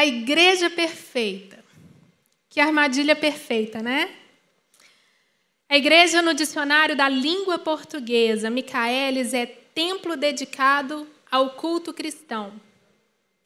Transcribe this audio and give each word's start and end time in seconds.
A 0.00 0.06
igreja 0.06 0.70
perfeita. 0.70 1.62
Que 2.48 2.58
armadilha 2.58 3.14
perfeita, 3.14 3.82
né? 3.82 4.10
A 5.68 5.76
igreja 5.76 6.22
no 6.22 6.32
dicionário 6.32 6.96
da 6.96 7.06
língua 7.06 7.58
portuguesa, 7.58 8.48
Micaelis, 8.48 9.34
é 9.34 9.44
templo 9.44 10.16
dedicado 10.16 11.06
ao 11.30 11.50
culto 11.50 11.92
cristão. 11.92 12.58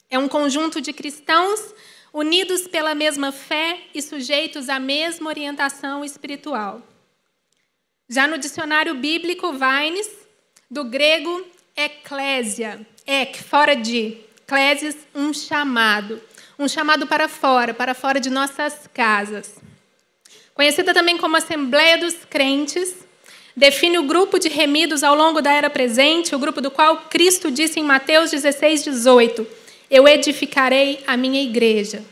É 0.08 0.16
um 0.16 0.28
conjunto 0.28 0.80
de 0.80 0.92
cristãos 0.92 1.74
unidos 2.12 2.68
pela 2.68 2.94
mesma 2.94 3.32
fé 3.32 3.88
e 3.92 4.00
sujeitos 4.00 4.68
à 4.68 4.78
mesma 4.78 5.30
orientação 5.30 6.04
espiritual. 6.04 6.80
Já 8.08 8.28
no 8.28 8.38
dicionário 8.38 8.94
bíblico 8.94 9.52
Vines, 9.52 10.08
do 10.70 10.84
grego 10.84 11.44
eclésia, 11.76 12.86
ek, 13.04 13.42
fora 13.42 13.74
de, 13.74 14.18
clésias, 14.46 14.96
um 15.12 15.32
chamado, 15.32 16.22
um 16.58 16.68
chamado 16.68 17.06
para 17.06 17.28
fora, 17.28 17.74
para 17.74 17.94
fora 17.94 18.20
de 18.20 18.30
nossas 18.30 18.88
casas. 18.92 19.56
Conhecida 20.54 20.94
também 20.94 21.18
como 21.18 21.36
Assembleia 21.36 21.98
dos 21.98 22.14
Crentes, 22.24 22.94
define 23.56 23.98
o 23.98 24.04
grupo 24.04 24.38
de 24.38 24.48
remidos 24.48 25.02
ao 25.02 25.14
longo 25.14 25.40
da 25.40 25.52
era 25.52 25.68
presente, 25.68 26.34
o 26.34 26.38
grupo 26.38 26.60
do 26.60 26.70
qual 26.70 26.98
Cristo 27.10 27.50
disse 27.50 27.80
em 27.80 27.82
Mateus 27.82 28.30
16, 28.30 28.84
18: 28.84 29.64
eu 29.90 30.08
edificarei 30.08 31.04
a 31.06 31.16
minha 31.16 31.42
igreja, 31.42 32.04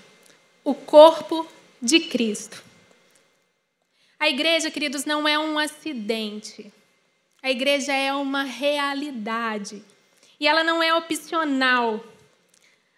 o 0.62 0.75
corpo 0.75 1.48
de 1.81 2.01
Cristo. 2.01 2.62
A 4.20 4.29
igreja, 4.29 4.70
queridos, 4.70 5.05
não 5.05 5.27
é 5.27 5.39
um 5.39 5.59
acidente. 5.59 6.73
A 7.43 7.51
igreja 7.51 7.93
é 7.93 8.12
uma 8.12 8.45
realidade. 8.45 9.83
E 10.39 10.47
ela 10.47 10.62
não 10.62 10.81
é 10.81 10.95
opcional. 10.95 12.05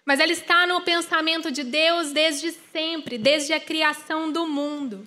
Mas 0.04 0.20
ela 0.20 0.32
está 0.32 0.66
no 0.66 0.82
pensamento 0.82 1.50
de 1.50 1.64
Deus 1.64 2.12
desde 2.12 2.52
sempre, 2.72 3.16
desde 3.16 3.52
a 3.52 3.60
criação 3.60 4.30
do 4.30 4.46
mundo. 4.46 5.06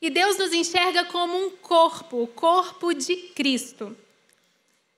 E 0.00 0.08
Deus 0.08 0.38
nos 0.38 0.52
enxerga 0.52 1.04
como 1.04 1.36
um 1.36 1.50
corpo, 1.50 2.22
o 2.22 2.26
corpo 2.26 2.94
de 2.94 3.16
Cristo. 3.16 3.96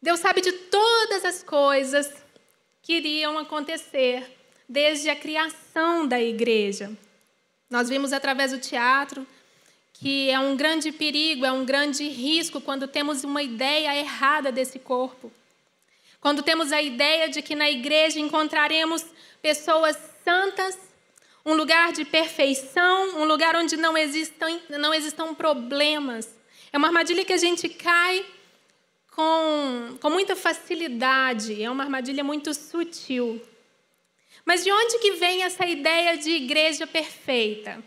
Deus 0.01 0.21
sabe 0.21 0.41
de 0.41 0.53
todas 0.53 1.25
as 1.25 1.43
coisas 1.43 2.13
que 2.83 2.95
iriam 2.95 3.39
acontecer 3.39 4.31
desde 4.69 5.09
a 5.09 5.17
criação 5.17 6.07
da 6.07 6.21
igreja. 6.21 6.91
Nós 7.71 7.89
vimos 7.89 8.13
através 8.13 8.53
do 8.53 8.59
teatro 8.59 9.27
que 9.95 10.29
é 10.31 10.39
um 10.39 10.57
grande 10.57 10.91
perigo, 10.91 11.45
é 11.47 11.53
um 11.53 11.65
grande 11.65 12.09
risco 12.09 12.61
quando 12.61 12.89
temos 12.89 13.23
uma 13.23 13.41
ideia 13.41 13.97
errada 13.97 14.51
desse 14.51 14.79
corpo. 14.81 15.33
Quando 16.23 16.41
temos 16.41 16.71
a 16.71 16.81
ideia 16.81 17.29
de 17.29 17.43
que 17.43 17.57
na 17.57 17.69
igreja 17.69 18.21
encontraremos 18.21 19.05
pessoas 19.43 19.99
santas, 20.25 20.79
um 21.45 21.53
lugar 21.53 21.93
de 21.93 22.05
perfeição, 22.05 23.21
um 23.21 23.25
lugar 23.25 23.57
onde 23.57 23.77
não 23.77 23.99
existam, 23.99 24.61
não 24.71 24.95
existam 24.95 25.35
problemas. 25.35 26.33
É 26.73 26.79
uma 26.79 26.87
armadilha 26.87 27.25
que 27.25 27.33
a 27.33 27.37
gente 27.37 27.69
cai 27.69 28.25
com, 29.11 29.99
com 30.01 30.11
muita 30.11 30.37
facilidade, 30.37 31.61
é 31.61 31.69
uma 31.69 31.83
armadilha 31.83 32.23
muito 32.23 32.55
sutil. 32.55 33.43
Mas 34.45 34.63
de 34.63 34.71
onde 34.71 35.01
que 35.01 35.15
vem 35.15 35.43
essa 35.43 35.67
ideia 35.67 36.17
de 36.17 36.31
igreja 36.31 36.87
perfeita? 36.87 37.83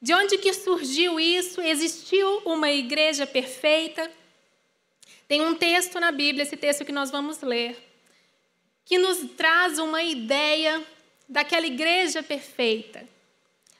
De 0.00 0.12
onde 0.12 0.38
que 0.38 0.52
surgiu 0.52 1.20
isso? 1.20 1.60
Existiu 1.60 2.42
uma 2.44 2.68
igreja 2.68 3.28
perfeita? 3.28 4.10
Tem 5.32 5.40
um 5.40 5.54
texto 5.54 5.98
na 5.98 6.12
Bíblia, 6.12 6.42
esse 6.42 6.58
texto 6.58 6.84
que 6.84 6.92
nós 6.92 7.10
vamos 7.10 7.40
ler, 7.40 7.74
que 8.84 8.98
nos 8.98 9.30
traz 9.34 9.78
uma 9.78 10.02
ideia 10.02 10.86
daquela 11.26 11.66
igreja 11.66 12.22
perfeita. 12.22 13.08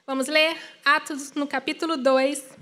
Vamos 0.03 0.25
ler 0.25 0.57
Atos 0.83 1.33
no 1.33 1.45
capítulo 1.45 1.95
2, 1.95 2.57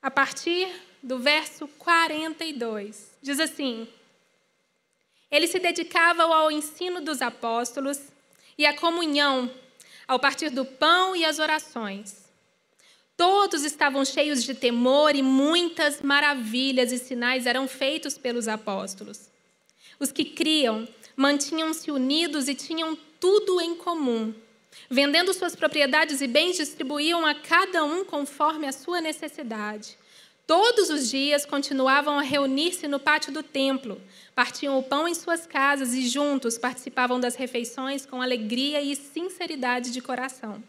a 0.00 0.10
partir 0.10 0.66
do 1.02 1.18
verso 1.18 1.68
42. 1.68 3.18
Diz 3.20 3.38
assim: 3.38 3.86
Eles 5.30 5.50
se 5.50 5.58
dedicavam 5.58 6.32
ao 6.32 6.50
ensino 6.50 7.02
dos 7.02 7.20
apóstolos 7.20 8.00
e 8.56 8.64
à 8.64 8.72
comunhão, 8.72 9.54
ao 10.08 10.18
partir 10.18 10.48
do 10.48 10.64
pão 10.64 11.14
e 11.14 11.22
às 11.26 11.38
orações. 11.38 12.19
Todos 13.20 13.64
estavam 13.64 14.02
cheios 14.02 14.42
de 14.42 14.54
temor 14.54 15.14
e 15.14 15.20
muitas 15.20 16.00
maravilhas 16.00 16.90
e 16.90 16.96
sinais 16.96 17.44
eram 17.44 17.68
feitos 17.68 18.16
pelos 18.16 18.48
apóstolos. 18.48 19.28
Os 19.98 20.10
que 20.10 20.24
criam 20.24 20.88
mantinham-se 21.14 21.90
unidos 21.90 22.48
e 22.48 22.54
tinham 22.54 22.96
tudo 23.20 23.60
em 23.60 23.74
comum. 23.74 24.32
Vendendo 24.88 25.34
suas 25.34 25.54
propriedades 25.54 26.22
e 26.22 26.26
bens, 26.26 26.56
distribuíam 26.56 27.26
a 27.26 27.34
cada 27.34 27.84
um 27.84 28.06
conforme 28.06 28.66
a 28.66 28.72
sua 28.72 29.02
necessidade. 29.02 29.98
Todos 30.46 30.88
os 30.88 31.10
dias 31.10 31.44
continuavam 31.44 32.18
a 32.18 32.22
reunir-se 32.22 32.88
no 32.88 32.98
pátio 32.98 33.30
do 33.34 33.42
templo, 33.42 34.00
partiam 34.34 34.78
o 34.78 34.82
pão 34.82 35.06
em 35.06 35.14
suas 35.14 35.46
casas 35.46 35.92
e 35.92 36.08
juntos 36.08 36.56
participavam 36.56 37.20
das 37.20 37.36
refeições 37.36 38.06
com 38.06 38.22
alegria 38.22 38.80
e 38.80 38.96
sinceridade 38.96 39.90
de 39.90 40.00
coração, 40.00 40.62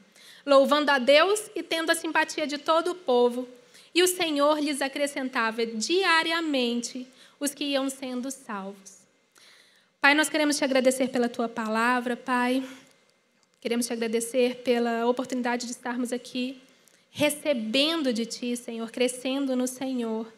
louvando 0.46 0.90
a 0.92 0.98
Deus 0.98 1.50
e 1.56 1.64
tendo 1.64 1.92
a 1.92 1.96
simpatia 1.96 2.48
de 2.48 2.58
todo 2.58 2.92
o 2.92 2.96
povo. 2.96 3.48
E 3.94 4.02
o 4.02 4.08
Senhor 4.08 4.60
lhes 4.60 4.82
acrescentava 4.82 5.66
diariamente 5.66 7.08
os 7.40 7.54
que 7.54 7.66
iam 7.66 7.90
sendo 7.90 8.32
salvos. 8.32 9.02
Pai, 10.00 10.14
nós 10.14 10.30
queremos 10.30 10.58
te 10.58 10.64
agradecer 10.64 11.10
pela 11.10 11.30
tua 11.30 11.50
palavra, 11.50 12.16
Pai. 12.16 12.64
Queremos 13.60 13.86
te 13.86 13.94
agradecer 13.94 14.58
pela 14.64 15.06
oportunidade 15.06 15.66
de 15.66 15.72
estarmos 15.72 16.12
aqui 16.12 16.62
recebendo 17.12 18.14
de 18.14 18.26
Ti, 18.26 18.56
Senhor, 18.56 18.90
crescendo 18.90 19.56
no 19.56 19.68
Senhor. 19.68 20.32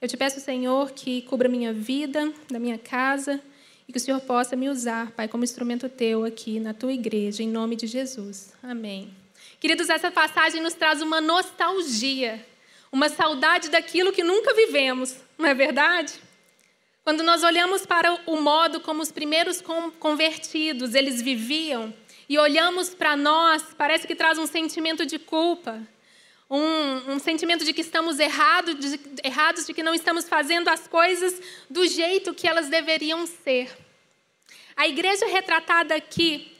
Eu 0.00 0.08
te 0.08 0.16
peço, 0.16 0.40
Senhor, 0.40 0.90
que 0.90 1.22
cubra 1.22 1.48
minha 1.48 1.72
vida, 1.72 2.32
da 2.50 2.58
minha 2.58 2.78
casa, 2.78 3.40
e 3.86 3.92
que 3.92 3.98
o 3.98 4.00
Senhor 4.00 4.20
possa 4.22 4.56
me 4.56 4.68
usar, 4.68 5.12
Pai, 5.12 5.28
como 5.28 5.44
instrumento 5.44 5.88
Teu 5.88 6.24
aqui 6.24 6.58
na 6.58 6.74
Tua 6.74 6.92
igreja, 6.92 7.42
em 7.42 7.48
nome 7.48 7.76
de 7.76 7.86
Jesus. 7.86 8.52
Amém. 8.62 9.25
Queridos, 9.66 9.90
essa 9.90 10.12
passagem 10.12 10.62
nos 10.62 10.74
traz 10.74 11.02
uma 11.02 11.20
nostalgia, 11.20 12.46
uma 12.92 13.08
saudade 13.08 13.68
daquilo 13.68 14.12
que 14.12 14.22
nunca 14.22 14.54
vivemos, 14.54 15.16
não 15.36 15.48
é 15.48 15.54
verdade? 15.54 16.14
Quando 17.02 17.24
nós 17.24 17.42
olhamos 17.42 17.84
para 17.84 18.16
o 18.26 18.40
modo 18.40 18.78
como 18.78 19.02
os 19.02 19.10
primeiros 19.10 19.60
convertidos 19.98 20.94
eles 20.94 21.20
viviam 21.20 21.92
e 22.28 22.38
olhamos 22.38 22.90
para 22.90 23.16
nós, 23.16 23.74
parece 23.76 24.06
que 24.06 24.14
traz 24.14 24.38
um 24.38 24.46
sentimento 24.46 25.04
de 25.04 25.18
culpa, 25.18 25.82
um, 26.48 27.14
um 27.14 27.18
sentimento 27.18 27.64
de 27.64 27.72
que 27.72 27.80
estamos 27.80 28.20
errado, 28.20 28.72
de, 28.72 29.00
errados, 29.24 29.66
de 29.66 29.74
que 29.74 29.82
não 29.82 29.94
estamos 29.94 30.28
fazendo 30.28 30.68
as 30.68 30.86
coisas 30.86 31.42
do 31.68 31.84
jeito 31.88 32.32
que 32.32 32.46
elas 32.46 32.68
deveriam 32.68 33.26
ser. 33.26 33.76
A 34.76 34.86
igreja 34.86 35.26
retratada 35.26 35.96
aqui, 35.96 36.56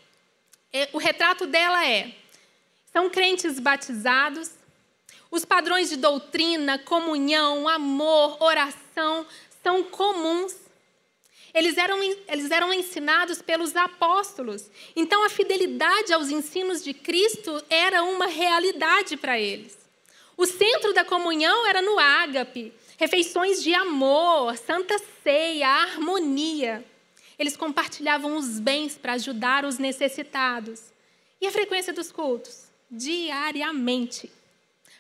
é, 0.73 0.89
o 0.93 0.99
retrato 0.99 1.47
dela 1.47 1.87
é: 1.87 2.13
são 2.97 3.11
crentes 3.11 3.61
batizados, 3.61 4.53
os 5.31 5.45
padrões 5.45 5.91
de 5.91 5.99
doutrina, 5.99 6.79
comunhão, 6.79 7.69
amor, 7.69 8.43
oração 8.43 9.27
são 9.63 9.83
comuns. 9.83 10.57
Eles 11.53 11.77
eram, 11.77 12.03
eles 12.03 12.51
eram 12.51 12.73
ensinados 12.73 13.43
pelos 13.43 13.77
apóstolos. 13.77 14.71
Então, 14.97 15.23
a 15.27 15.29
fidelidade 15.29 16.11
aos 16.11 16.31
ensinos 16.31 16.83
de 16.83 16.95
Cristo 16.95 17.63
era 17.69 18.03
uma 18.03 18.29
realidade 18.29 19.19
para 19.19 19.39
eles. 19.39 19.77
O 20.35 20.47
centro 20.47 20.95
da 20.95 21.05
comunhão 21.05 21.67
era 21.67 21.83
no 21.83 21.99
ágape, 21.99 22.73
refeições 22.97 23.63
de 23.63 23.75
amor, 23.75 24.57
santa 24.57 24.99
ceia, 25.23 25.69
harmonia. 25.69 26.83
Eles 27.39 27.59
compartilhavam 27.59 28.39
os 28.39 28.59
bens 28.59 28.97
para 28.97 29.13
ajudar 29.13 29.67
os 29.67 29.77
necessitados. 29.77 30.81
E 31.39 31.47
a 31.47 31.53
frequência 31.53 31.93
dos 31.93 32.11
cultos? 32.11 32.66
Diariamente. 32.91 34.31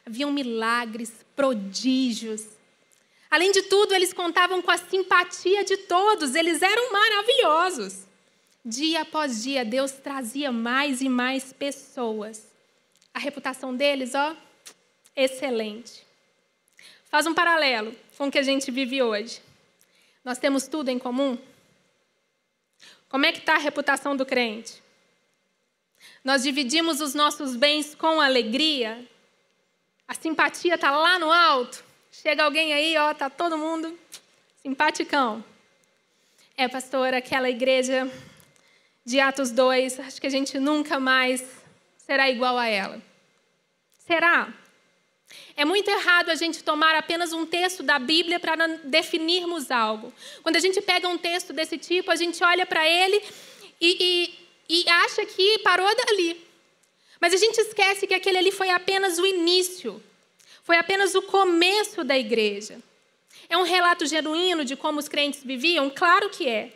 Haviam 0.04 0.32
milagres, 0.32 1.12
prodígios. 1.34 2.44
Além 3.30 3.50
de 3.52 3.62
tudo, 3.62 3.94
eles 3.94 4.12
contavam 4.12 4.62
com 4.62 4.70
a 4.70 4.78
simpatia 4.78 5.64
de 5.64 5.76
todos, 5.78 6.34
eles 6.34 6.62
eram 6.62 6.92
maravilhosos. 6.92 8.04
Dia 8.64 9.02
após 9.02 9.42
dia, 9.42 9.64
Deus 9.64 9.92
trazia 9.92 10.50
mais 10.50 11.00
e 11.00 11.08
mais 11.08 11.52
pessoas. 11.52 12.46
A 13.12 13.18
reputação 13.18 13.74
deles, 13.74 14.14
ó, 14.14 14.36
excelente. 15.14 16.06
Faz 17.08 17.26
um 17.26 17.34
paralelo 17.34 17.94
com 18.16 18.26
o 18.26 18.30
que 18.30 18.38
a 18.38 18.42
gente 18.42 18.70
vive 18.70 19.02
hoje. 19.02 19.40
Nós 20.24 20.38
temos 20.38 20.66
tudo 20.66 20.88
em 20.88 20.98
comum? 20.98 21.38
Como 23.08 23.24
é 23.24 23.32
que 23.32 23.38
está 23.38 23.54
a 23.54 23.58
reputação 23.58 24.16
do 24.16 24.26
crente? 24.26 24.82
Nós 26.24 26.42
dividimos 26.42 27.00
os 27.00 27.14
nossos 27.14 27.56
bens 27.56 27.94
com 27.94 28.20
alegria? 28.20 29.06
A 30.08 30.14
simpatia 30.14 30.74
está 30.74 30.90
lá 30.90 31.18
no 31.18 31.30
alto? 31.30 31.84
Chega 32.10 32.44
alguém 32.44 32.72
aí, 32.72 32.96
ó, 32.96 33.12
tá 33.14 33.28
todo 33.28 33.58
mundo 33.58 33.96
simpaticão. 34.62 35.44
É, 36.56 36.66
pastor, 36.66 37.14
aquela 37.14 37.48
igreja 37.48 38.10
de 39.04 39.20
Atos 39.20 39.52
2, 39.52 40.00
acho 40.00 40.20
que 40.20 40.26
a 40.26 40.30
gente 40.30 40.58
nunca 40.58 40.98
mais 40.98 41.44
será 41.98 42.28
igual 42.28 42.58
a 42.58 42.66
ela. 42.66 43.00
Será? 43.98 44.52
É 45.56 45.64
muito 45.64 45.88
errado 45.88 46.30
a 46.30 46.34
gente 46.34 46.64
tomar 46.64 46.96
apenas 46.96 47.32
um 47.32 47.46
texto 47.46 47.82
da 47.82 47.98
Bíblia 47.98 48.40
para 48.40 48.66
definirmos 48.84 49.70
algo. 49.70 50.12
Quando 50.42 50.56
a 50.56 50.60
gente 50.60 50.80
pega 50.80 51.06
um 51.06 51.18
texto 51.18 51.52
desse 51.52 51.78
tipo, 51.78 52.10
a 52.10 52.16
gente 52.16 52.42
olha 52.42 52.66
para 52.66 52.88
ele 52.88 53.22
e, 53.80 53.96
e, 54.00 54.45
e 54.68 54.88
acha 54.88 55.24
que 55.24 55.58
parou 55.60 55.88
dali. 55.94 56.44
Mas 57.20 57.32
a 57.32 57.36
gente 57.36 57.58
esquece 57.58 58.06
que 58.06 58.14
aquele 58.14 58.38
ali 58.38 58.50
foi 58.50 58.70
apenas 58.70 59.18
o 59.18 59.26
início, 59.26 60.02
foi 60.62 60.76
apenas 60.76 61.14
o 61.14 61.22
começo 61.22 62.04
da 62.04 62.18
igreja. 62.18 62.78
É 63.48 63.56
um 63.56 63.62
relato 63.62 64.06
genuíno 64.06 64.64
de 64.64 64.76
como 64.76 64.98
os 64.98 65.08
crentes 65.08 65.42
viviam? 65.44 65.88
Claro 65.90 66.28
que 66.30 66.48
é. 66.48 66.72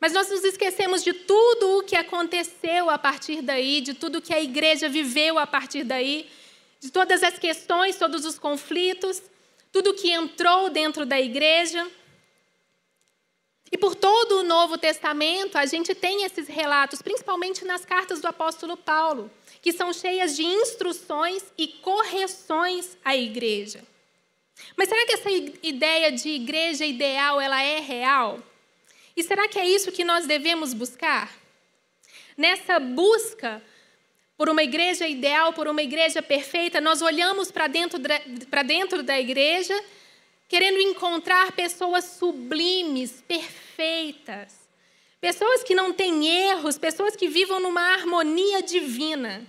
Mas 0.00 0.12
nós 0.12 0.30
nos 0.30 0.44
esquecemos 0.44 1.02
de 1.02 1.12
tudo 1.12 1.78
o 1.78 1.82
que 1.82 1.96
aconteceu 1.96 2.88
a 2.88 2.96
partir 2.96 3.42
daí, 3.42 3.80
de 3.80 3.94
tudo 3.94 4.22
que 4.22 4.32
a 4.32 4.40
igreja 4.40 4.88
viveu 4.88 5.38
a 5.38 5.46
partir 5.46 5.82
daí, 5.82 6.28
de 6.80 6.90
todas 6.90 7.22
as 7.24 7.36
questões, 7.38 7.96
todos 7.96 8.24
os 8.24 8.38
conflitos, 8.38 9.20
tudo 9.72 9.94
que 9.94 10.10
entrou 10.10 10.70
dentro 10.70 11.04
da 11.04 11.20
igreja. 11.20 11.84
E 13.70 13.76
por 13.76 13.94
todo 13.94 14.38
o 14.38 14.42
Novo 14.42 14.78
Testamento, 14.78 15.58
a 15.58 15.66
gente 15.66 15.94
tem 15.94 16.24
esses 16.24 16.48
relatos, 16.48 17.02
principalmente 17.02 17.64
nas 17.64 17.84
cartas 17.84 18.20
do 18.20 18.26
apóstolo 18.26 18.76
Paulo, 18.76 19.30
que 19.60 19.72
são 19.72 19.92
cheias 19.92 20.34
de 20.34 20.42
instruções 20.42 21.42
e 21.56 21.68
correções 21.68 22.96
à 23.04 23.16
igreja. 23.16 23.82
Mas 24.76 24.88
será 24.88 25.04
que 25.06 25.12
essa 25.12 25.30
ideia 25.62 26.10
de 26.10 26.30
igreja 26.30 26.84
ideal 26.84 27.40
ela 27.40 27.62
é 27.62 27.78
real? 27.80 28.40
E 29.16 29.22
será 29.22 29.46
que 29.48 29.58
é 29.58 29.66
isso 29.66 29.92
que 29.92 30.04
nós 30.04 30.26
devemos 30.26 30.72
buscar? 30.72 31.30
Nessa 32.36 32.78
busca 32.78 33.62
por 34.36 34.48
uma 34.48 34.62
igreja 34.62 35.06
ideal, 35.08 35.52
por 35.52 35.66
uma 35.66 35.82
igreja 35.82 36.22
perfeita, 36.22 36.80
nós 36.80 37.02
olhamos 37.02 37.50
para 37.50 37.66
dentro, 37.66 37.98
dentro 38.64 39.02
da 39.02 39.18
igreja 39.18 39.74
querendo 40.48 40.80
encontrar 40.80 41.52
pessoas 41.52 42.04
sublimes, 42.04 43.22
perfeitas, 43.28 44.54
pessoas 45.20 45.62
que 45.62 45.74
não 45.74 45.92
têm 45.92 46.26
erros, 46.26 46.78
pessoas 46.78 47.14
que 47.14 47.28
vivam 47.28 47.60
numa 47.60 47.92
harmonia 47.92 48.62
divina. 48.62 49.46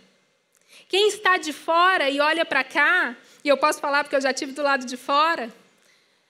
Quem 0.90 1.08
está 1.08 1.38
de 1.38 1.54
fora 1.54 2.10
e 2.10 2.20
olha 2.20 2.44
para 2.44 2.64
cá, 2.64 3.16
e 3.44 3.48
eu 3.48 3.58
posso 3.58 3.80
falar 3.80 4.04
porque 4.04 4.16
eu 4.16 4.22
já 4.22 4.34
tive 4.34 4.52
do 4.52 4.62
lado 4.62 4.86
de 4.86 4.98
fora, 4.98 5.54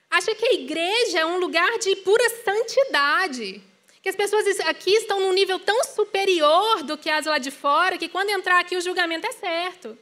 acha 0.10 0.36
que 0.36 0.46
a 0.46 0.54
igreja 0.54 1.20
é 1.20 1.26
um 1.26 1.40
lugar 1.40 1.80
de 1.80 1.96
pura 1.98 2.30
santidade. 2.44 3.64
Que 4.04 4.10
as 4.10 4.16
pessoas 4.16 4.60
aqui 4.62 4.92
estão 4.92 5.20
num 5.20 5.34
nível 5.34 5.60
tão 5.60 5.84
superior 5.84 6.84
do 6.84 6.98
que 6.98 7.10
as 7.10 7.26
lá 7.26 7.38
de 7.38 7.52
fora, 7.52 7.98
que 7.98 8.08
quando 8.08 8.30
entrar 8.30 8.60
aqui 8.60 8.78
o 8.78 8.82
julgamento 8.82 9.28
é 9.28 9.32
certo. 9.32 9.98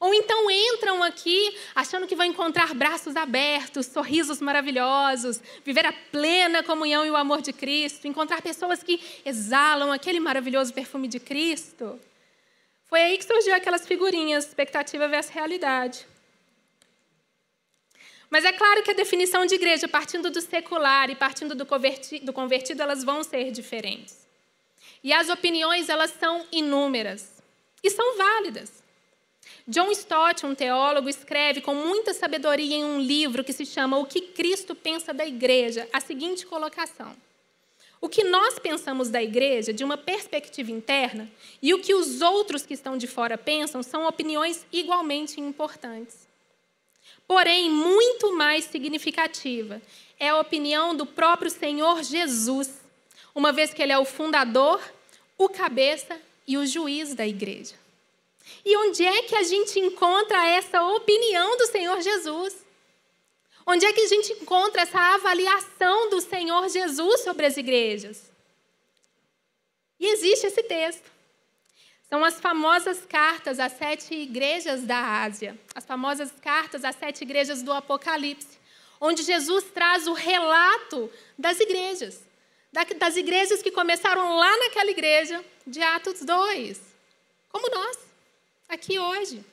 Ou 0.00 0.14
então 0.14 0.50
entram 0.50 1.02
aqui 1.02 1.56
achando 1.74 2.06
que 2.06 2.14
vão 2.14 2.26
encontrar 2.26 2.72
braços 2.74 3.16
abertos, 3.16 3.86
sorrisos 3.86 4.40
maravilhosos, 4.40 5.40
viver 5.64 5.86
a 5.86 5.92
plena 5.92 6.62
comunhão 6.62 7.04
e 7.04 7.10
o 7.10 7.16
amor 7.16 7.42
de 7.42 7.52
Cristo, 7.52 8.06
encontrar 8.06 8.40
pessoas 8.40 8.82
que 8.82 9.00
exalam 9.24 9.90
aquele 9.92 10.20
maravilhoso 10.20 10.72
perfume 10.72 11.08
de 11.08 11.18
Cristo. 11.18 11.98
Foi 12.86 13.00
aí 13.00 13.18
que 13.18 13.24
surgiu 13.24 13.54
aquelas 13.54 13.86
figurinhas, 13.86 14.46
expectativa 14.46 15.08
versus 15.08 15.32
realidade. 15.32 16.06
Mas 18.30 18.44
é 18.44 18.52
claro 18.52 18.82
que 18.82 18.90
a 18.90 18.94
definição 18.94 19.46
de 19.46 19.54
igreja, 19.54 19.88
partindo 19.88 20.30
do 20.30 20.40
secular 20.40 21.10
e 21.10 21.14
partindo 21.14 21.54
do 21.54 21.66
convertido, 21.66 22.26
do 22.26 22.32
convertido 22.32 22.82
elas 22.82 23.02
vão 23.02 23.24
ser 23.24 23.50
diferentes. 23.50 24.28
E 25.02 25.12
as 25.12 25.28
opiniões, 25.28 25.88
elas 25.88 26.10
são 26.10 26.46
inúmeras. 26.52 27.42
E 27.82 27.90
são 27.90 28.16
válidas. 28.16 28.82
John 29.70 29.90
Stott, 29.90 30.46
um 30.46 30.54
teólogo, 30.54 31.10
escreve 31.10 31.60
com 31.60 31.74
muita 31.74 32.14
sabedoria 32.14 32.76
em 32.76 32.84
um 32.86 32.98
livro 32.98 33.44
que 33.44 33.52
se 33.52 33.66
chama 33.66 33.98
O 33.98 34.06
que 34.06 34.22
Cristo 34.22 34.74
pensa 34.74 35.12
da 35.12 35.26
igreja, 35.26 35.86
a 35.92 36.00
seguinte 36.00 36.46
colocação. 36.46 37.14
O 38.00 38.08
que 38.08 38.24
nós 38.24 38.58
pensamos 38.58 39.10
da 39.10 39.22
igreja, 39.22 39.70
de 39.70 39.84
uma 39.84 39.98
perspectiva 39.98 40.72
interna, 40.72 41.30
e 41.60 41.74
o 41.74 41.80
que 41.80 41.92
os 41.92 42.22
outros 42.22 42.64
que 42.64 42.72
estão 42.72 42.96
de 42.96 43.06
fora 43.06 43.36
pensam, 43.36 43.82
são 43.82 44.06
opiniões 44.06 44.64
igualmente 44.72 45.38
importantes. 45.38 46.26
Porém, 47.26 47.70
muito 47.70 48.34
mais 48.34 48.64
significativa 48.64 49.82
é 50.18 50.30
a 50.30 50.40
opinião 50.40 50.96
do 50.96 51.04
próprio 51.04 51.50
Senhor 51.50 52.02
Jesus, 52.02 52.80
uma 53.34 53.52
vez 53.52 53.74
que 53.74 53.82
ele 53.82 53.92
é 53.92 53.98
o 53.98 54.06
fundador, 54.06 54.80
o 55.36 55.46
cabeça 55.46 56.18
e 56.46 56.56
o 56.56 56.64
juiz 56.64 57.12
da 57.12 57.26
igreja. 57.26 57.74
E 58.68 58.76
onde 58.76 59.02
é 59.02 59.22
que 59.22 59.34
a 59.34 59.42
gente 59.42 59.80
encontra 59.80 60.46
essa 60.46 60.82
opinião 60.82 61.56
do 61.56 61.68
Senhor 61.68 62.02
Jesus? 62.02 62.54
Onde 63.66 63.86
é 63.86 63.92
que 63.94 64.02
a 64.02 64.06
gente 64.06 64.30
encontra 64.34 64.82
essa 64.82 65.00
avaliação 65.14 66.10
do 66.10 66.20
Senhor 66.20 66.68
Jesus 66.68 67.22
sobre 67.22 67.46
as 67.46 67.56
igrejas? 67.56 68.30
E 69.98 70.08
existe 70.08 70.48
esse 70.48 70.62
texto. 70.64 71.10
São 72.10 72.22
as 72.22 72.38
famosas 72.38 73.06
cartas 73.06 73.58
às 73.58 73.72
sete 73.72 74.14
igrejas 74.14 74.82
da 74.82 75.22
Ásia, 75.22 75.58
as 75.74 75.86
famosas 75.86 76.30
cartas 76.32 76.84
às 76.84 76.96
sete 76.96 77.22
igrejas 77.22 77.62
do 77.62 77.72
Apocalipse, 77.72 78.58
onde 79.00 79.22
Jesus 79.22 79.64
traz 79.72 80.06
o 80.06 80.12
relato 80.12 81.10
das 81.38 81.58
igrejas, 81.58 82.22
das 82.98 83.16
igrejas 83.16 83.62
que 83.62 83.70
começaram 83.70 84.36
lá 84.36 84.54
naquela 84.58 84.90
igreja 84.90 85.42
de 85.66 85.80
Atos 85.80 86.20
2, 86.20 86.78
como 87.48 87.66
nós, 87.74 88.07
aqui 88.68 88.98
hoje. 88.98 89.44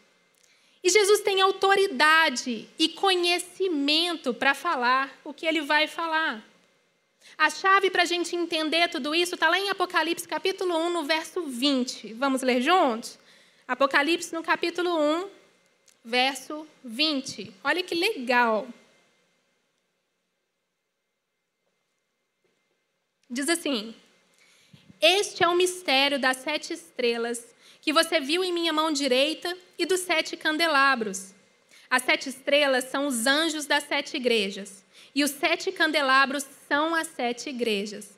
E 0.84 0.90
Jesus 0.90 1.22
tem 1.22 1.42
autoridade 1.42 2.70
e 2.78 2.90
conhecimento 2.90 4.34
para 4.34 4.54
falar 4.54 5.12
o 5.24 5.34
que 5.34 5.46
ele 5.46 5.62
vai 5.62 5.88
falar. 5.88 6.44
A 7.38 7.50
chave 7.50 7.90
para 7.90 8.04
a 8.04 8.06
gente 8.06 8.36
entender 8.36 8.88
tudo 8.90 9.16
isso 9.16 9.34
está 9.34 9.50
lá 9.50 9.58
em 9.58 9.70
Apocalipse 9.70 10.28
capítulo 10.28 10.78
1, 10.78 10.90
no 10.92 11.04
verso 11.04 11.42
20. 11.44 12.14
Vamos 12.14 12.44
ler 12.44 12.62
juntos? 12.62 13.18
Apocalipse 13.68 14.32
no 14.32 14.44
capítulo 14.44 14.96
1, 14.96 15.30
verso 16.04 16.68
20. 16.84 17.52
Olha 17.64 17.82
que 17.82 17.96
legal. 17.96 18.68
Diz 23.28 23.50
assim: 23.50 23.96
Este 25.02 25.44
é 25.44 25.48
o 25.48 25.56
mistério 25.56 26.20
das 26.20 26.38
sete 26.38 26.74
estrelas 26.74 27.55
que 27.86 27.94
você 27.94 28.20
viu 28.20 28.44
em 28.44 28.52
minha 28.52 28.74
mão 28.74 28.92
direita 28.92 29.56
e 29.78 29.86
dos 29.86 30.00
sete 30.00 30.36
candelabros. 30.36 31.36
As 31.88 32.02
sete 32.02 32.30
estrelas 32.30 32.86
são 32.86 33.06
os 33.06 33.28
anjos 33.28 33.68
das 33.68 33.84
sete 33.84 34.18
igrejas. 34.18 34.84
E 35.14 35.24
os 35.24 35.30
sete 35.30 35.72
candelabros 35.72 36.44
são 36.68 36.96
as 36.96 37.08
sete 37.10 37.52
igrejas. 37.52 38.10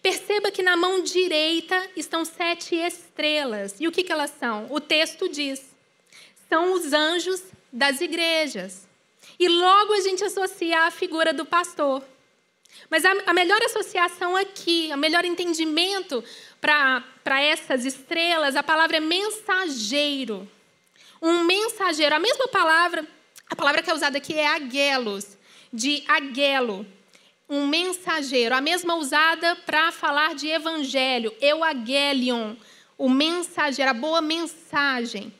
Perceba 0.00 0.52
que 0.52 0.62
na 0.62 0.76
mão 0.76 1.02
direita 1.02 1.90
estão 1.96 2.24
sete 2.24 2.76
estrelas. 2.76 3.74
E 3.80 3.88
o 3.88 3.92
que, 3.92 4.04
que 4.04 4.12
elas 4.12 4.32
são? 4.38 4.68
O 4.70 4.80
texto 4.80 5.28
diz: 5.28 5.74
são 6.48 6.74
os 6.74 6.92
anjos 6.92 7.42
das 7.72 8.00
igrejas. 8.00 8.86
E 9.36 9.48
logo 9.48 9.94
a 9.94 10.00
gente 10.00 10.22
associa 10.22 10.86
a 10.86 10.92
figura 10.92 11.32
do 11.32 11.44
pastor. 11.44 12.04
Mas 12.88 13.04
a, 13.04 13.10
a 13.26 13.34
melhor 13.34 13.60
associação 13.64 14.36
aqui, 14.36 14.90
o 14.92 14.96
melhor 14.96 15.24
entendimento 15.24 16.22
para 16.60 17.04
essas 17.36 17.84
estrelas, 17.84 18.56
a 18.56 18.62
palavra 18.62 18.98
é 18.98 19.00
mensageiro. 19.00 20.48
Um 21.20 21.44
mensageiro, 21.44 22.14
a 22.14 22.18
mesma 22.18 22.46
palavra, 22.48 23.04
a 23.50 23.56
palavra 23.56 23.82
que 23.82 23.90
é 23.90 23.94
usada 23.94 24.18
aqui 24.18 24.34
é 24.34 24.46
aguelos 24.46 25.36
de 25.72 26.02
aguelo, 26.06 26.86
um 27.48 27.66
mensageiro, 27.66 28.54
a 28.54 28.60
mesma 28.60 28.94
usada 28.94 29.56
para 29.56 29.90
falar 29.90 30.34
de 30.34 30.48
evangelho, 30.48 31.34
euagelion, 31.40 32.54
o 32.96 33.08
mensageiro, 33.08 33.90
a 33.90 33.94
boa 33.94 34.20
mensagem. 34.20 35.32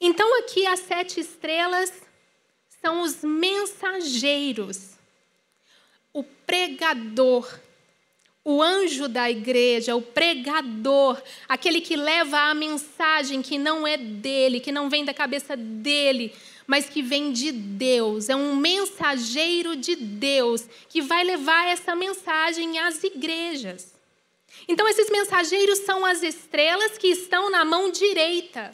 Então 0.00 0.38
aqui 0.40 0.66
as 0.66 0.80
sete 0.80 1.20
estrelas 1.20 1.92
são 2.80 3.02
os 3.02 3.22
mensageiros, 3.22 4.92
o 6.12 6.22
pregador, 6.22 7.48
o 8.48 8.62
anjo 8.62 9.08
da 9.08 9.28
igreja, 9.28 9.96
o 9.96 10.00
pregador, 10.00 11.20
aquele 11.48 11.80
que 11.80 11.96
leva 11.96 12.38
a 12.38 12.54
mensagem 12.54 13.42
que 13.42 13.58
não 13.58 13.84
é 13.84 13.96
dele, 13.96 14.60
que 14.60 14.70
não 14.70 14.88
vem 14.88 15.04
da 15.04 15.12
cabeça 15.12 15.56
dele, 15.56 16.32
mas 16.64 16.88
que 16.88 17.02
vem 17.02 17.32
de 17.32 17.50
Deus, 17.50 18.28
é 18.28 18.36
um 18.36 18.54
mensageiro 18.54 19.74
de 19.74 19.96
Deus 19.96 20.64
que 20.88 21.02
vai 21.02 21.24
levar 21.24 21.66
essa 21.66 21.96
mensagem 21.96 22.78
às 22.78 23.02
igrejas. 23.02 23.92
Então, 24.68 24.86
esses 24.86 25.10
mensageiros 25.10 25.80
são 25.80 26.06
as 26.06 26.22
estrelas 26.22 26.96
que 26.96 27.08
estão 27.08 27.50
na 27.50 27.64
mão 27.64 27.90
direita. 27.90 28.72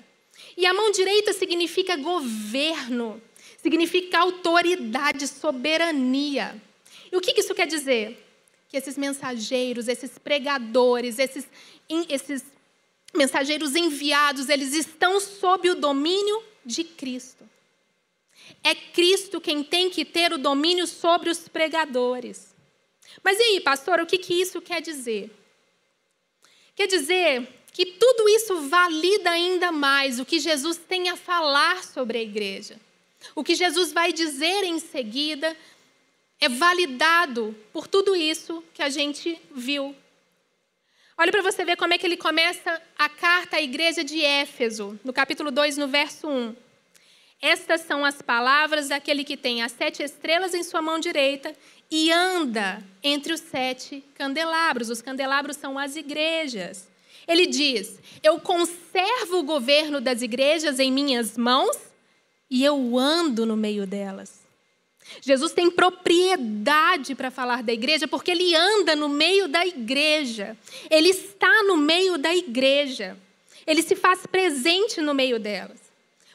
E 0.55 0.67
a 0.67 0.75
mão 0.75 0.91
direita 0.91 1.33
significa 1.33 1.97
governo, 1.97 3.23
significa 3.57 4.19
autoridade, 4.19 5.27
soberania. 5.27 6.61
E 7.11 7.17
o 7.17 7.23
que 7.23 7.41
isso 7.41 7.55
quer 7.55 7.67
dizer? 7.67 8.23
Que 8.73 8.79
esses 8.79 8.97
mensageiros, 8.97 9.87
esses 9.87 10.19
pregadores, 10.19 11.19
esses, 11.19 11.47
esses 12.09 12.43
mensageiros 13.15 13.77
enviados, 13.77 14.49
eles 14.49 14.73
estão 14.73 15.21
sob 15.21 15.69
o 15.69 15.75
domínio 15.75 16.43
de 16.65 16.83
Cristo. 16.83 17.47
É 18.65 18.75
Cristo 18.75 19.43
quem 19.43 19.63
tem 19.63 19.91
que 19.91 20.07
ter 20.07 20.33
o 20.33 20.39
domínio 20.39 20.87
sobre 20.87 21.29
os 21.29 21.47
pregadores. 21.47 22.55
Mas 23.23 23.39
e 23.39 23.43
aí, 23.43 23.61
pastor, 23.61 24.01
o 24.01 24.07
que, 24.07 24.17
que 24.17 24.41
isso 24.41 24.59
quer 24.63 24.81
dizer? 24.81 25.31
Quer 26.75 26.87
dizer 26.87 27.47
que 27.75 27.85
tudo 27.85 28.27
isso 28.27 28.69
valida 28.71 29.33
ainda 29.33 29.71
mais 29.71 30.19
o 30.19 30.25
que 30.25 30.41
Jesus 30.41 30.79
tem 30.79 31.11
a 31.11 31.17
falar 31.17 31.85
sobre 31.85 32.17
a 32.17 32.23
igreja. 32.23 32.81
O 33.35 33.45
que 33.45 33.55
Jesus 33.55 33.93
vai 33.93 34.15
dizer 34.15 34.65
em 34.65 34.79
seguida 34.79 35.55
é 36.43 36.49
validado 36.49 37.55
por 37.73 37.87
tudo 37.87 38.17
isso 38.17 38.65
que 38.75 38.83
a 38.83 38.89
gente 38.89 39.41
viu. 39.55 39.95
Olha 41.17 41.31
para 41.31 41.41
você 41.41 41.65
ver 41.65 41.77
como 41.77 41.95
é 41.95 41.99
que 41.99 42.05
ele 42.05 42.17
começa 42.17 42.83
a 42.99 43.09
carta 43.09 43.59
à 43.59 43.63
igreja 43.63 44.03
de 44.03 44.21
Éfeso, 44.25 44.99
no 45.05 45.13
capítulo 45.13 45.53
2, 45.53 45.77
no 45.77 45.87
verso 45.87 46.29
1. 46.29 46.57
Estas 47.41 47.83
são 47.83 48.05
as 48.05 48.21
palavras 48.21 48.89
daquele 48.89 49.23
que 49.23 49.37
tem 49.37 49.63
as 49.63 49.71
sete 49.71 50.03
estrelas 50.03 50.53
em 50.53 50.65
sua 50.65 50.83
mão 50.83 50.99
direita 50.99 51.55
e 51.89 52.11
anda 52.11 52.83
entre 53.05 53.33
os 53.33 53.41
sete 53.41 54.03
candelabros. 54.17 54.91
Os 54.91 55.01
candelabros 55.01 55.57
são 55.57 55.79
as 55.79 55.95
igrejas. 55.95 56.89
Ele 57.29 57.47
diz: 57.47 58.01
Eu 58.21 58.41
conservo 58.41 59.39
o 59.39 59.45
governo 59.45 60.01
das 60.01 60.23
igrejas 60.23 60.81
em 60.81 60.91
minhas 60.91 61.39
mãos 61.39 61.77
e 62.51 62.65
eu 62.65 62.99
ando 62.99 63.47
no 63.47 63.57
meio 63.57 63.87
delas. 63.87 64.42
Jesus 65.21 65.53
tem 65.53 65.71
propriedade 65.71 67.15
para 67.15 67.31
falar 67.31 67.63
da 67.63 67.73
igreja 67.73 68.09
porque 68.09 68.31
ele 68.31 68.55
anda 68.55 68.97
no 68.97 69.09
meio 69.09 69.49
da 69.49 69.67
igreja. 69.67 70.57
Ele 70.91 71.11
está 71.11 71.63
no 71.65 71.77
meio 71.77 72.19
da 72.19 72.35
igreja. 72.35 73.17
Ele 73.67 73.83
se 73.83 73.95
faz 73.95 74.27
presente 74.27 75.01
no 75.01 75.15
meio 75.15 75.39
delas. 75.39 75.81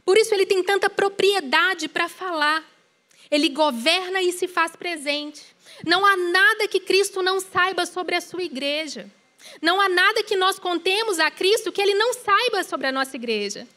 Por 0.06 0.18
isso 0.18 0.34
ele 0.34 0.46
tem 0.46 0.64
tanta 0.64 0.90
propriedade 0.90 1.88
para 1.88 2.08
falar. 2.08 2.64
Ele 3.30 3.50
governa 3.50 4.22
e 4.22 4.32
se 4.32 4.48
faz 4.48 4.76
presente. 4.76 5.44
Não 5.86 6.06
há 6.06 6.16
nada 6.16 6.68
que 6.68 6.80
Cristo 6.80 7.22
não 7.22 7.40
saiba 7.40 7.86
sobre 7.86 8.16
a 8.16 8.22
sua 8.22 8.44
igreja. 8.44 9.10
Não 9.62 9.80
há 9.80 9.90
nada 9.90 10.24
que 10.24 10.36
nós 10.36 10.60
contemos 10.60 11.20
a 11.20 11.30
Cristo 11.30 11.72
que 11.72 11.82
ele 11.82 11.94
não 11.94 12.14
saiba 12.14 12.64
sobre 12.64 12.88
a 12.88 12.92
nossa 12.92 13.16
igreja. 13.16 13.68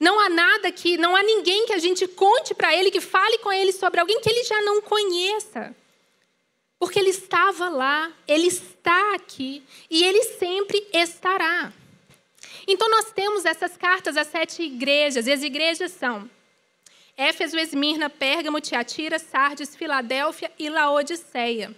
Não 0.00 0.18
há 0.18 0.30
nada 0.30 0.72
que, 0.72 0.96
não 0.96 1.14
há 1.14 1.22
ninguém 1.22 1.66
que 1.66 1.74
a 1.74 1.78
gente 1.78 2.08
conte 2.08 2.54
para 2.54 2.74
ele, 2.74 2.90
que 2.90 3.02
fale 3.02 3.36
com 3.38 3.52
ele 3.52 3.70
sobre 3.70 4.00
alguém 4.00 4.18
que 4.20 4.30
ele 4.30 4.42
já 4.44 4.62
não 4.62 4.80
conheça. 4.80 5.76
Porque 6.78 6.98
ele 6.98 7.10
estava 7.10 7.68
lá, 7.68 8.10
ele 8.26 8.46
está 8.46 9.14
aqui 9.14 9.62
e 9.90 10.02
ele 10.02 10.24
sempre 10.24 10.88
estará. 10.94 11.70
Então 12.66 12.88
nós 12.90 13.12
temos 13.12 13.44
essas 13.44 13.76
cartas 13.76 14.16
às 14.16 14.28
sete 14.28 14.62
igrejas, 14.62 15.26
e 15.26 15.32
as 15.32 15.42
igrejas 15.42 15.92
são 15.92 16.30
Éfeso, 17.16 17.58
Esmirna, 17.58 18.08
Pérgamo, 18.08 18.62
Tiatira, 18.62 19.18
Sardes, 19.18 19.76
Filadélfia 19.76 20.50
e 20.58 20.70
Laodiceia. 20.70 21.76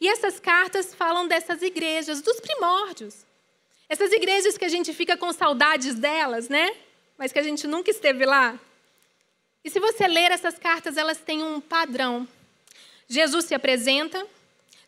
E 0.00 0.08
essas 0.08 0.40
cartas 0.40 0.92
falam 0.92 1.28
dessas 1.28 1.62
igrejas, 1.62 2.20
dos 2.20 2.40
primórdios. 2.40 3.24
Essas 3.88 4.10
igrejas 4.10 4.58
que 4.58 4.64
a 4.64 4.68
gente 4.68 4.92
fica 4.92 5.16
com 5.16 5.32
saudades 5.32 5.94
delas, 5.94 6.48
né? 6.48 6.74
Mas 7.20 7.32
que 7.32 7.38
a 7.38 7.42
gente 7.42 7.66
nunca 7.66 7.90
esteve 7.90 8.24
lá. 8.24 8.58
E 9.62 9.68
se 9.68 9.78
você 9.78 10.08
ler 10.08 10.30
essas 10.30 10.58
cartas, 10.58 10.96
elas 10.96 11.18
têm 11.18 11.42
um 11.42 11.60
padrão. 11.60 12.26
Jesus 13.06 13.44
se 13.44 13.54
apresenta, 13.54 14.26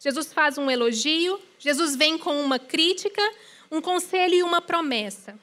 Jesus 0.00 0.32
faz 0.32 0.56
um 0.56 0.70
elogio, 0.70 1.38
Jesus 1.58 1.94
vem 1.94 2.16
com 2.16 2.40
uma 2.40 2.58
crítica, 2.58 3.20
um 3.70 3.82
conselho 3.82 4.32
e 4.32 4.42
uma 4.42 4.62
promessa. 4.62 5.38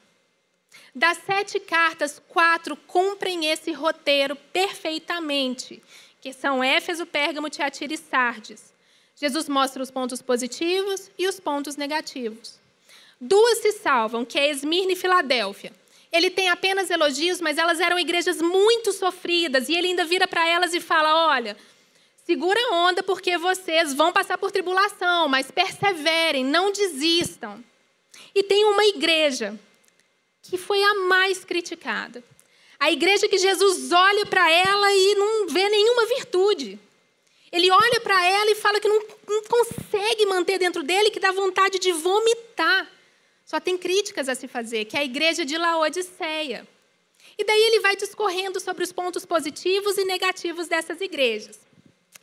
Das 0.92 1.18
sete 1.18 1.60
cartas, 1.60 2.20
quatro 2.26 2.74
cumprem 2.74 3.46
esse 3.46 3.70
roteiro 3.70 4.34
perfeitamente, 4.34 5.80
que 6.20 6.32
são 6.32 6.64
Éfeso, 6.64 7.06
Pérgamo, 7.06 7.48
Tiatira 7.48 7.94
e 7.94 7.96
Sardes. 7.96 8.74
Jesus 9.14 9.48
mostra 9.48 9.80
os 9.80 9.92
pontos 9.92 10.20
positivos 10.20 11.08
e 11.16 11.28
os 11.28 11.38
pontos 11.38 11.76
negativos. 11.76 12.58
Duas 13.20 13.58
se 13.58 13.70
salvam, 13.74 14.24
que 14.24 14.40
é 14.40 14.50
Esmirna 14.50 14.90
e 14.90 14.96
Filadélfia. 14.96 15.72
Ele 16.12 16.30
tem 16.30 16.48
apenas 16.48 16.90
elogios, 16.90 17.40
mas 17.40 17.56
elas 17.58 17.80
eram 17.80 17.98
igrejas 17.98 18.40
muito 18.40 18.92
sofridas, 18.92 19.68
e 19.68 19.74
ele 19.74 19.88
ainda 19.88 20.04
vira 20.04 20.26
para 20.26 20.46
elas 20.48 20.74
e 20.74 20.80
fala: 20.80 21.28
Olha, 21.28 21.56
segura 22.26 22.60
a 22.60 22.74
onda 22.74 23.02
porque 23.02 23.38
vocês 23.38 23.94
vão 23.94 24.12
passar 24.12 24.36
por 24.36 24.50
tribulação, 24.50 25.28
mas 25.28 25.50
perseverem, 25.50 26.44
não 26.44 26.72
desistam. 26.72 27.62
E 28.34 28.42
tem 28.42 28.64
uma 28.64 28.84
igreja 28.84 29.58
que 30.42 30.58
foi 30.58 30.82
a 30.82 30.94
mais 30.94 31.44
criticada. 31.44 32.22
A 32.78 32.90
igreja 32.90 33.28
que 33.28 33.38
Jesus 33.38 33.92
olha 33.92 34.24
para 34.26 34.50
ela 34.50 34.92
e 34.92 35.14
não 35.14 35.48
vê 35.48 35.68
nenhuma 35.68 36.06
virtude. 36.06 36.78
Ele 37.52 37.70
olha 37.70 38.00
para 38.00 38.24
ela 38.24 38.50
e 38.50 38.54
fala 38.54 38.80
que 38.80 38.88
não, 38.88 39.02
não, 39.28 39.42
consegue 39.42 40.24
manter 40.26 40.58
dentro 40.58 40.82
dele, 40.82 41.10
que 41.10 41.20
dá 41.20 41.32
vontade 41.32 41.78
de 41.78 41.92
vomitar. 41.92 42.90
Só 43.50 43.58
tem 43.58 43.76
críticas 43.76 44.28
a 44.28 44.36
se 44.36 44.46
fazer, 44.46 44.84
que 44.84 44.96
é 44.96 45.00
a 45.00 45.04
igreja 45.04 45.44
de 45.44 45.58
Laodiceia. 45.58 46.64
E 47.36 47.42
daí 47.42 47.60
ele 47.60 47.80
vai 47.80 47.96
discorrendo 47.96 48.60
sobre 48.60 48.84
os 48.84 48.92
pontos 48.92 49.26
positivos 49.26 49.98
e 49.98 50.04
negativos 50.04 50.68
dessas 50.68 51.00
igrejas. 51.00 51.58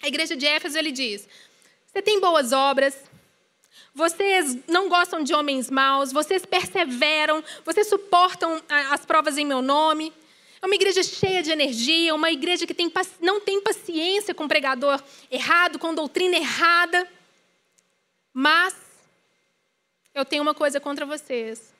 A 0.01 0.07
igreja 0.07 0.37
de 0.37 0.45
Éfeso 0.45 0.77
ele 0.77 0.89
diz: 0.89 1.27
Você 1.85 2.01
tem 2.01 2.21
boas 2.21 2.53
obras, 2.53 2.95
vocês 3.93 4.55
não 4.69 4.87
gostam 4.87 5.21
de 5.21 5.33
homens 5.33 5.69
maus, 5.69 6.13
vocês 6.13 6.45
perseveram, 6.45 7.43
vocês 7.65 7.89
suportam 7.89 8.63
as 8.69 9.05
provas 9.05 9.37
em 9.37 9.45
meu 9.45 9.61
nome. 9.61 10.13
É 10.61 10.65
uma 10.65 10.75
igreja 10.75 11.03
cheia 11.03 11.43
de 11.43 11.51
energia, 11.51 12.15
uma 12.15 12.31
igreja 12.31 12.65
que 12.65 12.73
tem, 12.73 12.89
não 13.19 13.41
tem 13.41 13.59
paciência 13.59 14.33
com 14.33 14.47
pregador 14.47 15.03
errado, 15.29 15.77
com 15.77 15.93
doutrina 15.93 16.37
errada. 16.37 17.05
Mas 18.33 18.86
eu 20.17 20.25
tenho 20.25 20.41
uma 20.41 20.55
coisa 20.55 20.79
contra 20.79 21.05
vocês. 21.05 21.71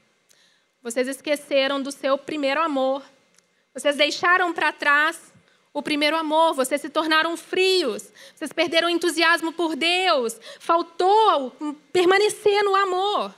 Vocês 0.84 1.08
esqueceram 1.08 1.82
do 1.82 1.92
seu 1.92 2.18
primeiro 2.20 2.62
amor. 2.62 3.04
Vocês 3.74 3.96
deixaram 3.96 4.54
para 4.54 4.72
trás 4.72 5.34
o 5.74 5.82
primeiro 5.82 6.16
amor, 6.16 6.54
vocês 6.54 6.82
se 6.82 6.90
tornaram 6.90 7.38
frios, 7.38 8.12
vocês 8.36 8.52
perderam 8.52 8.88
o 8.88 8.92
entusiasmo 8.92 9.52
por 9.54 9.76
Deus, 9.76 10.40
faltou 10.60 11.56
permanecer 11.92 12.64
no 12.64 12.76
amor. 12.76 13.34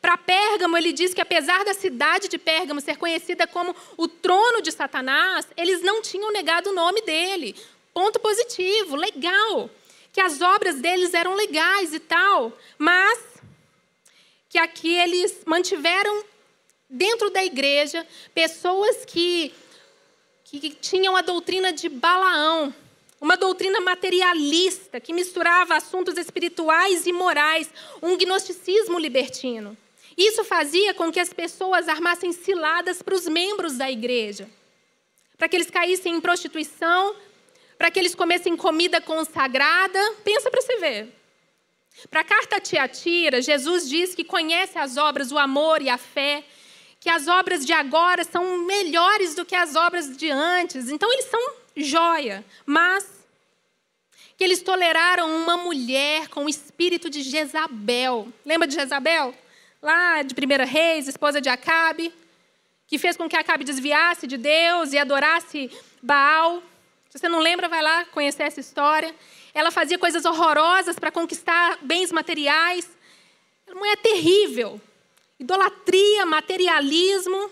Para 0.00 0.16
Pérgamo, 0.16 0.76
ele 0.76 0.92
diz 0.92 1.12
que 1.12 1.20
apesar 1.20 1.64
da 1.64 1.74
cidade 1.74 2.28
de 2.28 2.38
Pérgamo 2.38 2.80
ser 2.80 2.96
conhecida 2.98 3.46
como 3.46 3.74
o 3.96 4.06
trono 4.06 4.60
de 4.60 4.70
Satanás, 4.70 5.46
eles 5.56 5.82
não 5.82 6.02
tinham 6.02 6.32
negado 6.32 6.70
o 6.70 6.74
nome 6.74 7.02
dele. 7.02 7.56
Ponto 7.92 8.20
positivo, 8.20 8.94
legal. 8.94 9.70
Que 10.12 10.20
as 10.20 10.40
obras 10.40 10.76
deles 10.76 11.14
eram 11.14 11.34
legais 11.34 11.94
e 11.94 11.98
tal, 11.98 12.52
mas 12.78 13.29
que 14.50 14.58
aqui 14.58 14.92
eles 14.96 15.42
mantiveram 15.46 16.24
dentro 16.88 17.30
da 17.30 17.42
igreja 17.44 18.04
pessoas 18.34 19.04
que, 19.04 19.54
que 20.44 20.70
tinham 20.70 21.14
a 21.14 21.22
doutrina 21.22 21.72
de 21.72 21.88
Balaão, 21.88 22.74
uma 23.20 23.36
doutrina 23.36 23.80
materialista 23.80 24.98
que 24.98 25.12
misturava 25.12 25.76
assuntos 25.76 26.18
espirituais 26.18 27.06
e 27.06 27.12
morais, 27.12 27.70
um 28.02 28.16
gnosticismo 28.16 28.98
libertino. 28.98 29.76
Isso 30.16 30.42
fazia 30.42 30.92
com 30.94 31.12
que 31.12 31.20
as 31.20 31.32
pessoas 31.32 31.88
armassem 31.88 32.32
ciladas 32.32 33.00
para 33.00 33.14
os 33.14 33.28
membros 33.28 33.76
da 33.76 33.88
igreja, 33.88 34.50
para 35.38 35.48
que 35.48 35.54
eles 35.54 35.70
caíssem 35.70 36.16
em 36.16 36.20
prostituição, 36.20 37.14
para 37.78 37.88
que 37.88 38.00
eles 38.00 38.16
comessem 38.16 38.56
comida 38.56 39.00
consagrada. 39.00 40.00
Pensa 40.24 40.50
para 40.50 40.60
você 40.60 40.76
ver. 40.78 41.19
Para 42.10 42.20
a 42.20 42.24
carta 42.24 42.60
Tiatira, 42.60 43.42
Jesus 43.42 43.88
diz 43.88 44.14
que 44.14 44.24
conhece 44.24 44.78
as 44.78 44.96
obras, 44.96 45.30
o 45.32 45.38
amor 45.38 45.82
e 45.82 45.88
a 45.88 45.98
fé, 45.98 46.44
que 46.98 47.08
as 47.08 47.28
obras 47.28 47.64
de 47.64 47.72
agora 47.72 48.24
são 48.24 48.58
melhores 48.64 49.34
do 49.34 49.44
que 49.44 49.54
as 49.54 49.74
obras 49.74 50.16
de 50.16 50.30
antes. 50.30 50.88
Então, 50.88 51.12
eles 51.12 51.26
são 51.26 51.54
joia, 51.76 52.44
mas 52.66 53.20
que 54.36 54.44
eles 54.44 54.62
toleraram 54.62 55.30
uma 55.42 55.58
mulher 55.58 56.28
com 56.28 56.46
o 56.46 56.48
espírito 56.48 57.10
de 57.10 57.22
Jezabel. 57.22 58.28
Lembra 58.44 58.66
de 58.66 58.74
Jezabel? 58.74 59.34
Lá 59.82 60.22
de 60.22 60.34
1 60.34 60.66
Reis, 60.66 61.08
esposa 61.08 61.40
de 61.40 61.50
Acabe, 61.50 62.12
que 62.86 62.98
fez 62.98 63.16
com 63.16 63.28
que 63.28 63.36
Acabe 63.36 63.64
desviasse 63.64 64.26
de 64.26 64.38
Deus 64.38 64.92
e 64.92 64.98
adorasse 64.98 65.70
Baal. 66.02 66.62
Se 67.10 67.18
você 67.18 67.28
não 67.28 67.38
lembra, 67.38 67.68
vai 67.68 67.82
lá 67.82 68.06
conhecer 68.06 68.44
essa 68.44 68.60
história. 68.60 69.14
Ela 69.52 69.70
fazia 69.70 69.98
coisas 69.98 70.24
horrorosas 70.24 70.98
para 70.98 71.10
conquistar 71.10 71.78
bens 71.82 72.12
materiais. 72.12 72.88
Uma 73.66 73.80
mulher 73.80 73.96
terrível. 73.96 74.80
Idolatria, 75.38 76.26
materialismo. 76.26 77.50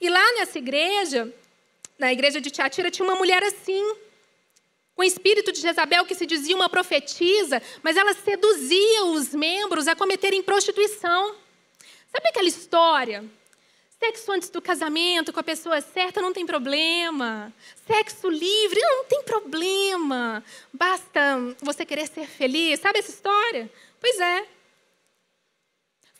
E 0.00 0.08
lá 0.08 0.32
nessa 0.34 0.58
igreja, 0.58 1.32
na 1.98 2.12
igreja 2.12 2.40
de 2.40 2.50
Tiatira 2.50 2.90
tinha 2.90 3.06
uma 3.06 3.16
mulher 3.16 3.42
assim. 3.42 3.94
com 4.94 5.02
o 5.02 5.04
espírito 5.04 5.52
de 5.52 5.60
Jezabel, 5.60 6.06
que 6.06 6.14
se 6.14 6.24
dizia 6.24 6.56
uma 6.56 6.70
profetisa, 6.70 7.62
mas 7.82 7.98
ela 7.98 8.14
seduzia 8.14 9.04
os 9.04 9.34
membros 9.34 9.86
a 9.86 9.94
cometerem 9.94 10.42
prostituição. 10.42 11.34
Sabe 12.10 12.28
aquela 12.28 12.48
história? 12.48 13.22
Sexo 14.06 14.30
antes 14.30 14.50
do 14.50 14.62
casamento 14.62 15.32
com 15.32 15.40
a 15.40 15.42
pessoa 15.42 15.80
certa 15.80 16.22
não 16.22 16.32
tem 16.32 16.46
problema. 16.46 17.52
Sexo 17.88 18.28
livre 18.28 18.80
não 18.80 19.04
tem 19.04 19.20
problema. 19.24 20.44
Basta 20.72 21.20
você 21.60 21.84
querer 21.84 22.06
ser 22.06 22.24
feliz. 22.24 22.78
Sabe 22.78 23.00
essa 23.00 23.10
história? 23.10 23.68
Pois 24.00 24.20
é. 24.20 24.46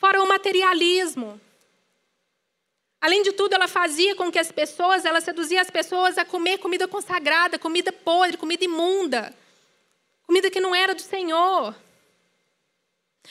Fora 0.00 0.20
o 0.20 0.26
materialismo. 0.26 1.40
Além 3.00 3.22
de 3.22 3.30
tudo, 3.30 3.54
ela 3.54 3.68
fazia 3.68 4.16
com 4.16 4.32
que 4.32 4.38
as 4.40 4.50
pessoas, 4.50 5.04
ela 5.04 5.20
seduzia 5.20 5.60
as 5.60 5.70
pessoas 5.70 6.18
a 6.18 6.24
comer 6.24 6.58
comida 6.58 6.88
consagrada, 6.88 7.56
comida 7.56 7.92
podre, 7.92 8.36
comida 8.36 8.64
imunda, 8.64 9.32
comida 10.26 10.50
que 10.50 10.58
não 10.58 10.74
era 10.74 10.92
do 10.92 11.02
Senhor. 11.02 11.72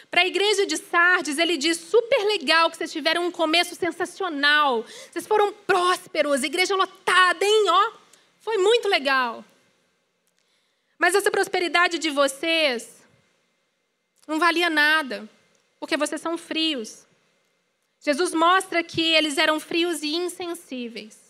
Para 0.09 0.21
a 0.21 0.27
igreja 0.27 0.65
de 0.65 0.77
Sardes, 0.77 1.37
ele 1.37 1.57
diz: 1.57 1.77
super 1.77 2.23
legal 2.25 2.69
que 2.69 2.77
vocês 2.77 2.91
tiveram 2.91 3.25
um 3.25 3.31
começo 3.31 3.75
sensacional, 3.75 4.83
vocês 5.11 5.25
foram 5.25 5.51
prósperos, 5.51 6.43
igreja 6.43 6.75
lotada, 6.75 7.43
hein? 7.43 7.65
Ó, 7.69 7.91
foi 8.39 8.57
muito 8.57 8.87
legal. 8.87 9.43
Mas 10.97 11.15
essa 11.15 11.31
prosperidade 11.31 11.97
de 11.99 12.09
vocês 12.09 13.03
não 14.27 14.39
valia 14.39 14.69
nada, 14.69 15.29
porque 15.79 15.97
vocês 15.97 16.21
são 16.21 16.37
frios. 16.37 17.05
Jesus 17.99 18.33
mostra 18.33 18.83
que 18.83 19.01
eles 19.01 19.37
eram 19.37 19.59
frios 19.59 20.03
e 20.03 20.15
insensíveis. 20.15 21.25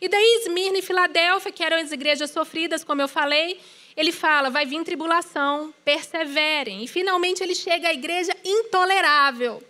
E 0.00 0.08
daí 0.08 0.40
Esmirna 0.42 0.78
e 0.78 0.82
Filadélfia, 0.82 1.52
que 1.52 1.64
eram 1.64 1.78
as 1.78 1.90
igrejas 1.90 2.30
sofridas, 2.30 2.84
como 2.84 3.00
eu 3.00 3.08
falei, 3.08 3.60
ele 4.00 4.12
fala: 4.12 4.48
vai 4.48 4.64
vir 4.64 4.82
tribulação, 4.82 5.74
perseverem. 5.84 6.82
E 6.82 6.88
finalmente 6.88 7.42
ele 7.42 7.54
chega 7.54 7.88
à 7.88 7.92
igreja 7.92 8.34
intolerável, 8.44 9.62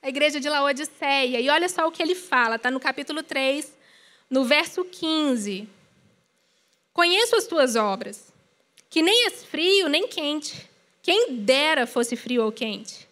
a 0.00 0.08
igreja 0.08 0.40
de 0.40 0.48
Laodiceia. 0.48 1.40
E 1.40 1.48
olha 1.50 1.68
só 1.68 1.86
o 1.86 1.92
que 1.92 2.02
ele 2.02 2.14
fala, 2.14 2.56
está 2.56 2.70
no 2.70 2.80
capítulo 2.80 3.22
3, 3.22 3.72
no 4.30 4.44
verso 4.44 4.84
15. 4.84 5.68
Conheço 6.92 7.36
as 7.36 7.46
tuas 7.46 7.76
obras, 7.76 8.32
que 8.88 9.02
nem 9.02 9.26
és 9.26 9.44
frio 9.44 9.88
nem 9.88 10.08
quente. 10.08 10.68
Quem 11.02 11.36
dera 11.36 11.86
fosse 11.86 12.16
frio 12.16 12.44
ou 12.44 12.50
quente. 12.50 13.06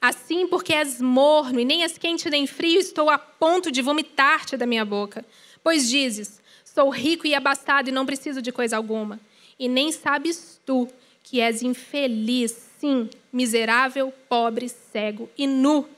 Assim, 0.00 0.46
porque 0.48 0.72
és 0.72 1.00
morno 1.00 1.60
e 1.60 1.64
nem 1.64 1.82
és 1.82 1.96
quente 1.96 2.28
nem 2.30 2.46
frio, 2.46 2.80
estou 2.80 3.10
a 3.10 3.18
ponto 3.18 3.70
de 3.70 3.82
vomitar-te 3.82 4.56
da 4.56 4.66
minha 4.66 4.84
boca. 4.84 5.24
Pois 5.62 5.88
dizes: 5.88 6.40
Sou 6.64 6.88
rico 6.88 7.26
e 7.26 7.34
abastado 7.34 7.88
e 7.88 7.92
não 7.92 8.06
preciso 8.06 8.40
de 8.40 8.50
coisa 8.50 8.76
alguma. 8.76 9.20
E 9.62 9.68
nem 9.68 9.92
sabes 9.92 10.60
tu 10.66 10.88
que 11.22 11.40
és 11.40 11.62
infeliz, 11.62 12.50
sim, 12.80 13.08
miserável, 13.32 14.12
pobre, 14.28 14.68
cego 14.68 15.30
e 15.38 15.46
nu. 15.46 15.88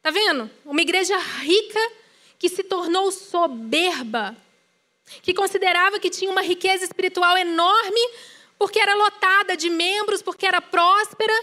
Tá 0.00 0.12
vendo? 0.12 0.48
Uma 0.64 0.80
igreja 0.80 1.18
rica 1.18 1.80
que 2.38 2.48
se 2.48 2.62
tornou 2.62 3.10
soberba, 3.10 4.36
que 5.20 5.34
considerava 5.34 5.98
que 5.98 6.08
tinha 6.08 6.30
uma 6.30 6.42
riqueza 6.42 6.84
espiritual 6.84 7.36
enorme 7.36 8.00
porque 8.56 8.78
era 8.78 8.94
lotada 8.94 9.56
de 9.56 9.68
membros, 9.68 10.22
porque 10.22 10.46
era 10.46 10.60
próspera 10.60 11.34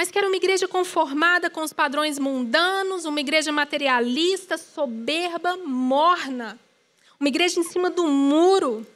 mas 0.00 0.10
que 0.10 0.16
era 0.16 0.26
uma 0.26 0.36
igreja 0.36 0.66
conformada 0.66 1.50
com 1.50 1.62
os 1.62 1.74
padrões 1.74 2.18
mundanos, 2.18 3.04
uma 3.04 3.20
igreja 3.20 3.52
materialista, 3.52 4.56
soberba, 4.56 5.58
morna, 5.58 6.58
uma 7.18 7.28
igreja 7.28 7.60
em 7.60 7.62
cima 7.62 7.90
do 7.90 8.06
muro. 8.06 8.86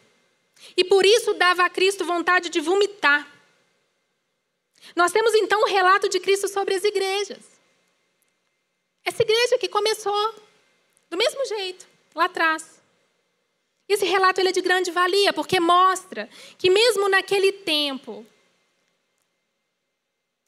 E 0.77 0.85
por 0.85 1.05
isso 1.07 1.35
dava 1.35 1.65
a 1.65 1.71
Cristo 1.71 2.05
vontade 2.05 2.49
de 2.49 2.61
vomitar. 2.61 3.31
Nós 4.95 5.13
temos 5.13 5.35
então 5.35 5.61
o 5.61 5.65
um 5.65 5.69
relato 5.69 6.09
de 6.09 6.21
Cristo 6.21 6.49
sobre 6.49 6.75
as 6.75 6.85
igrejas. 6.85 7.43
Essa 9.05 9.23
igreja 9.23 9.59
que 9.59 9.69
começou 9.69 10.35
do 11.11 11.17
mesmo 11.17 11.45
jeito, 11.47 11.87
lá 12.15 12.25
atrás. 12.25 12.83
Esse 13.89 14.05
relato 14.05 14.41
ele 14.41 14.49
é 14.49 14.53
de 14.53 14.61
grande 14.61 14.91
valia, 14.91 15.33
porque 15.33 15.61
mostra 15.61 16.29
que 16.59 16.71
mesmo 16.71 17.09
naquele 17.09 17.53
tempo, 17.53 18.27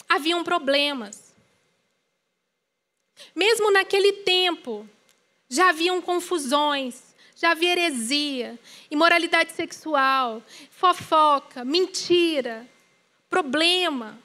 haviam 0.08 0.42
problemas. 0.42 1.34
Mesmo 3.34 3.70
naquele 3.70 4.12
tempo, 4.12 4.88
já 5.48 5.68
haviam 5.68 6.00
confusões, 6.00 7.14
já 7.36 7.50
havia 7.50 7.72
heresia, 7.72 8.58
imoralidade 8.90 9.52
sexual, 9.52 10.42
fofoca, 10.70 11.64
mentira, 11.64 12.66
problema. 13.28 14.18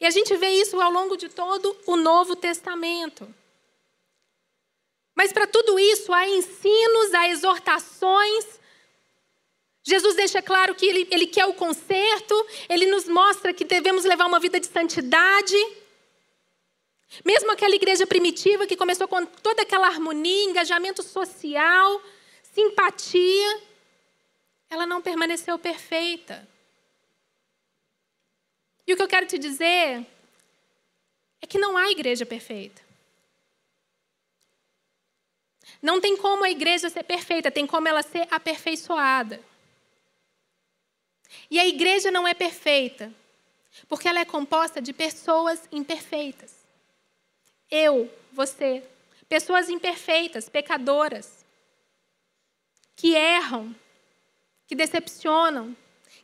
E 0.00 0.04
a 0.04 0.10
gente 0.10 0.36
vê 0.36 0.48
isso 0.48 0.80
ao 0.80 0.90
longo 0.90 1.16
de 1.16 1.28
todo 1.28 1.76
o 1.86 1.96
Novo 1.96 2.34
Testamento. 2.34 3.32
Mas 5.14 5.32
para 5.32 5.46
tudo 5.46 5.78
isso 5.78 6.12
há 6.12 6.28
ensinos, 6.28 7.14
há 7.14 7.28
exortações, 7.28 8.60
Jesus 9.82 10.14
deixa 10.14 10.42
claro 10.42 10.74
que 10.74 10.84
ele, 10.84 11.08
ele 11.10 11.26
quer 11.26 11.46
o 11.46 11.54
conserto, 11.54 12.46
ele 12.68 12.86
nos 12.86 13.08
mostra 13.08 13.52
que 13.52 13.64
devemos 13.64 14.04
levar 14.04 14.26
uma 14.26 14.38
vida 14.38 14.60
de 14.60 14.66
santidade. 14.66 15.56
Mesmo 17.24 17.50
aquela 17.50 17.74
igreja 17.74 18.06
primitiva 18.06 18.66
que 18.66 18.76
começou 18.76 19.08
com 19.08 19.24
toda 19.24 19.62
aquela 19.62 19.86
harmonia, 19.86 20.50
engajamento 20.50 21.02
social, 21.02 22.02
simpatia, 22.52 23.62
ela 24.68 24.86
não 24.86 25.02
permaneceu 25.02 25.58
perfeita. 25.58 26.48
E 28.86 28.92
o 28.92 28.96
que 28.96 29.02
eu 29.02 29.08
quero 29.08 29.26
te 29.26 29.38
dizer 29.38 30.06
é 31.40 31.46
que 31.46 31.58
não 31.58 31.76
há 31.76 31.90
igreja 31.90 32.26
perfeita. 32.26 32.82
Não 35.82 36.00
tem 36.00 36.16
como 36.16 36.44
a 36.44 36.50
igreja 36.50 36.90
ser 36.90 37.04
perfeita, 37.04 37.50
tem 37.50 37.66
como 37.66 37.88
ela 37.88 38.02
ser 38.02 38.26
aperfeiçoada. 38.30 39.40
E 41.50 41.58
a 41.58 41.66
igreja 41.66 42.10
não 42.10 42.26
é 42.26 42.34
perfeita, 42.34 43.12
porque 43.88 44.08
ela 44.08 44.20
é 44.20 44.24
composta 44.24 44.80
de 44.80 44.92
pessoas 44.92 45.60
imperfeitas. 45.72 46.52
Eu, 47.70 48.12
você, 48.32 48.82
pessoas 49.28 49.68
imperfeitas, 49.68 50.48
pecadoras, 50.48 51.39
que 53.00 53.14
erram, 53.14 53.74
que 54.66 54.74
decepcionam, 54.74 55.74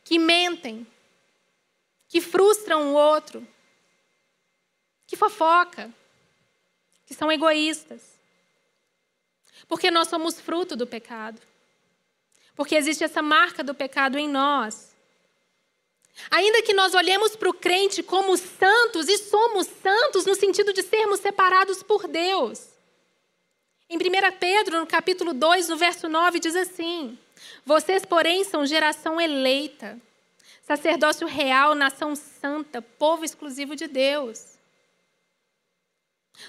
que 0.05 0.19
mentem, 0.19 0.87
que 2.07 2.21
frustram 2.21 2.93
o 2.93 2.93
outro, 2.93 3.49
que 5.07 5.17
fofoca, 5.17 5.91
que 7.07 7.15
são 7.15 7.33
egoístas. 7.33 8.03
Porque 9.67 9.91
nós 9.91 10.09
somos 10.09 10.39
fruto 10.39 10.77
do 10.77 10.87
pecado. 10.87 11.41
Porque 12.55 12.75
existe 12.75 13.03
essa 13.03 13.23
marca 13.23 13.65
do 13.65 13.75
pecado 13.75 14.19
em 14.19 14.29
nós. 14.29 14.95
Ainda 16.31 16.61
que 16.61 16.75
nós 16.75 16.93
olhemos 16.93 17.35
para 17.35 17.49
o 17.49 17.55
crente 17.55 18.03
como 18.03 18.37
santos, 18.37 19.09
e 19.09 19.17
somos 19.17 19.67
santos 19.83 20.27
no 20.27 20.35
sentido 20.35 20.75
de 20.75 20.83
sermos 20.83 21.21
separados 21.21 21.83
por 21.83 22.07
Deus. 22.07 22.76
Em 23.89 23.97
1 23.97 24.01
Pedro, 24.39 24.81
no 24.81 24.87
capítulo 24.87 25.33
2, 25.33 25.69
no 25.69 25.77
verso 25.77 26.09
9, 26.09 26.41
diz 26.41 26.57
assim: 26.57 27.19
Vocês, 27.65 28.05
porém, 28.05 28.43
são 28.45 28.67
geração 28.67 29.21
eleita, 29.21 30.01
sacerdócio 30.63 31.27
real, 31.27 31.75
nação 31.75 32.17
santa, 32.17 32.83
povo 32.83 33.25
exclusivo 33.25 33.77
de 33.77 33.87
Deus. 33.87 34.57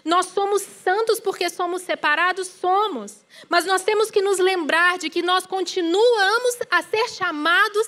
Nós 0.03 0.25
somos 0.27 0.63
santos 0.63 1.19
porque 1.19 1.49
somos 1.49 1.81
separados, 1.81 2.47
somos. 2.47 3.23
Mas 3.47 3.65
nós 3.65 3.83
temos 3.83 4.11
que 4.11 4.21
nos 4.21 4.37
lembrar 4.37 4.97
de 4.97 5.09
que 5.09 5.21
nós 5.21 5.45
continuamos 5.45 6.57
a 6.69 6.81
ser 6.81 7.07
chamados 7.09 7.87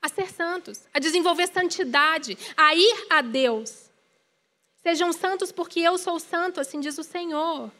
a 0.00 0.08
ser 0.08 0.30
santos, 0.30 0.86
a 0.94 1.00
desenvolver 1.00 1.48
santidade, 1.48 2.38
a 2.56 2.74
ir 2.74 3.06
a 3.10 3.20
Deus. 3.20 3.90
Sejam 4.82 5.12
santos 5.12 5.50
porque 5.50 5.80
eu 5.80 5.98
sou 5.98 6.20
santo, 6.20 6.60
assim 6.60 6.78
diz 6.78 6.96
o 6.96 7.02
Senhor. 7.02 7.72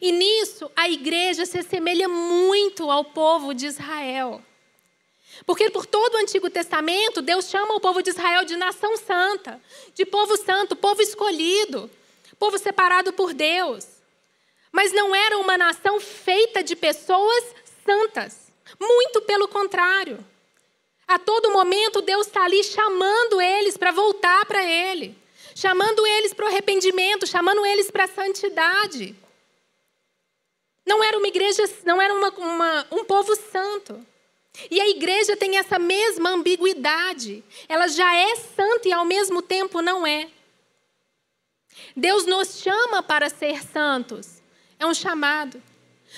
E 0.00 0.12
nisso 0.12 0.70
a 0.76 0.88
igreja 0.88 1.46
se 1.46 1.58
assemelha 1.58 2.08
muito 2.08 2.90
ao 2.90 3.04
povo 3.04 3.54
de 3.54 3.66
Israel. 3.66 4.42
Porque 5.46 5.70
por 5.70 5.86
todo 5.86 6.14
o 6.14 6.18
Antigo 6.18 6.50
Testamento, 6.50 7.22
Deus 7.22 7.46
chama 7.46 7.74
o 7.74 7.80
povo 7.80 8.02
de 8.02 8.10
Israel 8.10 8.44
de 8.44 8.56
nação 8.56 8.96
santa, 8.96 9.60
de 9.94 10.04
povo 10.04 10.36
santo, 10.36 10.76
povo 10.76 11.00
escolhido, 11.00 11.90
povo 12.38 12.58
separado 12.58 13.12
por 13.12 13.32
Deus. 13.32 13.86
Mas 14.70 14.92
não 14.92 15.14
era 15.14 15.38
uma 15.38 15.56
nação 15.56 16.00
feita 16.00 16.62
de 16.62 16.76
pessoas 16.76 17.44
santas. 17.84 18.48
Muito 18.78 19.22
pelo 19.22 19.48
contrário. 19.48 20.24
A 21.06 21.18
todo 21.18 21.50
momento, 21.50 22.02
Deus 22.02 22.26
está 22.26 22.44
ali 22.44 22.62
chamando 22.62 23.40
eles 23.40 23.78
para 23.78 23.90
voltar 23.90 24.44
para 24.44 24.62
Ele, 24.62 25.16
chamando 25.54 26.06
eles 26.06 26.34
para 26.34 26.44
o 26.44 26.48
arrependimento, 26.48 27.26
chamando 27.26 27.64
eles 27.64 27.90
para 27.90 28.04
a 28.04 28.08
santidade. 28.08 29.16
Não 30.88 31.04
era 31.04 31.18
uma 31.18 31.28
igreja, 31.28 31.62
não 31.84 32.00
era 32.00 32.14
uma, 32.14 32.30
uma, 32.30 32.86
um 32.90 33.04
povo 33.04 33.36
santo. 33.36 34.04
E 34.70 34.80
a 34.80 34.88
igreja 34.88 35.36
tem 35.36 35.58
essa 35.58 35.78
mesma 35.78 36.30
ambiguidade. 36.30 37.44
Ela 37.68 37.86
já 37.86 38.12
é 38.16 38.34
santa 38.36 38.88
e 38.88 38.92
ao 38.92 39.04
mesmo 39.04 39.42
tempo 39.42 39.82
não 39.82 40.06
é. 40.06 40.28
Deus 41.94 42.24
nos 42.24 42.60
chama 42.60 43.02
para 43.02 43.28
ser 43.28 43.62
santos. 43.62 44.40
É 44.78 44.86
um 44.86 44.94
chamado. 44.94 45.62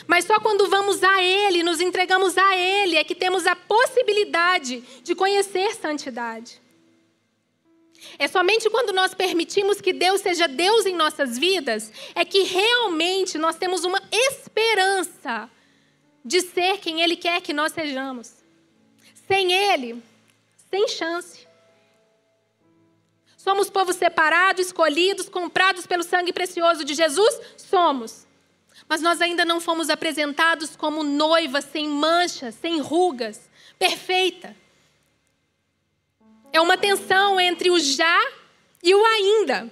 Mas 0.06 0.24
só 0.24 0.38
quando 0.38 0.70
vamos 0.70 1.02
a 1.02 1.20
Ele, 1.20 1.64
nos 1.64 1.80
entregamos 1.80 2.38
a 2.38 2.56
Ele, 2.56 2.96
é 2.96 3.02
que 3.02 3.14
temos 3.14 3.46
a 3.46 3.56
possibilidade 3.56 4.82
de 5.02 5.14
conhecer 5.16 5.74
santidade. 5.74 6.60
É 8.18 8.26
somente 8.28 8.68
quando 8.70 8.92
nós 8.92 9.14
permitimos 9.14 9.80
que 9.80 9.92
Deus 9.92 10.20
seja 10.20 10.48
Deus 10.48 10.86
em 10.86 10.94
nossas 10.94 11.38
vidas, 11.38 11.92
é 12.14 12.24
que 12.24 12.42
realmente 12.42 13.38
nós 13.38 13.56
temos 13.56 13.84
uma 13.84 14.00
esperança 14.10 15.50
de 16.24 16.40
ser 16.40 16.78
quem 16.78 17.02
Ele 17.02 17.16
quer 17.16 17.40
que 17.40 17.52
nós 17.52 17.72
sejamos. 17.72 18.34
Sem 19.26 19.52
Ele, 19.52 20.02
sem 20.70 20.88
chance. 20.88 21.46
Somos 23.36 23.70
povo 23.70 23.92
separado, 23.92 24.60
escolhidos, 24.60 25.28
comprados 25.28 25.86
pelo 25.86 26.02
sangue 26.02 26.32
precioso 26.32 26.84
de 26.84 26.94
Jesus? 26.94 27.40
Somos. 27.56 28.26
Mas 28.88 29.00
nós 29.00 29.20
ainda 29.20 29.44
não 29.44 29.60
fomos 29.60 29.88
apresentados 29.88 30.76
como 30.76 31.02
noiva 31.02 31.60
sem 31.60 31.88
manchas, 31.88 32.54
sem 32.56 32.80
rugas, 32.80 33.48
perfeita. 33.78 34.54
É 36.52 36.60
uma 36.60 36.76
tensão 36.76 37.40
entre 37.40 37.70
o 37.70 37.78
já 37.78 38.32
e 38.82 38.94
o 38.94 39.04
ainda. 39.04 39.70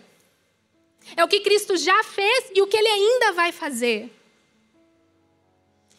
É 1.16 1.24
o 1.24 1.28
que 1.28 1.40
Cristo 1.40 1.76
já 1.76 2.04
fez 2.04 2.50
e 2.54 2.62
o 2.62 2.66
que 2.66 2.76
ele 2.76 2.88
ainda 2.88 3.32
vai 3.32 3.52
fazer. 3.52 4.10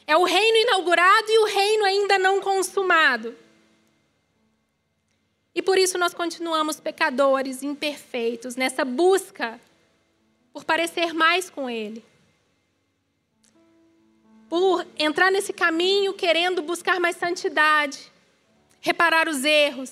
É 0.06 0.16
o 0.18 0.24
reino 0.24 0.58
inaugurado 0.58 1.30
e 1.30 1.40
o 1.40 1.46
reino 1.46 1.86
ainda 1.86 2.18
não 2.18 2.42
consumado. 2.42 3.36
E 5.54 5.62
por 5.62 5.78
isso 5.78 5.98
nós 5.98 6.14
continuamos 6.14 6.80
pecadores, 6.80 7.64
imperfeitos, 7.64 8.56
nessa 8.56 8.86
busca 8.86 9.60
por 10.54 10.64
parecer 10.64 11.14
mais 11.14 11.50
com 11.50 11.70
Ele. 11.70 12.04
Por 14.50 14.86
entrar 14.98 15.32
nesse 15.32 15.54
caminho 15.54 16.14
querendo 16.14 16.62
buscar 16.62 17.00
mais 17.00 17.16
santidade, 17.18 18.12
reparar 18.82 19.28
os 19.28 19.44
erros, 19.44 19.92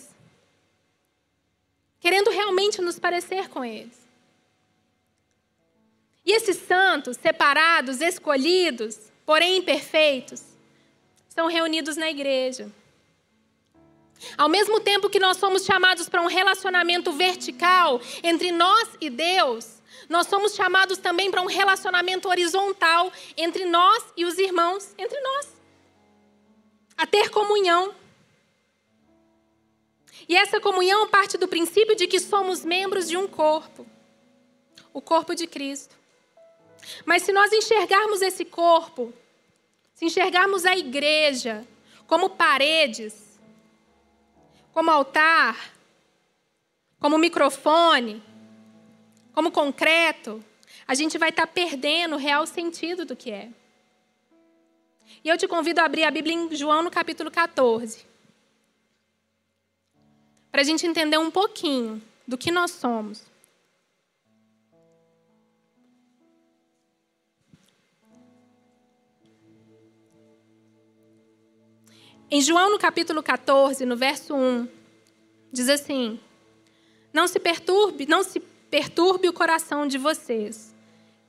querendo 2.00 2.30
realmente 2.30 2.82
nos 2.82 3.00
parecer 3.00 3.50
com 3.50 3.64
eles. 3.64 4.08
E 6.26 6.32
esses 6.32 6.58
santos, 6.58 7.18
separados, 7.18 8.02
escolhidos, 8.02 9.00
porém 9.26 9.58
imperfeitos, 9.58 10.44
estão 11.28 11.48
reunidos 11.48 11.96
na 11.96 12.10
igreja. 12.10 12.70
Ao 14.38 14.50
mesmo 14.50 14.80
tempo 14.80 15.10
que 15.10 15.20
nós 15.20 15.38
somos 15.38 15.64
chamados 15.64 16.10
para 16.10 16.22
um 16.22 16.28
relacionamento 16.28 17.12
vertical 17.12 18.02
entre 18.24 18.52
nós 18.52 18.90
e 19.00 19.10
Deus, 19.10 19.78
nós 20.10 20.28
somos 20.28 20.56
chamados 20.56 20.98
também 20.98 21.30
para 21.30 21.42
um 21.42 21.46
relacionamento 21.46 22.28
horizontal 22.28 23.12
entre 23.36 23.66
nós 23.66 24.04
e 24.16 24.26
os 24.26 24.38
irmãos, 24.38 24.94
entre 24.98 25.20
nós. 25.20 25.48
A 26.98 27.06
ter 27.06 27.30
comunhão. 27.30 27.94
E 30.28 30.36
essa 30.36 30.60
comunhão 30.60 31.08
parte 31.08 31.38
do 31.38 31.48
princípio 31.48 31.96
de 31.96 32.08
que 32.08 32.20
somos 32.20 32.66
membros 32.66 33.08
de 33.08 33.16
um 33.16 33.28
corpo 33.28 33.86
o 34.98 35.02
corpo 35.02 35.36
de 35.36 35.46
Cristo. 35.46 35.96
Mas 37.06 37.22
se 37.22 37.32
nós 37.32 37.54
enxergarmos 37.54 38.20
esse 38.24 38.44
corpo, 38.44 39.14
se 39.94 40.06
enxergarmos 40.06 40.66
a 40.66 40.76
igreja 40.76 41.64
como 42.08 42.32
paredes, 42.32 43.40
como 44.74 44.90
altar, 44.90 45.72
como 47.00 47.20
microfone, 47.20 48.24
como 49.34 49.52
concreto, 49.52 50.44
a 50.88 50.96
gente 50.96 51.16
vai 51.20 51.30
estar 51.30 51.46
perdendo 51.46 52.16
o 52.16 52.20
real 52.20 52.48
sentido 52.48 53.06
do 53.06 53.16
que 53.16 53.30
é. 53.30 53.50
E 55.24 55.30
eu 55.30 55.38
te 55.38 55.48
convido 55.48 55.80
a 55.80 55.86
abrir 55.86 56.06
a 56.06 56.12
Bíblia 56.12 56.34
em 56.34 56.56
João 56.56 56.82
no 56.82 56.90
capítulo 56.90 57.30
14. 57.30 58.04
Para 60.52 60.62
a 60.62 60.64
gente 60.64 60.86
entender 60.86 61.18
um 61.18 61.30
pouquinho 61.30 62.02
do 62.28 62.38
que 62.38 62.52
nós 62.52 62.72
somos. 62.72 63.24
Em 72.30 72.42
João, 72.42 72.70
no 72.70 72.78
capítulo 72.78 73.24
14, 73.24 73.86
no 73.86 73.96
verso 73.96 74.36
1, 74.36 74.68
diz 75.50 75.70
assim: 75.70 76.20
Não 77.14 77.26
se 77.26 77.40
perturbe, 77.40 78.06
não 78.06 78.22
se 78.22 78.42
perturbe 78.70 79.30
o 79.30 79.34
coração 79.34 79.88
de 79.88 79.98
vocês. 79.98 80.76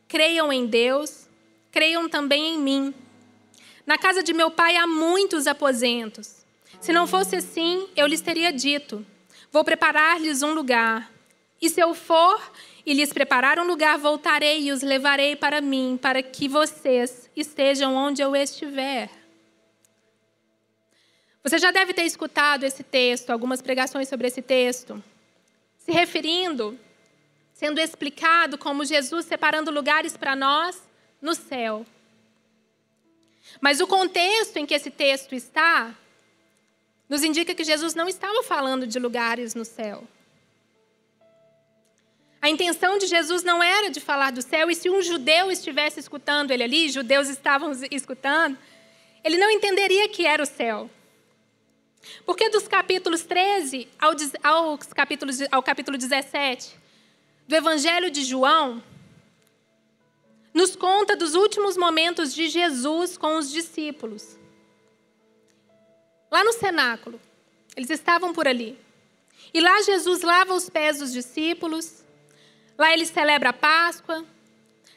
Creiam 0.08 0.52
em 0.52 0.66
Deus, 0.66 1.28
creiam 1.70 2.08
também 2.08 2.54
em 2.54 2.58
mim. 2.58 2.94
Na 3.86 3.96
casa 3.96 4.24
de 4.24 4.32
meu 4.32 4.50
pai 4.50 4.76
há 4.76 4.88
muitos 4.88 5.46
aposentos. 5.46 6.37
Se 6.80 6.92
não 6.92 7.06
fosse 7.06 7.36
assim, 7.36 7.88
eu 7.96 8.06
lhes 8.06 8.20
teria 8.20 8.52
dito: 8.52 9.04
Vou 9.50 9.64
preparar-lhes 9.64 10.42
um 10.42 10.52
lugar. 10.52 11.10
E 11.60 11.68
se 11.68 11.80
eu 11.80 11.92
for 11.94 12.40
e 12.86 12.94
lhes 12.94 13.12
preparar 13.12 13.58
um 13.58 13.66
lugar, 13.66 13.98
voltarei 13.98 14.62
e 14.62 14.72
os 14.72 14.82
levarei 14.82 15.34
para 15.34 15.60
mim, 15.60 15.98
para 16.00 16.22
que 16.22 16.48
vocês 16.48 17.28
estejam 17.34 17.94
onde 17.94 18.22
eu 18.22 18.34
estiver. 18.36 19.10
Você 21.42 21.58
já 21.58 21.70
deve 21.70 21.92
ter 21.92 22.04
escutado 22.04 22.64
esse 22.64 22.82
texto, 22.82 23.30
algumas 23.30 23.60
pregações 23.60 24.08
sobre 24.08 24.28
esse 24.28 24.42
texto, 24.42 25.02
se 25.78 25.90
referindo, 25.90 26.78
sendo 27.52 27.80
explicado 27.80 28.56
como 28.56 28.84
Jesus 28.84 29.26
separando 29.26 29.70
lugares 29.70 30.16
para 30.16 30.36
nós 30.36 30.80
no 31.20 31.34
céu. 31.34 31.84
Mas 33.60 33.80
o 33.80 33.86
contexto 33.86 34.58
em 34.58 34.66
que 34.66 34.74
esse 34.74 34.90
texto 34.90 35.34
está 35.34 35.94
nos 37.08 37.22
indica 37.22 37.54
que 37.54 37.64
Jesus 37.64 37.94
não 37.94 38.08
estava 38.08 38.42
falando 38.42 38.86
de 38.86 38.98
lugares 38.98 39.54
no 39.54 39.64
céu. 39.64 40.04
A 42.40 42.48
intenção 42.48 42.98
de 42.98 43.06
Jesus 43.06 43.42
não 43.42 43.62
era 43.62 43.90
de 43.90 44.00
falar 44.00 44.30
do 44.30 44.42
céu, 44.42 44.70
e 44.70 44.74
se 44.74 44.88
um 44.88 45.02
judeu 45.02 45.50
estivesse 45.50 45.98
escutando 45.98 46.52
ele 46.52 46.62
ali, 46.62 46.88
judeus 46.88 47.28
estavam 47.28 47.72
escutando, 47.90 48.56
ele 49.24 49.36
não 49.36 49.50
entenderia 49.50 50.08
que 50.08 50.24
era 50.24 50.42
o 50.42 50.46
céu. 50.46 50.88
Porque 52.24 52.48
dos 52.48 52.68
capítulos 52.68 53.22
13 53.22 53.88
ao, 53.98 54.12
ao, 54.42 54.78
capítulos, 54.78 55.38
ao 55.50 55.62
capítulo 55.62 55.98
17 55.98 56.76
do 57.48 57.56
Evangelho 57.56 58.10
de 58.10 58.22
João, 58.22 58.82
nos 60.54 60.76
conta 60.76 61.16
dos 61.16 61.34
últimos 61.34 61.76
momentos 61.76 62.34
de 62.34 62.48
Jesus 62.48 63.16
com 63.16 63.36
os 63.36 63.50
discípulos. 63.50 64.37
Lá 66.30 66.44
no 66.44 66.52
cenáculo, 66.52 67.20
eles 67.76 67.90
estavam 67.90 68.32
por 68.32 68.46
ali. 68.46 68.78
E 69.52 69.60
lá 69.60 69.80
Jesus 69.82 70.22
lava 70.22 70.54
os 70.54 70.68
pés 70.68 70.98
dos 70.98 71.12
discípulos, 71.12 72.04
lá 72.76 72.92
ele 72.92 73.06
celebra 73.06 73.50
a 73.50 73.52
Páscoa, 73.52 74.24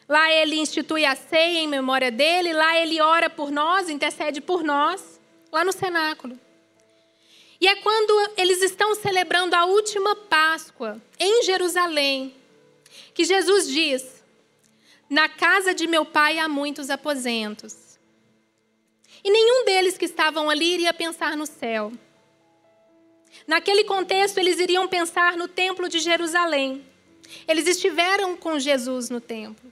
lá 0.09 0.31
ele 0.31 0.57
institui 0.57 1.05
a 1.05 1.15
ceia 1.15 1.59
em 1.59 1.67
memória 1.67 2.11
dele, 2.11 2.51
lá 2.51 2.77
ele 2.77 2.99
ora 2.99 3.29
por 3.29 3.51
nós, 3.51 3.89
intercede 3.89 4.41
por 4.41 4.63
nós, 4.63 5.19
lá 5.51 5.63
no 5.63 5.71
cenáculo. 5.71 6.37
E 7.61 7.67
é 7.67 7.75
quando 7.75 8.31
eles 8.35 8.61
estão 8.61 8.95
celebrando 8.95 9.55
a 9.55 9.65
última 9.65 10.15
Páscoa 10.15 10.99
em 11.19 11.43
Jerusalém, 11.43 12.35
que 13.13 13.23
Jesus 13.23 13.67
diz: 13.67 14.23
Na 15.07 15.29
casa 15.29 15.73
de 15.73 15.85
meu 15.85 16.03
pai 16.03 16.39
há 16.39 16.49
muitos 16.49 16.89
aposentos. 16.89 17.80
E 19.23 19.29
nenhum 19.29 19.65
deles 19.65 19.97
que 19.97 20.05
estavam 20.05 20.49
ali 20.49 20.73
iria 20.73 20.93
pensar 20.93 21.37
no 21.37 21.45
céu. 21.45 21.91
Naquele 23.47 23.83
contexto, 23.83 24.37
eles 24.37 24.59
iriam 24.59 24.87
pensar 24.87 25.37
no 25.37 25.47
templo 25.47 25.87
de 25.87 25.99
Jerusalém. 25.99 26.85
Eles 27.47 27.67
estiveram 27.67 28.35
com 28.35 28.59
Jesus 28.59 29.09
no 29.09 29.21
templo. 29.21 29.71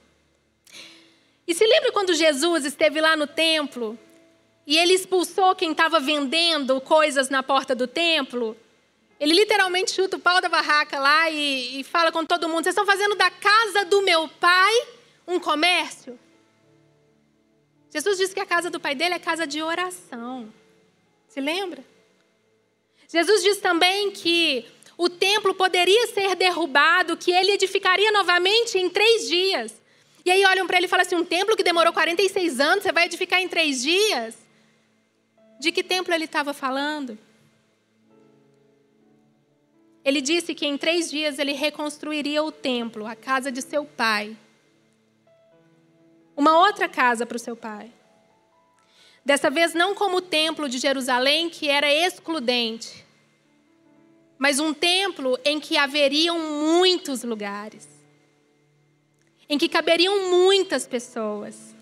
E 1.46 1.54
se 1.54 1.66
lembra 1.66 1.92
quando 1.92 2.14
Jesus 2.14 2.64
esteve 2.64 3.00
lá 3.00 3.16
no 3.16 3.26
templo 3.26 3.98
e 4.66 4.78
ele 4.78 4.94
expulsou 4.94 5.54
quem 5.56 5.72
estava 5.72 5.98
vendendo 5.98 6.80
coisas 6.80 7.28
na 7.28 7.42
porta 7.42 7.74
do 7.74 7.86
templo. 7.86 8.56
Ele 9.18 9.34
literalmente 9.34 9.90
chuta 9.90 10.16
o 10.16 10.20
pau 10.20 10.40
da 10.40 10.48
barraca 10.48 10.98
lá 10.98 11.28
e, 11.28 11.80
e 11.80 11.84
fala 11.84 12.12
com 12.12 12.24
todo 12.24 12.48
mundo: 12.48 12.62
vocês 12.62 12.74
estão 12.74 12.86
fazendo 12.86 13.16
da 13.16 13.30
casa 13.30 13.84
do 13.84 14.02
meu 14.02 14.28
pai 14.28 14.86
um 15.26 15.40
comércio? 15.40 16.18
Jesus 17.90 18.18
disse 18.18 18.34
que 18.34 18.40
a 18.40 18.46
casa 18.46 18.70
do 18.70 18.78
pai 18.78 18.94
dele 18.94 19.14
é 19.14 19.18
casa 19.18 19.46
de 19.46 19.60
oração. 19.60 20.52
Se 21.28 21.40
lembra? 21.40 21.84
Jesus 23.08 23.42
diz 23.42 23.58
também 23.58 24.12
que 24.12 24.64
o 24.96 25.08
templo 25.08 25.54
poderia 25.54 26.06
ser 26.08 26.36
derrubado, 26.36 27.16
que 27.16 27.32
ele 27.32 27.52
edificaria 27.52 28.12
novamente 28.12 28.78
em 28.78 28.88
três 28.88 29.28
dias. 29.28 29.80
E 30.24 30.30
aí 30.30 30.44
olham 30.44 30.66
para 30.66 30.76
ele 30.76 30.86
e 30.86 30.88
falam 30.88 31.04
assim: 31.04 31.16
um 31.16 31.24
templo 31.24 31.56
que 31.56 31.64
demorou 31.64 31.92
46 31.92 32.60
anos, 32.60 32.82
você 32.82 32.92
vai 32.92 33.06
edificar 33.06 33.40
em 33.40 33.48
três 33.48 33.82
dias? 33.82 34.36
De 35.58 35.72
que 35.72 35.82
templo 35.82 36.14
ele 36.14 36.26
estava 36.26 36.52
falando? 36.52 37.18
Ele 40.04 40.20
disse 40.20 40.54
que 40.54 40.66
em 40.66 40.78
três 40.78 41.10
dias 41.10 41.38
ele 41.38 41.52
reconstruiria 41.52 42.42
o 42.42 42.52
templo, 42.52 43.06
a 43.06 43.14
casa 43.14 43.50
de 43.50 43.60
seu 43.60 43.84
pai. 43.84 44.36
Uma 46.36 46.58
outra 46.58 46.88
casa 46.88 47.26
para 47.26 47.36
o 47.36 47.40
seu 47.40 47.56
pai. 47.56 47.90
Dessa 49.24 49.50
vez, 49.50 49.74
não 49.74 49.94
como 49.94 50.16
o 50.16 50.22
templo 50.22 50.68
de 50.68 50.78
Jerusalém, 50.78 51.50
que 51.50 51.68
era 51.68 51.92
excludente, 51.92 53.04
mas 54.38 54.58
um 54.58 54.72
templo 54.72 55.38
em 55.44 55.60
que 55.60 55.76
haveriam 55.76 56.38
muitos 56.38 57.22
lugares, 57.22 57.86
em 59.48 59.58
que 59.58 59.68
caberiam 59.68 60.30
muitas 60.30 60.86
pessoas, 60.86 61.74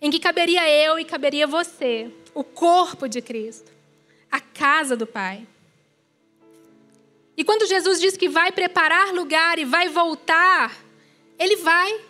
em 0.00 0.10
que 0.10 0.20
caberia 0.20 0.68
eu 0.68 0.98
e 0.98 1.04
caberia 1.04 1.46
você, 1.46 2.10
o 2.32 2.44
corpo 2.44 3.08
de 3.08 3.20
Cristo, 3.20 3.72
a 4.30 4.38
casa 4.38 4.96
do 4.96 5.06
Pai. 5.06 5.46
E 7.36 7.42
quando 7.42 7.66
Jesus 7.66 8.00
diz 8.00 8.16
que 8.16 8.28
vai 8.28 8.52
preparar 8.52 9.12
lugar 9.12 9.58
e 9.58 9.64
vai 9.64 9.88
voltar, 9.88 10.76
ele 11.38 11.56
vai 11.56 12.00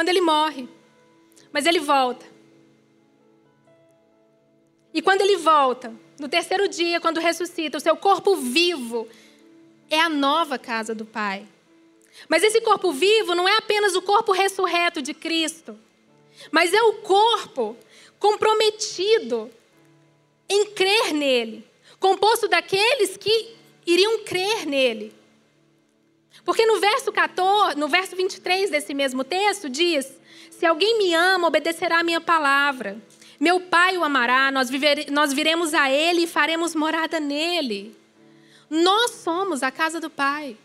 quando 0.00 0.08
ele 0.08 0.22
morre, 0.22 0.66
mas 1.52 1.66
ele 1.66 1.78
volta. 1.78 2.24
E 4.94 5.02
quando 5.02 5.20
ele 5.20 5.36
volta, 5.36 5.92
no 6.18 6.26
terceiro 6.26 6.66
dia, 6.68 6.98
quando 6.98 7.20
ressuscita, 7.20 7.76
o 7.76 7.80
seu 7.82 7.94
corpo 7.94 8.34
vivo 8.34 9.06
é 9.90 10.00
a 10.00 10.08
nova 10.08 10.58
casa 10.58 10.94
do 10.94 11.04
Pai. 11.04 11.46
Mas 12.30 12.42
esse 12.42 12.62
corpo 12.62 12.92
vivo 12.92 13.34
não 13.34 13.46
é 13.46 13.58
apenas 13.58 13.94
o 13.94 14.00
corpo 14.00 14.32
ressurreto 14.32 15.02
de 15.02 15.12
Cristo, 15.12 15.78
mas 16.50 16.72
é 16.72 16.82
o 16.82 16.94
corpo 17.02 17.76
comprometido 18.18 19.50
em 20.48 20.64
crer 20.68 21.12
nele, 21.12 21.62
composto 21.98 22.48
daqueles 22.48 23.18
que 23.18 23.54
iriam 23.84 24.24
crer 24.24 24.64
nele. 24.64 25.12
Porque 26.44 26.66
no 26.66 26.80
verso 26.80 27.12
14, 27.12 27.78
no 27.78 27.88
verso 27.88 28.16
23 28.16 28.70
desse 28.70 28.94
mesmo 28.94 29.24
texto 29.24 29.68
diz: 29.68 30.10
Se 30.50 30.64
alguém 30.66 30.98
me 30.98 31.14
ama, 31.14 31.48
obedecerá 31.48 32.00
a 32.00 32.04
minha 32.04 32.20
palavra. 32.20 33.00
Meu 33.38 33.60
Pai 33.60 33.96
o 33.96 34.04
amará, 34.04 34.50
nós, 34.50 34.68
nós 35.10 35.32
viremos 35.32 35.72
a 35.72 35.90
Ele 35.90 36.22
e 36.22 36.26
faremos 36.26 36.74
morada 36.74 37.18
nele. 37.18 37.96
Nós 38.68 39.12
somos 39.12 39.62
a 39.62 39.70
casa 39.70 39.98
do 39.98 40.10
Pai. 40.10 40.56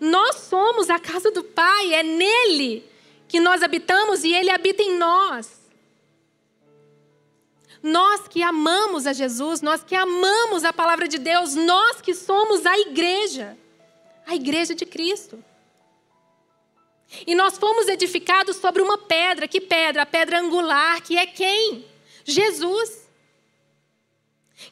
Nós 0.00 0.36
somos 0.36 0.88
a 0.90 0.98
casa 0.98 1.30
do 1.30 1.44
Pai, 1.44 1.94
é 1.94 2.02
nele 2.02 2.84
que 3.28 3.38
nós 3.38 3.62
habitamos 3.62 4.24
e 4.24 4.32
Ele 4.32 4.50
habita 4.50 4.82
em 4.82 4.96
nós. 4.96 5.58
Nós 7.82 8.26
que 8.26 8.42
amamos 8.42 9.06
a 9.06 9.12
Jesus, 9.12 9.60
nós 9.60 9.84
que 9.84 9.94
amamos 9.94 10.64
a 10.64 10.72
palavra 10.72 11.06
de 11.06 11.18
Deus, 11.18 11.54
nós 11.54 12.00
que 12.00 12.14
somos 12.14 12.66
a 12.66 12.78
igreja, 12.78 13.56
a 14.28 14.34
igreja 14.34 14.74
de 14.74 14.84
Cristo. 14.84 15.42
E 17.26 17.34
nós 17.34 17.56
fomos 17.56 17.88
edificados 17.88 18.56
sobre 18.56 18.82
uma 18.82 18.98
pedra. 18.98 19.48
Que 19.48 19.58
pedra? 19.58 20.02
A 20.02 20.06
pedra 20.06 20.38
angular, 20.38 21.00
que 21.02 21.16
é 21.16 21.24
quem? 21.24 21.86
Jesus. 22.26 23.08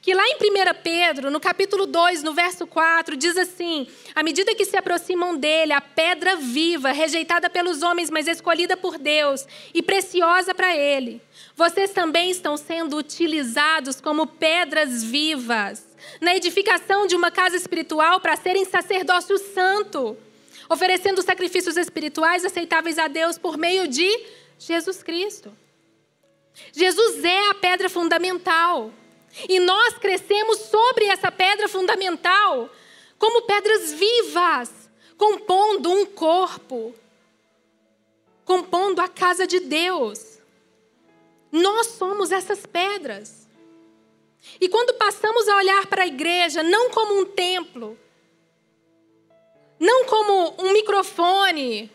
Que 0.02 0.12
lá 0.12 0.22
em 0.26 0.34
1 0.34 0.82
Pedro, 0.82 1.30
no 1.30 1.40
capítulo 1.40 1.86
2, 1.86 2.22
no 2.22 2.34
verso 2.34 2.66
4, 2.66 3.16
diz 3.16 3.38
assim: 3.38 3.86
À 4.14 4.22
medida 4.22 4.54
que 4.54 4.66
se 4.66 4.76
aproximam 4.76 5.38
dele, 5.38 5.72
a 5.72 5.80
pedra 5.80 6.36
viva, 6.36 6.92
rejeitada 6.92 7.48
pelos 7.48 7.82
homens, 7.82 8.10
mas 8.10 8.26
escolhida 8.26 8.76
por 8.76 8.98
Deus 8.98 9.46
e 9.72 9.80
preciosa 9.80 10.54
para 10.54 10.76
ele, 10.76 11.22
vocês 11.54 11.92
também 11.92 12.30
estão 12.30 12.58
sendo 12.58 12.98
utilizados 12.98 14.00
como 14.00 14.26
pedras 14.26 15.02
vivas 15.02 15.85
na 16.20 16.34
edificação 16.34 17.06
de 17.06 17.16
uma 17.16 17.30
casa 17.30 17.56
espiritual 17.56 18.20
para 18.20 18.36
serem 18.36 18.64
sacerdócio 18.64 19.38
santo 19.38 20.16
oferecendo 20.68 21.22
sacrifícios 21.22 21.76
espirituais 21.76 22.44
aceitáveis 22.44 22.98
a 22.98 23.08
Deus 23.08 23.38
por 23.38 23.56
meio 23.56 23.86
de 23.88 24.08
Jesus 24.58 25.02
Cristo. 25.02 25.56
Jesus 26.72 27.24
é 27.24 27.50
a 27.50 27.54
pedra 27.54 27.88
fundamental. 27.88 28.90
E 29.48 29.60
nós 29.60 29.98
crescemos 29.98 30.58
sobre 30.58 31.04
essa 31.06 31.30
pedra 31.30 31.68
fundamental 31.68 32.70
como 33.18 33.42
pedras 33.42 33.92
vivas, 33.92 34.70
compondo 35.16 35.90
um 35.90 36.06
corpo, 36.06 36.94
compondo 38.44 39.00
a 39.00 39.08
casa 39.08 39.46
de 39.46 39.60
Deus. 39.60 40.38
Nós 41.52 41.88
somos 41.88 42.32
essas 42.32 42.64
pedras. 42.64 43.45
E 44.60 44.68
quando 44.68 44.94
passamos 44.94 45.48
a 45.48 45.56
olhar 45.56 45.86
para 45.86 46.02
a 46.02 46.06
igreja, 46.06 46.62
não 46.62 46.90
como 46.90 47.20
um 47.20 47.26
templo, 47.26 47.98
não 49.78 50.04
como 50.06 50.54
um 50.58 50.72
microfone, 50.72 51.90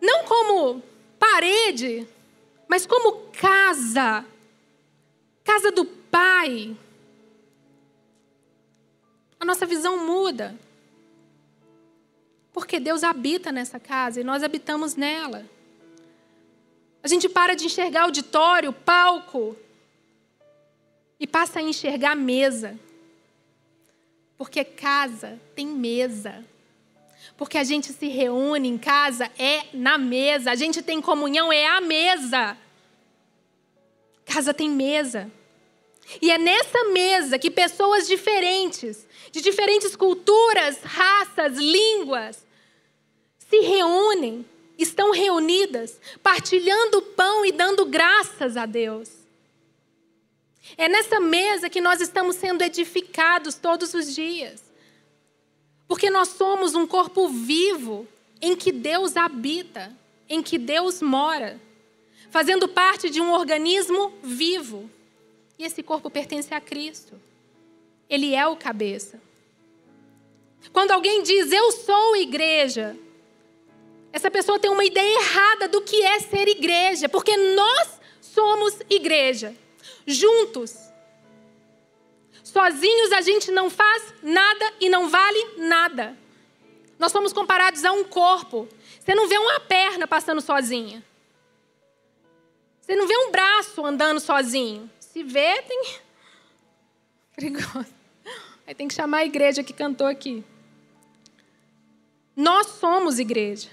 não 0.00 0.24
como 0.24 0.82
parede, 1.18 2.06
mas 2.68 2.86
como 2.86 3.30
casa, 3.32 4.24
casa 5.42 5.70
do 5.70 5.84
Pai. 5.84 6.76
A 9.38 9.44
nossa 9.44 9.66
visão 9.66 10.06
muda. 10.06 10.58
Porque 12.52 12.80
Deus 12.80 13.04
habita 13.04 13.52
nessa 13.52 13.78
casa 13.78 14.20
e 14.20 14.24
nós 14.24 14.42
habitamos 14.42 14.94
nela. 14.94 15.44
A 17.02 17.08
gente 17.08 17.28
para 17.28 17.54
de 17.54 17.66
enxergar 17.66 18.04
auditório, 18.04 18.72
palco, 18.72 19.56
e 21.18 21.26
passa 21.26 21.60
a 21.60 21.62
enxergar 21.62 22.14
mesa. 22.14 22.78
Porque 24.36 24.64
casa 24.64 25.40
tem 25.54 25.66
mesa. 25.66 26.44
Porque 27.36 27.58
a 27.58 27.64
gente 27.64 27.92
se 27.92 28.08
reúne 28.08 28.68
em 28.68 28.78
casa 28.78 29.30
é 29.38 29.64
na 29.72 29.98
mesa. 29.98 30.50
A 30.50 30.54
gente 30.54 30.82
tem 30.82 31.00
comunhão 31.00 31.52
é 31.52 31.66
a 31.66 31.80
mesa. 31.80 32.56
Casa 34.24 34.52
tem 34.52 34.68
mesa. 34.68 35.30
E 36.20 36.30
é 36.30 36.38
nessa 36.38 36.84
mesa 36.84 37.38
que 37.38 37.50
pessoas 37.50 38.06
diferentes, 38.06 39.06
de 39.32 39.40
diferentes 39.40 39.96
culturas, 39.96 40.78
raças, 40.82 41.56
línguas, 41.56 42.46
se 43.38 43.60
reúnem, 43.60 44.44
estão 44.78 45.10
reunidas, 45.10 46.00
partilhando 46.22 46.98
o 46.98 47.02
pão 47.02 47.44
e 47.44 47.50
dando 47.50 47.84
graças 47.86 48.56
a 48.56 48.66
Deus. 48.66 49.25
É 50.78 50.88
nessa 50.88 51.18
mesa 51.18 51.70
que 51.70 51.80
nós 51.80 52.00
estamos 52.00 52.36
sendo 52.36 52.62
edificados 52.62 53.54
todos 53.54 53.94
os 53.94 54.14
dias. 54.14 54.62
Porque 55.88 56.10
nós 56.10 56.28
somos 56.28 56.74
um 56.74 56.86
corpo 56.86 57.28
vivo 57.28 58.06
em 58.40 58.54
que 58.54 58.70
Deus 58.70 59.16
habita, 59.16 59.92
em 60.28 60.42
que 60.42 60.58
Deus 60.58 61.00
mora, 61.00 61.58
fazendo 62.30 62.68
parte 62.68 63.08
de 63.08 63.20
um 63.20 63.32
organismo 63.32 64.12
vivo. 64.22 64.90
E 65.58 65.64
esse 65.64 65.82
corpo 65.82 66.10
pertence 66.10 66.52
a 66.52 66.60
Cristo. 66.60 67.18
Ele 68.10 68.34
é 68.34 68.46
o 68.46 68.56
cabeça. 68.56 69.20
Quando 70.72 70.90
alguém 70.90 71.22
diz 71.22 71.50
eu 71.52 71.72
sou 71.72 72.16
igreja, 72.16 72.96
essa 74.12 74.30
pessoa 74.30 74.58
tem 74.58 74.70
uma 74.70 74.84
ideia 74.84 75.20
errada 75.20 75.68
do 75.68 75.80
que 75.80 76.02
é 76.02 76.18
ser 76.20 76.48
igreja, 76.48 77.08
porque 77.08 77.34
nós 77.36 78.00
somos 78.20 78.74
igreja 78.90 79.54
juntos. 80.06 80.74
Sozinhos 82.42 83.12
a 83.12 83.20
gente 83.20 83.50
não 83.50 83.68
faz 83.68 84.14
nada 84.22 84.72
e 84.80 84.88
não 84.88 85.08
vale 85.08 85.58
nada. 85.58 86.16
Nós 86.98 87.12
somos 87.12 87.32
comparados 87.32 87.84
a 87.84 87.92
um 87.92 88.04
corpo. 88.04 88.68
Você 88.98 89.14
não 89.14 89.28
vê 89.28 89.36
uma 89.36 89.60
perna 89.60 90.06
passando 90.06 90.40
sozinha. 90.40 91.04
Você 92.80 92.94
não 92.94 93.06
vê 93.06 93.16
um 93.18 93.30
braço 93.30 93.84
andando 93.84 94.20
sozinho. 94.20 94.90
Se 95.00 95.22
vê, 95.22 95.60
tem. 95.62 95.96
Perigoso. 97.34 97.94
Aí 98.66 98.74
tem 98.74 98.88
que 98.88 98.94
chamar 98.94 99.18
a 99.18 99.24
igreja 99.24 99.62
que 99.62 99.72
cantou 99.72 100.06
aqui. 100.06 100.44
Nós 102.34 102.66
somos 102.66 103.18
igreja. 103.18 103.68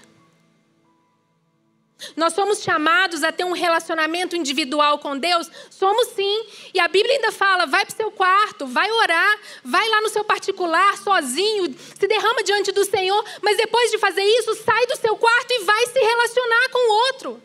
Nós 2.16 2.34
somos 2.34 2.62
chamados 2.62 3.22
a 3.22 3.32
ter 3.32 3.44
um 3.44 3.52
relacionamento 3.52 4.36
individual 4.36 4.98
com 4.98 5.16
Deus? 5.16 5.50
Somos 5.70 6.08
sim. 6.08 6.46
E 6.72 6.80
a 6.80 6.88
Bíblia 6.88 7.14
ainda 7.14 7.32
fala: 7.32 7.66
vai 7.66 7.84
para 7.84 7.92
o 7.92 7.96
seu 7.96 8.10
quarto, 8.10 8.66
vai 8.66 8.90
orar, 8.90 9.38
vai 9.64 9.88
lá 9.88 10.00
no 10.00 10.08
seu 10.08 10.24
particular, 10.24 10.96
sozinho, 10.98 11.74
se 11.98 12.06
derrama 12.06 12.42
diante 12.42 12.72
do 12.72 12.84
Senhor, 12.84 13.24
mas 13.42 13.56
depois 13.56 13.90
de 13.90 13.98
fazer 13.98 14.22
isso, 14.22 14.54
sai 14.56 14.86
do 14.86 14.96
seu 14.96 15.16
quarto 15.16 15.50
e 15.50 15.64
vai 15.64 15.86
se 15.86 15.98
relacionar 15.98 16.68
com 16.70 16.90
o 16.90 16.94
outro. 17.06 17.42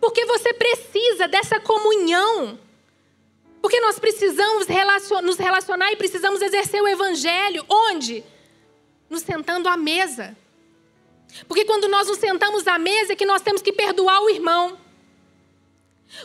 Porque 0.00 0.24
você 0.26 0.52
precisa 0.52 1.28
dessa 1.28 1.60
comunhão. 1.60 2.58
Porque 3.62 3.80
nós 3.80 3.98
precisamos 3.98 4.66
nos 5.22 5.38
relacionar 5.38 5.90
e 5.92 5.96
precisamos 5.96 6.42
exercer 6.42 6.82
o 6.82 6.88
Evangelho. 6.88 7.64
Onde? 7.68 8.22
Nos 9.08 9.22
sentando 9.22 9.68
à 9.68 9.76
mesa. 9.76 10.36
Porque 11.48 11.64
quando 11.64 11.88
nós 11.88 12.06
nos 12.06 12.18
sentamos 12.18 12.66
à 12.66 12.78
mesa 12.78 13.12
é 13.12 13.16
que 13.16 13.26
nós 13.26 13.42
temos 13.42 13.60
que 13.60 13.72
perdoar 13.72 14.20
o 14.22 14.30
irmão. 14.30 14.78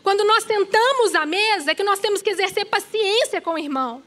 Quando 0.04 0.24
nós 0.24 0.44
sentamos 0.44 1.16
à 1.16 1.26
mesa, 1.26 1.72
é 1.72 1.76
que 1.76 1.84
nós 1.84 2.00
temos 2.00 2.22
que 2.22 2.30
exercer 2.30 2.66
paciência 2.66 3.42
com 3.42 3.54
o 3.54 3.58
irmão. 3.58 4.04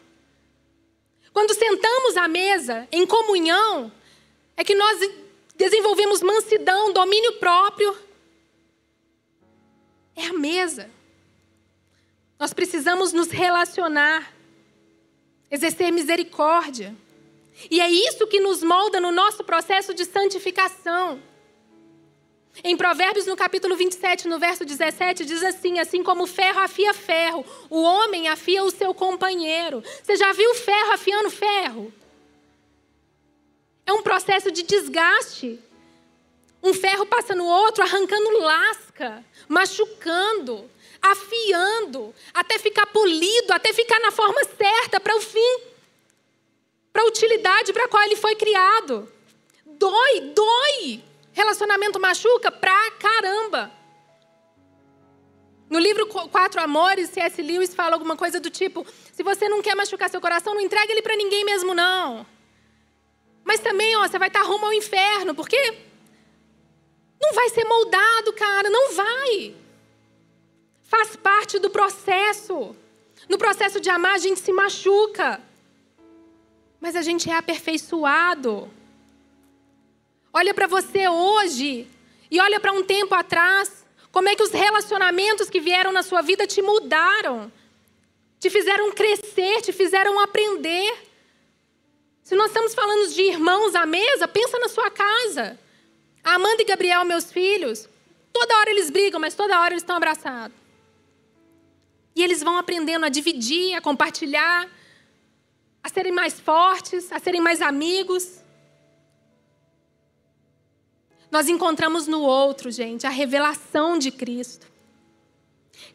Quando 1.32 1.54
sentamos 1.54 2.16
à 2.16 2.28
mesa 2.28 2.86
em 2.92 3.06
comunhão, 3.06 3.90
é 4.56 4.62
que 4.62 4.74
nós 4.74 5.00
desenvolvemos 5.56 6.22
mansidão, 6.22 6.92
domínio 6.92 7.32
próprio. 7.34 7.96
É 10.14 10.26
a 10.26 10.32
mesa. 10.32 10.90
Nós 12.38 12.52
precisamos 12.52 13.12
nos 13.12 13.28
relacionar, 13.28 14.32
exercer 15.50 15.90
misericórdia. 15.90 16.94
E 17.70 17.80
é 17.80 17.90
isso 17.90 18.26
que 18.26 18.40
nos 18.40 18.62
molda 18.62 19.00
no 19.00 19.12
nosso 19.12 19.44
processo 19.44 19.94
de 19.94 20.04
santificação. 20.04 21.22
Em 22.62 22.76
Provérbios, 22.76 23.26
no 23.26 23.34
capítulo 23.34 23.76
27, 23.76 24.28
no 24.28 24.38
verso 24.38 24.64
17, 24.64 25.24
diz 25.24 25.42
assim: 25.42 25.78
Assim 25.78 26.02
como 26.02 26.26
ferro 26.26 26.60
afia 26.60 26.92
ferro, 26.92 27.44
o 27.70 27.82
homem 27.82 28.28
afia 28.28 28.62
o 28.62 28.70
seu 28.70 28.92
companheiro. 28.92 29.82
Você 30.02 30.16
já 30.16 30.32
viu 30.32 30.54
ferro 30.54 30.92
afiando 30.92 31.30
ferro? 31.30 31.92
É 33.86 33.92
um 33.92 34.02
processo 34.02 34.50
de 34.50 34.62
desgaste. 34.62 35.58
Um 36.62 36.72
ferro 36.72 37.06
passa 37.06 37.34
no 37.34 37.44
outro, 37.44 37.82
arrancando 37.82 38.38
lasca, 38.38 39.24
machucando, 39.48 40.70
afiando, 41.00 42.14
até 42.32 42.58
ficar 42.58 42.86
polido, 42.86 43.52
até 43.52 43.72
ficar 43.72 43.98
na 43.98 44.12
forma 44.12 44.44
certa 44.44 45.00
para 45.00 45.16
o 45.16 45.20
fim, 45.20 45.60
para 46.92 47.02
a 47.02 47.06
utilidade 47.06 47.71
para 47.82 47.86
a 47.86 47.88
qual 47.88 48.02
ele 48.04 48.16
foi 48.16 48.34
criado. 48.34 49.10
Dói, 49.64 50.20
dói. 50.34 51.02
Relacionamento 51.32 51.98
machuca 51.98 52.50
pra 52.50 52.90
caramba. 52.92 53.70
No 55.68 55.78
livro 55.78 56.06
Quatro 56.06 56.60
Amores, 56.60 57.08
C.S. 57.10 57.40
Lewis 57.40 57.74
fala 57.74 57.94
alguma 57.94 58.16
coisa 58.16 58.38
do 58.38 58.50
tipo: 58.50 58.86
se 59.12 59.22
você 59.22 59.48
não 59.48 59.62
quer 59.62 59.74
machucar 59.74 60.10
seu 60.10 60.20
coração, 60.20 60.54
não 60.54 60.60
entregue 60.60 60.92
ele 60.92 61.02
para 61.02 61.16
ninguém 61.16 61.44
mesmo, 61.44 61.74
não. 61.74 62.26
Mas 63.44 63.60
também, 63.60 63.96
ó, 63.96 64.06
você 64.06 64.18
vai 64.18 64.28
estar 64.28 64.42
rumo 64.42 64.66
ao 64.66 64.72
inferno, 64.72 65.34
porque 65.34 65.58
não 67.20 67.32
vai 67.32 67.48
ser 67.48 67.64
moldado, 67.64 68.32
cara, 68.34 68.68
não 68.68 68.92
vai. 68.92 69.56
Faz 70.82 71.16
parte 71.16 71.58
do 71.58 71.70
processo. 71.70 72.76
No 73.28 73.38
processo 73.38 73.80
de 73.80 73.88
amar, 73.88 74.14
a 74.14 74.18
gente 74.18 74.40
se 74.40 74.52
machuca. 74.52 75.40
Mas 76.82 76.96
a 76.96 77.00
gente 77.00 77.30
é 77.30 77.34
aperfeiçoado. 77.36 78.68
Olha 80.32 80.52
para 80.52 80.66
você 80.66 81.06
hoje 81.06 81.88
e 82.28 82.40
olha 82.40 82.58
para 82.58 82.72
um 82.72 82.82
tempo 82.82 83.14
atrás. 83.14 83.86
Como 84.10 84.28
é 84.28 84.34
que 84.34 84.42
os 84.42 84.50
relacionamentos 84.50 85.48
que 85.48 85.60
vieram 85.60 85.92
na 85.92 86.02
sua 86.02 86.22
vida 86.22 86.44
te 86.44 86.60
mudaram? 86.60 87.52
Te 88.40 88.50
fizeram 88.50 88.90
crescer, 88.90 89.62
te 89.62 89.72
fizeram 89.72 90.18
aprender. 90.18 90.92
Se 92.24 92.34
nós 92.34 92.48
estamos 92.48 92.74
falando 92.74 93.14
de 93.14 93.22
irmãos 93.22 93.76
à 93.76 93.86
mesa, 93.86 94.26
pensa 94.26 94.58
na 94.58 94.68
sua 94.68 94.90
casa. 94.90 95.56
Amanda 96.24 96.62
e 96.62 96.64
Gabriel, 96.64 97.04
meus 97.04 97.30
filhos, 97.30 97.88
toda 98.32 98.58
hora 98.58 98.70
eles 98.70 98.90
brigam, 98.90 99.20
mas 99.20 99.34
toda 99.34 99.60
hora 99.60 99.72
eles 99.72 99.84
estão 99.84 99.94
abraçados. 99.94 100.56
E 102.16 102.24
eles 102.24 102.42
vão 102.42 102.58
aprendendo 102.58 103.06
a 103.06 103.08
dividir, 103.08 103.72
a 103.76 103.80
compartilhar, 103.80 104.68
a 105.82 105.88
serem 105.88 106.12
mais 106.12 106.38
fortes, 106.38 107.10
a 107.12 107.18
serem 107.18 107.40
mais 107.40 107.60
amigos. 107.60 108.40
Nós 111.30 111.48
encontramos 111.48 112.06
no 112.06 112.20
outro, 112.20 112.70
gente, 112.70 113.06
a 113.06 113.10
revelação 113.10 113.98
de 113.98 114.10
Cristo. 114.10 114.70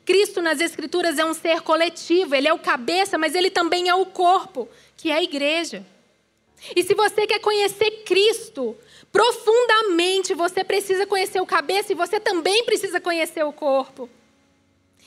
Cristo 0.03 0.41
nas 0.41 0.59
Escrituras 0.59 1.17
é 1.17 1.25
um 1.25 1.33
ser 1.33 1.61
coletivo, 1.61 2.35
ele 2.35 2.47
é 2.47 2.53
o 2.53 2.59
cabeça, 2.59 3.17
mas 3.17 3.35
ele 3.35 3.49
também 3.49 3.87
é 3.87 3.95
o 3.95 4.05
corpo, 4.05 4.67
que 4.95 5.11
é 5.11 5.15
a 5.15 5.23
igreja. 5.23 5.85
E 6.75 6.83
se 6.83 6.93
você 6.93 7.27
quer 7.27 7.39
conhecer 7.39 8.03
Cristo 8.03 8.75
profundamente, 9.11 10.33
você 10.33 10.63
precisa 10.63 11.05
conhecer 11.05 11.39
o 11.39 11.45
cabeça 11.45 11.91
e 11.91 11.95
você 11.95 12.19
também 12.19 12.63
precisa 12.65 12.99
conhecer 12.99 13.43
o 13.43 13.53
corpo. 13.53 14.09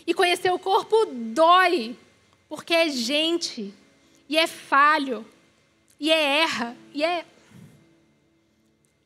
E 0.07 0.15
conhecer 0.15 0.53
o 0.53 0.59
corpo 0.59 1.07
dói, 1.07 1.97
porque 2.49 2.73
é 2.73 2.89
gente, 2.89 3.75
e 4.31 4.39
é 4.39 4.47
falho, 4.47 5.27
e 5.99 6.11
é 6.11 6.41
erra, 6.41 6.75
e 6.95 7.05
é 7.05 7.27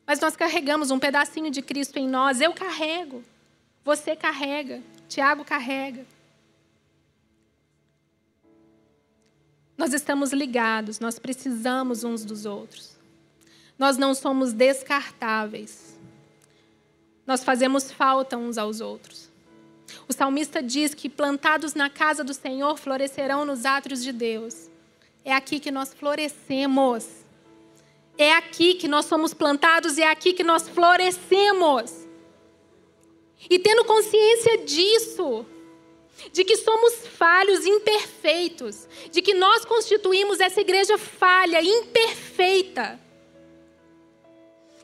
mas 0.07 0.19
nós 0.19 0.35
carregamos 0.35 0.91
um 0.91 0.99
pedacinho 0.99 1.49
de 1.49 1.61
Cristo 1.61 1.97
em 1.97 2.07
nós. 2.07 2.39
Eu 2.39 2.53
carrego. 2.53 3.23
Você 3.83 4.15
carrega. 4.15 4.81
Tiago 5.09 5.43
carrega. 5.43 6.05
Nós 9.77 9.93
estamos 9.93 10.31
ligados, 10.31 10.99
nós 10.99 11.19
precisamos 11.19 12.03
uns 12.03 12.23
dos 12.23 12.45
outros. 12.45 12.95
Nós 13.77 13.97
não 13.97 14.13
somos 14.13 14.53
descartáveis. 14.53 15.97
Nós 17.27 17.43
fazemos 17.43 17.91
falta 17.91 18.37
uns 18.37 18.57
aos 18.57 18.79
outros. 18.79 19.29
O 20.07 20.13
salmista 20.13 20.61
diz 20.61 20.93
que 20.93 21.09
plantados 21.09 21.73
na 21.73 21.89
casa 21.89 22.23
do 22.23 22.33
Senhor 22.33 22.77
florescerão 22.77 23.43
nos 23.43 23.65
átrios 23.65 24.01
de 24.01 24.13
Deus. 24.13 24.69
É 25.25 25.33
aqui 25.33 25.59
que 25.59 25.71
nós 25.71 25.91
florescemos. 25.91 27.07
É 28.15 28.31
aqui 28.33 28.75
que 28.75 28.87
nós 28.87 29.05
somos 29.05 29.33
plantados 29.33 29.97
e 29.97 30.03
é 30.03 30.09
aqui 30.09 30.33
que 30.33 30.43
nós 30.43 30.69
florescemos. 30.69 31.91
E 33.49 33.57
tendo 33.57 33.83
consciência 33.83 34.59
disso, 34.59 35.45
de 36.31 36.43
que 36.43 36.55
somos 36.57 37.07
falhos, 37.07 37.65
imperfeitos, 37.65 38.87
de 39.11 39.21
que 39.21 39.33
nós 39.33 39.65
constituímos 39.65 40.39
essa 40.39 40.61
igreja 40.61 40.97
falha, 40.97 41.61
imperfeita, 41.61 42.99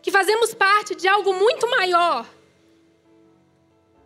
que 0.02 0.12
fazemos 0.12 0.54
parte 0.56 0.96
de 0.96 1.08
algo 1.08 1.34
muito 1.34 1.70
maior, 1.70 2.28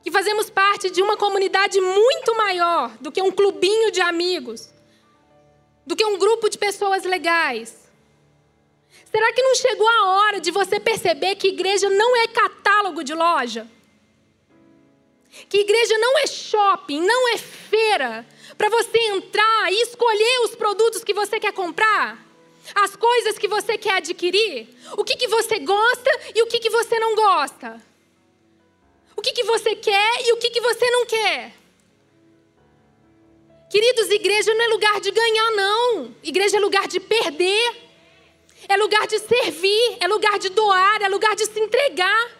que 0.04 0.12
fazemos 0.12 0.50
parte 0.50 0.90
de 0.90 1.02
uma 1.02 1.18
comunidade 1.18 1.80
muito 1.82 2.36
maior 2.36 2.96
do 3.00 3.12
que 3.12 3.22
um 3.22 3.32
clubinho 3.32 3.92
de 3.92 4.02
amigos, 4.02 4.75
do 5.86 5.96
que 5.96 6.06
um 6.06 6.18
grupo 6.18 6.50
de 6.50 6.58
pessoas 6.58 7.04
legais. 7.04 7.86
Será 9.12 9.32
que 9.32 9.42
não 9.42 9.56
chegou 9.56 9.88
a 9.88 10.06
hora 10.08 10.40
de 10.40 10.52
você 10.52 10.80
perceber 10.80 11.36
que 11.36 11.50
igreja 11.50 11.90
não 11.90 12.18
é 12.18 12.28
catálogo 12.28 13.04
de 13.04 13.14
loja? 13.14 13.68
Que 15.50 15.60
igreja 15.60 15.98
não 15.98 16.18
é 16.20 16.28
shopping, 16.28 17.02
não 17.02 17.34
é 17.34 17.38
feira, 17.38 18.26
para 18.58 18.70
você 18.70 18.98
entrar 19.10 19.72
e 19.72 19.82
escolher 19.84 20.42
os 20.46 20.56
produtos 20.56 21.04
que 21.04 21.14
você 21.14 21.40
quer 21.40 21.54
comprar? 21.54 22.26
As 22.74 22.96
coisas 22.96 23.38
que 23.38 23.48
você 23.48 23.78
quer 23.78 23.96
adquirir? 23.96 24.68
O 24.98 25.04
que, 25.04 25.16
que 25.16 25.28
você 25.28 25.60
gosta 25.60 26.10
e 26.34 26.42
o 26.42 26.48
que, 26.48 26.60
que 26.60 26.70
você 26.70 27.00
não 27.00 27.16
gosta? 27.16 27.82
O 29.16 29.22
que, 29.22 29.34
que 29.34 29.44
você 29.44 29.76
quer 29.76 30.28
e 30.28 30.34
o 30.34 30.38
que, 30.38 30.50
que 30.50 30.62
você 30.62 30.90
não 30.90 31.06
quer? 31.06 31.54
Queridos, 33.76 34.10
igreja 34.10 34.54
não 34.54 34.64
é 34.64 34.68
lugar 34.70 35.02
de 35.02 35.12
ganhar, 35.12 35.52
não. 35.52 36.16
Igreja 36.24 36.56
é 36.56 36.60
lugar 36.62 36.88
de 36.88 36.98
perder 36.98 37.86
é 38.68 38.78
lugar 38.78 39.06
de 39.08 39.20
servir, 39.20 39.98
é 40.00 40.08
lugar 40.08 40.40
de 40.40 40.50
doar, 40.50 41.02
é 41.02 41.08
lugar 41.08 41.36
de 41.36 41.46
se 41.46 41.60
entregar. 41.60 42.32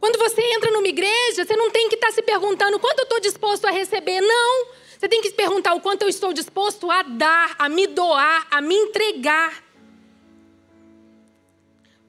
Quando 0.00 0.18
você 0.18 0.40
entra 0.54 0.70
numa 0.70 0.86
igreja, 0.86 1.44
você 1.44 1.56
não 1.56 1.70
tem 1.70 1.88
que 1.88 1.96
estar 1.96 2.12
se 2.12 2.22
perguntando 2.22 2.78
quanto 2.78 3.00
eu 3.00 3.02
estou 3.02 3.20
disposto 3.20 3.64
a 3.66 3.70
receber, 3.70 4.20
não. 4.20 4.68
Você 4.98 5.08
tem 5.08 5.20
que 5.20 5.28
se 5.28 5.34
perguntar 5.34 5.74
o 5.74 5.80
quanto 5.80 6.02
eu 6.02 6.08
estou 6.08 6.32
disposto 6.32 6.90
a 6.90 7.02
dar, 7.02 7.54
a 7.58 7.68
me 7.68 7.86
doar, 7.86 8.46
a 8.50 8.60
me 8.60 8.74
entregar. 8.74 9.62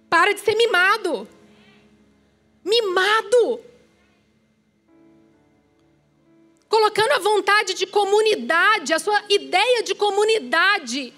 Para 0.09 0.33
de 0.33 0.39
ser 0.39 0.55
mimado. 0.55 1.27
Mimado. 2.63 3.66
Colocando 6.69 7.11
a 7.13 7.19
vontade 7.19 7.73
de 7.73 7.85
comunidade, 7.85 8.93
a 8.93 8.99
sua 8.99 9.21
ideia 9.29 9.83
de 9.83 9.95
comunidade 9.95 11.13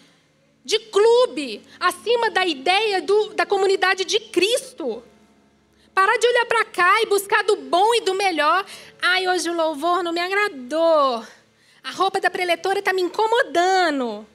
de 0.63 0.79
clube, 0.79 1.63
acima 1.79 2.29
da 2.29 2.45
ideia 2.45 3.01
do, 3.01 3.33
da 3.33 3.45
comunidade 3.45 4.05
de 4.05 4.19
Cristo. 4.19 5.03
Parar 5.93 6.17
de 6.17 6.27
olhar 6.27 6.45
para 6.45 6.65
cá 6.65 7.01
e 7.01 7.07
buscar 7.07 7.43
do 7.43 7.55
bom 7.55 7.95
e 7.95 8.01
do 8.01 8.13
melhor. 8.13 8.63
Ai, 9.01 9.27
hoje 9.27 9.49
o 9.49 9.55
louvor 9.55 10.03
não 10.03 10.13
me 10.13 10.21
agradou. 10.21 11.25
A 11.83 11.91
roupa 11.91 12.21
da 12.21 12.29
preletora 12.29 12.79
está 12.79 12.93
me 12.93 13.01
incomodando. 13.01 14.27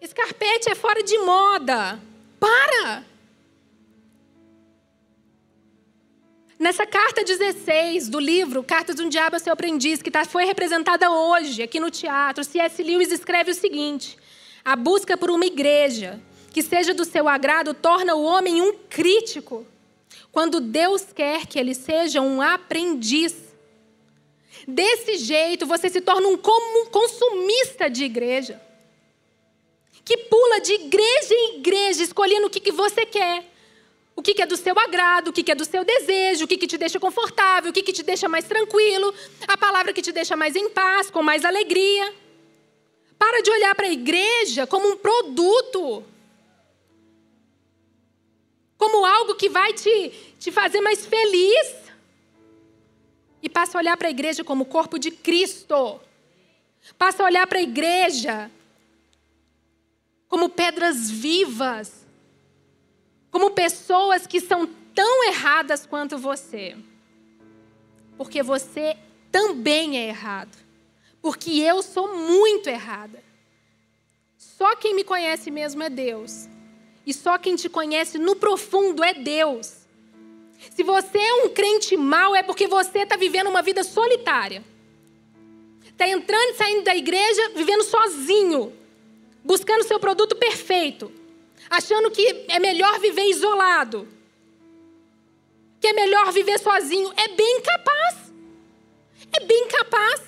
Esse 0.00 0.14
carpete 0.14 0.70
é 0.70 0.74
fora 0.74 1.02
de 1.02 1.16
moda. 1.18 2.00
Para! 2.38 3.09
Nessa 6.60 6.84
carta 6.84 7.24
16 7.24 8.10
do 8.10 8.20
livro 8.20 8.62
Cartas 8.62 8.94
de 8.94 9.00
um 9.00 9.08
Diabo 9.08 9.34
a 9.34 9.38
Seu 9.38 9.50
Aprendiz, 9.50 10.02
que 10.02 10.10
tá, 10.10 10.26
foi 10.26 10.44
representada 10.44 11.10
hoje 11.10 11.62
aqui 11.62 11.80
no 11.80 11.90
teatro, 11.90 12.44
C.S. 12.44 12.82
Lewis 12.82 13.10
escreve 13.10 13.52
o 13.52 13.54
seguinte: 13.54 14.18
a 14.62 14.76
busca 14.76 15.16
por 15.16 15.30
uma 15.30 15.46
igreja 15.46 16.20
que 16.52 16.62
seja 16.62 16.92
do 16.92 17.02
seu 17.02 17.26
agrado 17.26 17.72
torna 17.72 18.14
o 18.14 18.22
homem 18.22 18.60
um 18.60 18.74
crítico, 18.90 19.66
quando 20.30 20.60
Deus 20.60 21.04
quer 21.14 21.46
que 21.46 21.58
ele 21.58 21.74
seja 21.74 22.20
um 22.20 22.42
aprendiz. 22.42 23.34
Desse 24.68 25.16
jeito, 25.16 25.64
você 25.64 25.88
se 25.88 26.02
torna 26.02 26.28
um 26.28 26.36
consumista 26.36 27.88
de 27.88 28.04
igreja. 28.04 28.60
Que 30.04 30.14
pula 30.14 30.60
de 30.60 30.74
igreja 30.74 31.32
em 31.34 31.56
igreja, 31.56 32.02
escolhendo 32.02 32.48
o 32.48 32.50
que, 32.50 32.60
que 32.60 32.70
você 32.70 33.06
quer. 33.06 33.49
O 34.14 34.22
que, 34.22 34.34
que 34.34 34.42
é 34.42 34.46
do 34.46 34.56
seu 34.56 34.78
agrado, 34.78 35.28
o 35.28 35.32
que, 35.32 35.42
que 35.42 35.52
é 35.52 35.54
do 35.54 35.64
seu 35.64 35.84
desejo, 35.84 36.44
o 36.44 36.48
que, 36.48 36.56
que 36.56 36.66
te 36.66 36.76
deixa 36.76 37.00
confortável, 37.00 37.70
o 37.70 37.72
que, 37.72 37.82
que 37.82 37.92
te 37.92 38.02
deixa 38.02 38.28
mais 38.28 38.44
tranquilo, 38.44 39.14
a 39.46 39.56
palavra 39.56 39.92
que 39.92 40.02
te 40.02 40.12
deixa 40.12 40.36
mais 40.36 40.56
em 40.56 40.68
paz, 40.68 41.10
com 41.10 41.22
mais 41.22 41.44
alegria. 41.44 42.12
Para 43.18 43.42
de 43.42 43.50
olhar 43.50 43.74
para 43.74 43.86
a 43.86 43.92
igreja 43.92 44.66
como 44.66 44.88
um 44.88 44.96
produto, 44.96 46.04
como 48.76 49.04
algo 49.04 49.34
que 49.34 49.48
vai 49.48 49.72
te, 49.72 50.10
te 50.38 50.50
fazer 50.50 50.80
mais 50.80 51.06
feliz. 51.06 51.76
E 53.42 53.48
passa 53.48 53.78
a 53.78 53.80
olhar 53.80 53.96
para 53.96 54.08
a 54.08 54.10
igreja 54.10 54.44
como 54.44 54.64
o 54.64 54.66
corpo 54.66 54.98
de 54.98 55.10
Cristo. 55.10 56.00
Passa 56.98 57.22
a 57.22 57.26
olhar 57.26 57.46
para 57.46 57.58
a 57.58 57.62
igreja 57.62 58.50
como 60.28 60.48
pedras 60.48 61.10
vivas, 61.10 61.99
como 63.30 63.50
pessoas 63.50 64.26
que 64.26 64.40
são 64.40 64.66
tão 64.94 65.24
erradas 65.28 65.86
quanto 65.86 66.18
você. 66.18 66.76
Porque 68.16 68.42
você 68.42 68.96
também 69.30 69.98
é 69.98 70.08
errado. 70.08 70.56
Porque 71.22 71.52
eu 71.60 71.82
sou 71.82 72.16
muito 72.16 72.68
errada. 72.68 73.22
Só 74.36 74.74
quem 74.76 74.94
me 74.94 75.04
conhece 75.04 75.50
mesmo 75.50 75.82
é 75.82 75.90
Deus. 75.90 76.48
E 77.06 77.14
só 77.14 77.38
quem 77.38 77.56
te 77.56 77.68
conhece 77.68 78.18
no 78.18 78.36
profundo 78.36 79.02
é 79.02 79.14
Deus. 79.14 79.80
Se 80.74 80.82
você 80.82 81.18
é 81.18 81.34
um 81.44 81.48
crente 81.48 81.96
mau, 81.96 82.34
é 82.34 82.42
porque 82.42 82.66
você 82.66 83.00
está 83.00 83.16
vivendo 83.16 83.48
uma 83.48 83.62
vida 83.62 83.82
solitária. 83.82 84.62
Está 85.86 86.08
entrando 86.08 86.50
e 86.50 86.54
saindo 86.54 86.84
da 86.84 86.94
igreja, 86.94 87.50
vivendo 87.54 87.82
sozinho, 87.84 88.72
buscando 89.44 89.84
seu 89.84 89.98
produto 89.98 90.36
perfeito, 90.36 91.10
achando 91.70 92.10
que 92.10 92.46
é 92.48 92.58
melhor 92.58 92.98
viver 92.98 93.26
isolado, 93.26 94.08
que 95.80 95.86
é 95.86 95.92
melhor 95.92 96.32
viver 96.32 96.58
sozinho. 96.58 97.12
É 97.16 97.28
bem 97.28 97.60
capaz. 97.62 98.32
É 99.32 99.44
bem 99.44 99.68
capaz. 99.68 100.22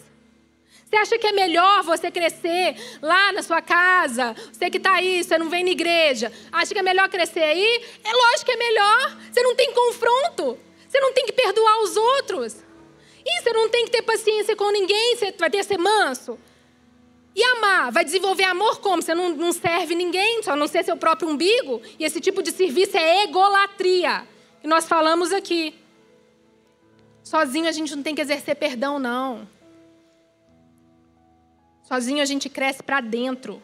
Você 0.85 0.97
acha 0.97 1.19
que 1.19 1.27
é 1.27 1.33
melhor 1.33 1.83
você 1.83 2.11
crescer 2.11 2.77
lá 3.01 3.33
na 3.33 3.43
sua 3.43 3.61
casa? 3.61 4.35
Você 4.53 4.71
que 4.71 4.77
está 4.77 4.95
aí, 4.95 5.25
você 5.25 5.37
não 5.39 5.49
vem 5.49 5.65
na 5.65 5.71
igreja. 5.71 6.31
Acha 6.53 6.73
que 6.73 6.79
é 6.79 6.83
melhor 6.83 7.09
crescer 7.09 7.43
aí? 7.43 7.83
É 8.05 8.13
lógico 8.13 8.45
que 8.45 8.53
é 8.53 8.57
melhor. 8.57 9.19
Você 9.33 9.43
não 9.43 9.55
tem 9.55 9.73
confronto. 9.73 10.59
Você 10.87 11.01
não 11.01 11.13
tem 11.13 11.27
que 11.27 11.33
perdoar 11.33 11.83
os 11.83 11.97
outros. 11.97 12.57
E 13.25 13.43
você 13.43 13.53
não 13.53 13.69
tem 13.69 13.87
que 13.87 13.91
ter 13.91 14.03
paciência 14.03 14.55
com 14.55 14.71
ninguém. 14.71 15.17
Você 15.17 15.33
vai 15.33 15.51
ter 15.51 15.59
que 15.59 15.65
ser 15.65 15.79
manso. 15.79 16.39
E 17.35 17.43
amar? 17.43 17.91
Vai 17.91 18.05
desenvolver 18.05 18.45
amor 18.45 18.81
como? 18.81 19.01
Você 19.03 19.15
não, 19.15 19.31
não 19.31 19.53
serve 19.53 19.95
ninguém, 19.95 20.43
só 20.43 20.55
não 20.55 20.67
ser 20.67 20.85
seu 20.85 20.97
próprio 20.97 21.29
umbigo? 21.29 21.81
E 21.99 22.05
esse 22.05 22.21
tipo 22.21 22.43
de 22.43 22.53
serviço 22.53 22.97
é 22.97 23.25
egolatria. 23.25 24.27
E 24.63 24.67
nós 24.67 24.87
falamos 24.87 25.33
aqui. 25.33 25.75
Sozinho 27.25 27.69
a 27.69 27.73
gente 27.73 27.95
não 27.97 28.03
tem 28.03 28.15
que 28.15 28.21
exercer 28.21 28.57
perdão, 28.57 28.99
não. 28.99 29.49
Sozinho 31.85 32.23
a 32.23 32.27
gente 32.27 32.49
cresce 32.49 32.83
para 32.83 33.01
dentro. 33.01 33.63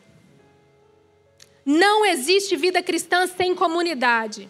Não 1.64 2.07
existe 2.07 2.57
vida 2.57 2.83
cristã 2.83 3.27
sem 3.27 3.55
comunidade. 3.55 4.49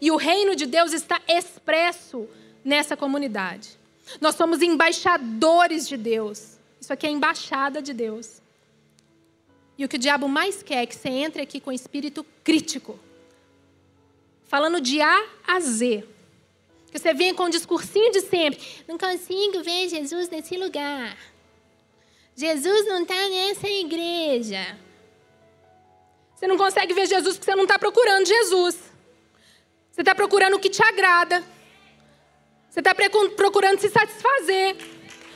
E 0.00 0.10
o 0.10 0.16
reino 0.16 0.56
de 0.56 0.66
Deus 0.66 0.92
está 0.92 1.20
expresso 1.28 2.28
nessa 2.64 2.96
comunidade. 2.96 3.78
Nós 4.20 4.34
somos 4.34 4.60
embaixadores 4.60 5.86
de 5.88 5.96
Deus. 5.96 6.58
Isso 6.80 6.92
aqui 6.92 7.06
é 7.06 7.10
embaixada 7.10 7.80
de 7.80 7.92
Deus. 7.92 8.39
E 9.80 9.84
o 9.86 9.88
que 9.88 9.96
o 9.96 9.98
diabo 9.98 10.28
mais 10.28 10.62
quer 10.62 10.82
é 10.82 10.86
que 10.86 10.94
você 10.94 11.08
entre 11.08 11.40
aqui 11.40 11.58
com 11.58 11.72
espírito 11.72 12.22
crítico. 12.44 13.00
Falando 14.44 14.78
de 14.78 15.00
A 15.00 15.26
a 15.46 15.58
Z. 15.58 16.06
Que 16.92 16.98
você 16.98 17.14
venha 17.14 17.32
com 17.32 17.44
o 17.44 17.48
discursinho 17.48 18.12
de 18.12 18.20
sempre. 18.20 18.60
Não 18.86 18.98
consigo 18.98 19.62
ver 19.62 19.88
Jesus 19.88 20.28
nesse 20.28 20.54
lugar. 20.58 21.16
Jesus 22.36 22.86
não 22.88 23.00
está 23.00 23.14
nessa 23.30 23.66
igreja. 23.66 24.78
Você 26.34 26.46
não 26.46 26.58
consegue 26.58 26.92
ver 26.92 27.06
Jesus 27.06 27.38
porque 27.38 27.50
você 27.50 27.56
não 27.56 27.64
está 27.64 27.78
procurando 27.78 28.26
Jesus. 28.26 28.76
Você 29.92 30.02
está 30.02 30.14
procurando 30.14 30.56
o 30.56 30.60
que 30.60 30.68
te 30.68 30.82
agrada. 30.82 31.42
Você 32.68 32.80
está 32.80 32.94
procurando 33.34 33.80
se 33.80 33.88
satisfazer. 33.88 34.76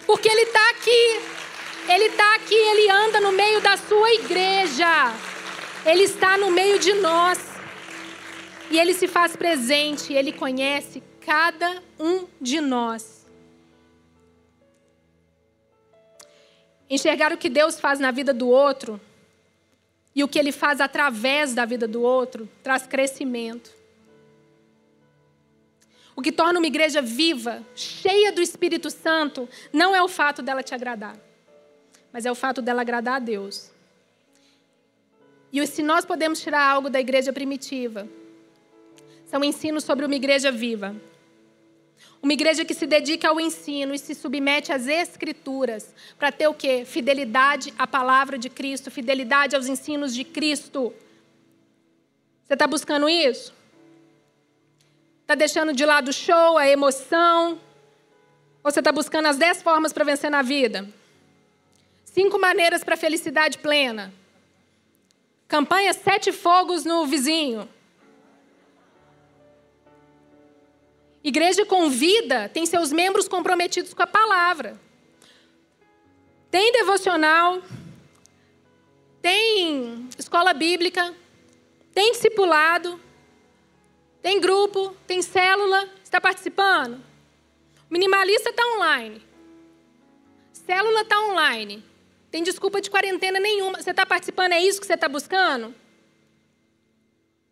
Porque 0.05 0.29
Ele 0.29 0.43
está 0.43 0.71
aqui. 0.73 1.44
Ele 1.89 2.05
está 2.07 2.35
aqui, 2.37 2.55
Ele 2.55 2.91
anda 2.91 3.21
no 3.21 3.33
meio 3.33 3.61
da 3.61 3.77
sua 3.77 4.13
igreja. 4.15 5.13
Ele 5.85 6.05
está 6.05 6.39
no 6.39 6.51
meio 6.51 6.79
de 6.79 6.95
nós. 6.95 7.39
E 8.71 8.79
Ele 8.79 8.95
se 8.95 9.07
faz 9.07 9.37
presente. 9.37 10.13
Ele 10.13 10.33
conhece 10.33 11.03
cada 11.21 11.83
um 11.99 12.27
de 12.41 12.61
nós. 12.61 13.27
Enxergar 16.89 17.33
o 17.33 17.39
que 17.39 17.49
Deus 17.49 17.81
faz 17.81 17.99
na 17.99 18.11
vida 18.11 18.33
do 18.33 18.49
outro 18.49 19.01
e 20.15 20.23
o 20.23 20.29
que 20.29 20.39
ele 20.39 20.53
faz 20.53 20.81
através 20.81 21.55
da 21.55 21.65
vida 21.65 21.89
do 21.89 22.03
outro 22.03 22.49
traz 22.63 22.87
crescimento. 22.87 23.71
O 26.15 26.23
que 26.23 26.31
torna 26.31 26.61
uma 26.61 26.67
igreja 26.67 27.03
viva, 27.03 27.65
cheia 27.75 28.31
do 28.31 28.41
Espírito 28.41 28.91
Santo, 28.91 29.49
não 29.73 29.97
é 29.97 30.01
o 30.01 30.07
fato 30.07 30.43
dela 30.43 30.63
te 30.63 30.73
agradar, 30.73 31.19
mas 32.15 32.25
é 32.25 32.31
o 32.31 32.35
fato 32.37 32.63
dela 32.63 32.83
agradar 32.83 33.17
a 33.17 33.19
Deus. 33.19 33.73
E 35.53 35.67
se 35.67 35.83
nós 35.83 36.05
podemos 36.05 36.41
tirar 36.41 36.63
algo 36.63 36.89
da 36.89 37.01
igreja 37.01 37.33
primitiva, 37.33 38.09
são 39.27 39.43
ensinos 39.43 39.83
sobre 39.83 40.07
uma 40.07 40.15
igreja 40.15 40.53
viva. 40.53 40.95
Uma 42.23 42.33
igreja 42.33 42.65
que 42.65 42.73
se 42.73 42.87
dedica 42.87 43.29
ao 43.29 43.41
ensino 43.41 43.93
e 43.93 43.99
se 43.99 44.15
submete 44.15 44.73
às 44.73 44.87
escrituras 44.87 45.93
para 46.17 46.31
ter 46.31 46.47
o 46.47 46.55
quê? 46.55 46.85
Fidelidade 46.85 47.75
à 47.77 47.85
palavra 47.85 48.39
de 48.39 48.49
Cristo, 48.49 48.93
fidelidade 48.93 49.57
aos 49.57 49.67
ensinos 49.67 50.15
de 50.15 50.23
Cristo. 50.23 50.95
Você 52.45 52.55
está 52.55 52.69
buscando 52.69 53.09
isso? 53.09 53.53
Está 55.23 55.35
deixando 55.35 55.73
de 55.73 55.85
lado 55.85 56.11
o 56.11 56.13
show, 56.13 56.57
a 56.59 56.69
emoção? 56.69 57.59
Ou 58.63 58.71
você 58.71 58.79
está 58.79 58.93
buscando 58.93 59.27
as 59.27 59.37
dez 59.37 59.61
formas 59.61 59.93
para 59.93 60.05
vencer 60.05 60.31
na 60.31 60.43
vida? 60.43 60.89
Cinco 62.15 62.39
maneiras 62.39 62.85
para 62.85 62.97
felicidade 62.97 63.59
plena. 63.59 64.15
Campanha 65.49 65.93
Sete 65.93 66.31
Fogos 66.31 66.85
no 66.85 67.05
Vizinho. 67.07 67.69
Igreja 71.25 71.67
com 71.67 71.91
vida 71.91 72.49
tem 72.49 72.67
seus 72.67 72.93
membros 72.93 73.27
comprometidos 73.27 73.93
com 73.93 74.03
a 74.05 74.07
palavra. 74.07 74.81
Tem 76.53 76.71
devocional, 76.71 77.61
tem 79.21 80.09
escola 80.17 80.53
bíblica, 80.53 81.13
tem 81.93 82.13
discipulado, 82.13 83.01
tem 84.23 84.41
grupo, 84.41 84.95
tem 85.05 85.21
célula. 85.21 85.89
Está 86.05 86.21
participando? 86.21 87.03
Minimalista 87.91 88.51
está 88.51 88.65
online. 88.77 89.21
Célula 90.53 91.01
está 91.01 91.21
online. 91.21 91.94
Tem 92.35 92.43
desculpa 92.43 92.81
de 92.81 92.91
quarentena 92.91 93.39
nenhuma. 93.39 93.81
Você 93.81 93.93
está 93.93 94.05
participando? 94.05 94.55
É 94.55 94.61
isso 94.61 94.81
que 94.81 94.87
você 94.89 94.95
está 94.95 95.09
buscando? 95.09 95.73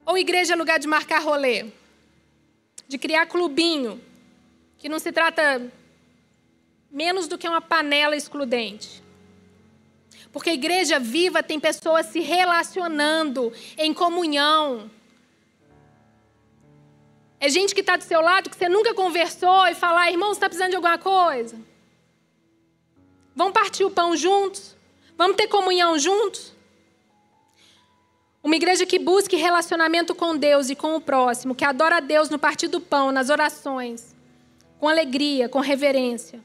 Ou 0.05 0.19
igreja 0.19 0.55
é 0.55 0.57
lugar 0.57 0.81
de 0.81 0.89
marcar 0.89 1.21
rolê? 1.23 1.67
de 2.89 2.99
criar 2.99 3.27
clubinho, 3.27 4.03
que 4.77 4.89
não 4.89 4.99
se 4.99 5.13
trata 5.13 5.73
menos 6.91 7.29
do 7.29 7.39
que 7.39 7.49
uma 7.49 7.61
panela 7.61 8.17
excludente. 8.17 9.01
Porque 10.33 10.51
a 10.51 10.55
igreja 10.55 10.99
viva 10.99 11.45
tem 11.45 11.61
pessoas 11.61 12.07
se 12.07 12.19
relacionando 12.19 13.53
em 13.79 13.95
comunhão. 13.95 14.91
É 17.39 17.49
gente 17.49 17.73
que 17.73 17.83
está 17.83 17.97
do 17.97 18.03
seu 18.03 18.21
lado, 18.21 18.51
que 18.51 18.57
você 18.57 18.69
nunca 18.69 18.93
conversou 18.93 19.69
e 19.69 19.77
falar, 19.77 20.11
irmão, 20.11 20.31
você 20.31 20.39
está 20.39 20.49
precisando 20.49 20.71
de 20.71 20.77
alguma 20.77 20.99
coisa? 20.99 21.72
Vamos 23.35 23.53
partir 23.53 23.85
o 23.85 23.91
pão 23.91 24.17
juntos? 24.17 24.77
Vamos 25.17 25.37
ter 25.37 25.47
comunhão 25.49 25.99
juntos? 25.99 26.53
Uma 28.43 28.57
igreja 28.57 28.85
que 28.85 28.99
busque 28.99 29.37
relacionamento 29.37 30.15
com 30.15 30.37
Deus 30.37 30.69
e 30.69 30.75
com 30.75 30.97
o 30.97 31.01
próximo, 31.01 31.55
que 31.55 31.65
adora 31.65 31.97
a 31.97 32.01
Deus 32.01 32.29
no 32.29 32.39
partir 32.39 32.69
do 32.69 32.81
pão, 32.81 33.13
nas 33.13 33.31
orações, 33.31 34.15
com 34.81 34.89
alegria, 34.89 35.49
com 35.49 35.61
reverência. 35.61 36.41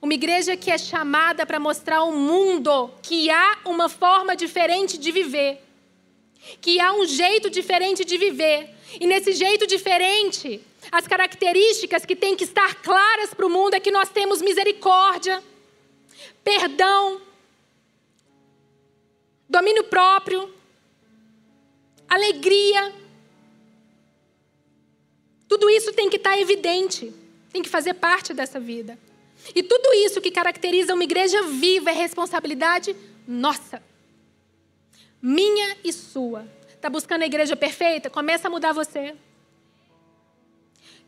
Uma 0.00 0.14
igreja 0.14 0.56
que 0.56 0.70
é 0.70 0.78
chamada 0.78 1.44
para 1.44 1.58
mostrar 1.58 1.98
ao 1.98 2.12
mundo 2.12 2.90
que 3.02 3.30
há 3.30 3.58
uma 3.64 3.88
forma 3.88 4.36
diferente 4.36 4.96
de 4.96 5.10
viver, 5.10 5.60
que 6.60 6.80
há 6.80 6.92
um 6.92 7.04
jeito 7.04 7.50
diferente 7.50 8.04
de 8.04 8.16
viver. 8.16 8.70
E 9.00 9.06
nesse 9.06 9.32
jeito 9.32 9.66
diferente, 9.66 10.60
As 10.90 11.06
características 11.06 12.04
que 12.04 12.16
têm 12.16 12.34
que 12.34 12.44
estar 12.44 12.74
claras 12.76 13.32
para 13.32 13.46
o 13.46 13.50
mundo 13.50 13.74
é 13.74 13.80
que 13.80 13.90
nós 13.90 14.08
temos 14.08 14.42
misericórdia, 14.42 15.42
perdão, 16.42 17.20
domínio 19.48 19.84
próprio, 19.84 20.52
alegria. 22.08 22.92
Tudo 25.48 25.68
isso 25.70 25.92
tem 25.92 26.08
que 26.08 26.16
estar 26.16 26.38
evidente, 26.38 27.12
tem 27.52 27.62
que 27.62 27.68
fazer 27.68 27.94
parte 27.94 28.32
dessa 28.32 28.58
vida. 28.58 28.98
E 29.54 29.62
tudo 29.62 29.92
isso 29.94 30.20
que 30.20 30.30
caracteriza 30.30 30.94
uma 30.94 31.04
igreja 31.04 31.42
viva 31.42 31.90
é 31.90 31.94
responsabilidade 31.94 32.94
nossa. 33.26 33.82
Minha 35.20 35.76
e 35.84 35.92
sua. 35.92 36.46
Está 36.68 36.88
buscando 36.88 37.22
a 37.22 37.26
igreja 37.26 37.54
perfeita? 37.56 38.10
Começa 38.10 38.48
a 38.48 38.50
mudar 38.50 38.72
você. 38.72 39.14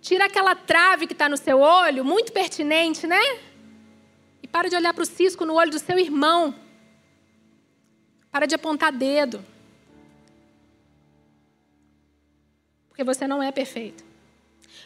Tira 0.00 0.26
aquela 0.26 0.54
trave 0.54 1.06
que 1.06 1.14
está 1.14 1.28
no 1.28 1.36
seu 1.36 1.60
olho, 1.60 2.04
muito 2.04 2.32
pertinente, 2.32 3.06
né? 3.06 3.20
Para 4.54 4.68
de 4.68 4.76
olhar 4.76 4.94
para 4.94 5.02
o 5.02 5.06
cisco 5.06 5.44
no 5.44 5.54
olho 5.54 5.72
do 5.72 5.80
seu 5.80 5.98
irmão. 5.98 6.54
Para 8.30 8.46
de 8.46 8.54
apontar 8.54 8.92
dedo. 8.92 9.44
Porque 12.86 13.02
você 13.02 13.26
não 13.26 13.42
é 13.42 13.50
perfeito. 13.50 14.04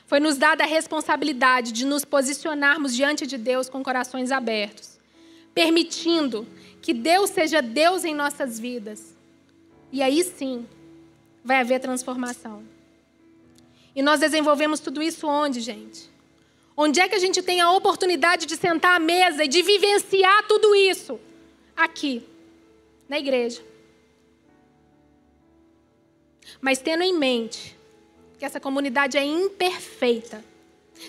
Foi 0.06 0.20
nos 0.20 0.38
dada 0.38 0.64
a 0.64 0.66
responsabilidade 0.66 1.70
de 1.70 1.84
nos 1.84 2.02
posicionarmos 2.02 2.96
diante 2.96 3.26
de 3.26 3.36
Deus 3.36 3.68
com 3.68 3.84
corações 3.84 4.32
abertos, 4.32 4.98
permitindo 5.52 6.48
que 6.80 6.94
Deus 6.94 7.28
seja 7.28 7.60
Deus 7.60 8.06
em 8.06 8.14
nossas 8.14 8.58
vidas. 8.58 9.14
E 9.92 10.00
aí 10.00 10.24
sim 10.24 10.66
vai 11.44 11.60
haver 11.60 11.78
transformação. 11.78 12.64
E 13.94 14.00
nós 14.00 14.18
desenvolvemos 14.18 14.80
tudo 14.80 15.02
isso 15.02 15.26
onde, 15.26 15.60
gente? 15.60 16.08
Onde 16.80 17.00
é 17.00 17.08
que 17.08 17.14
a 17.16 17.18
gente 17.18 17.42
tem 17.42 17.60
a 17.60 17.72
oportunidade 17.72 18.46
de 18.46 18.56
sentar 18.56 18.94
à 18.94 18.98
mesa 19.00 19.42
e 19.42 19.48
de 19.48 19.62
vivenciar 19.62 20.46
tudo 20.46 20.76
isso? 20.76 21.18
Aqui, 21.76 22.22
na 23.08 23.18
igreja. 23.18 23.60
Mas 26.60 26.78
tendo 26.78 27.02
em 27.02 27.12
mente 27.12 27.76
que 28.38 28.44
essa 28.44 28.60
comunidade 28.60 29.18
é 29.18 29.24
imperfeita, 29.24 30.44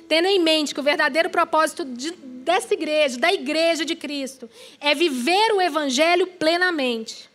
tendo 0.08 0.28
em 0.28 0.40
mente 0.40 0.74
que 0.74 0.80
o 0.80 0.84
verdadeiro 0.84 1.30
propósito 1.30 1.86
de, 1.86 2.14
dessa 2.14 2.74
igreja, 2.74 3.20
da 3.20 3.32
igreja 3.32 3.86
de 3.86 3.96
Cristo, 3.96 4.50
é 4.80 4.96
viver 4.96 5.52
o 5.54 5.62
evangelho 5.62 6.26
plenamente. 6.26 7.30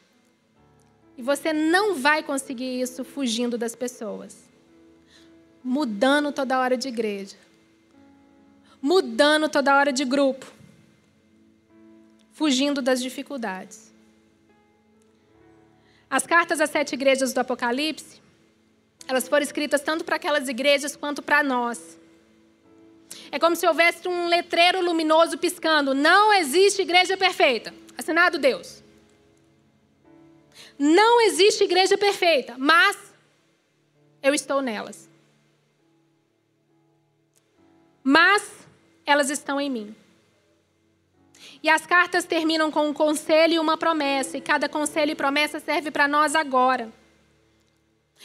E 1.16 1.22
você 1.22 1.53
não 1.53 1.95
vai 1.95 2.20
conseguir 2.20 2.80
isso 2.80 3.05
fugindo 3.05 3.57
das 3.57 3.76
pessoas 3.76 4.43
mudando 5.64 6.30
toda 6.30 6.61
hora 6.61 6.76
de 6.76 6.89
igreja, 6.89 7.37
mudando 8.85 9.49
toda 9.49 9.74
hora 9.74 9.91
de 9.91 10.05
grupo, 10.05 10.45
fugindo 12.35 12.82
das 12.82 13.01
dificuldades. 13.03 13.91
As 16.11 16.26
cartas 16.26 16.61
às 16.61 16.68
sete 16.68 16.93
igrejas 16.93 17.32
do 17.32 17.41
Apocalipse, 17.41 18.20
elas 19.09 19.26
foram 19.26 19.43
escritas 19.43 19.80
tanto 19.80 20.05
para 20.05 20.16
aquelas 20.16 20.51
igrejas 20.51 20.95
quanto 20.95 21.22
para 21.22 21.43
nós. 21.43 21.99
É 23.32 23.39
como 23.39 23.57
se 23.57 23.66
houvesse 23.66 24.07
um 24.07 24.28
letreiro 24.28 24.85
luminoso 24.85 25.39
piscando: 25.39 25.95
não 25.95 26.35
existe 26.35 26.82
igreja 26.82 27.16
perfeita. 27.16 27.72
Assinado 27.97 28.37
Deus. 28.37 28.85
Não 30.78 31.22
existe 31.22 31.64
igreja 31.64 31.97
perfeita, 31.97 32.55
mas 32.59 32.99
eu 34.22 34.35
estou 34.35 34.61
nelas 34.61 35.09
mas 38.05 38.64
elas 39.07 39.30
estão 39.30 39.61
em 39.61 39.70
mim. 39.70 39.96
E 41.62 41.68
as 41.68 41.86
cartas 41.86 42.24
terminam 42.24 42.70
com 42.70 42.88
um 42.88 42.92
conselho 42.92 43.55
e 43.55 43.59
uma 43.59 43.76
promessa, 43.76 44.36
e 44.36 44.40
cada 44.40 44.68
conselho 44.68 45.12
e 45.12 45.14
promessa 45.14 45.61
serve 45.61 45.90
para 45.90 46.07
nós 46.07 46.34
agora. 46.34 46.92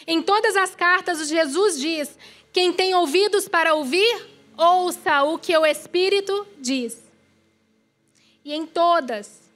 Em 0.05 0.21
todas 0.21 0.55
as 0.55 0.75
cartas, 0.75 1.27
Jesus 1.27 1.79
diz: 1.79 2.17
quem 2.51 2.73
tem 2.73 2.93
ouvidos 2.93 3.47
para 3.47 3.73
ouvir, 3.73 4.27
ouça 4.57 5.23
o 5.23 5.37
que 5.37 5.57
o 5.57 5.65
Espírito 5.65 6.47
diz. 6.57 7.01
E 8.43 8.53
em 8.53 8.65
todas, 8.65 9.49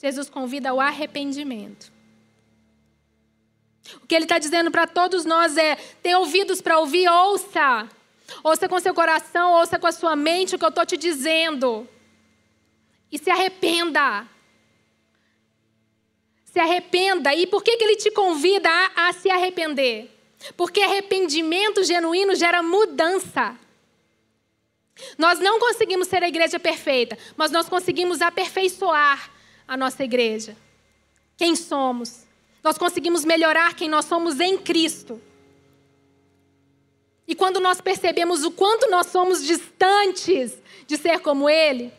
Jesus 0.00 0.28
convida 0.28 0.70
ao 0.70 0.80
arrependimento. 0.80 1.92
O 4.02 4.06
que 4.06 4.14
ele 4.14 4.24
está 4.24 4.38
dizendo 4.38 4.70
para 4.70 4.86
todos 4.86 5.24
nós 5.24 5.56
é: 5.56 5.76
tem 6.02 6.14
ouvidos 6.14 6.60
para 6.60 6.78
ouvir, 6.78 7.08
ouça. 7.08 7.88
Ouça 8.42 8.68
com 8.68 8.78
seu 8.80 8.94
coração, 8.94 9.52
ouça 9.52 9.78
com 9.78 9.86
a 9.86 9.92
sua 9.92 10.16
mente 10.16 10.54
o 10.54 10.58
que 10.58 10.64
eu 10.64 10.70
estou 10.70 10.86
te 10.86 10.96
dizendo. 10.96 11.88
E 13.10 13.18
se 13.18 13.30
arrependa. 13.30 14.26
Se 16.44 16.58
arrependa. 16.58 17.34
E 17.34 17.46
por 17.46 17.62
que, 17.62 17.76
que 17.76 17.84
ele 17.84 17.96
te 17.96 18.10
convida 18.10 18.68
a, 18.68 19.08
a 19.08 19.12
se 19.12 19.30
arrepender? 19.30 20.10
Porque 20.56 20.80
arrependimento 20.80 21.84
genuíno 21.84 22.34
gera 22.34 22.62
mudança. 22.62 23.58
Nós 25.18 25.38
não 25.38 25.58
conseguimos 25.58 26.08
ser 26.08 26.22
a 26.22 26.28
igreja 26.28 26.58
perfeita, 26.58 27.18
mas 27.36 27.50
nós 27.50 27.68
conseguimos 27.68 28.22
aperfeiçoar 28.22 29.30
a 29.68 29.76
nossa 29.76 30.04
igreja. 30.04 30.56
Quem 31.36 31.54
somos? 31.54 32.24
Nós 32.62 32.78
conseguimos 32.78 33.24
melhorar 33.24 33.74
quem 33.74 33.88
nós 33.88 34.06
somos 34.06 34.40
em 34.40 34.56
Cristo. 34.58 35.20
E 37.26 37.34
quando 37.34 37.58
nós 37.60 37.80
percebemos 37.80 38.44
o 38.44 38.50
quanto 38.50 38.88
nós 38.88 39.06
somos 39.08 39.44
distantes 39.44 40.56
de 40.86 40.96
ser 40.96 41.20
como 41.20 41.50
Ele, 41.50 41.92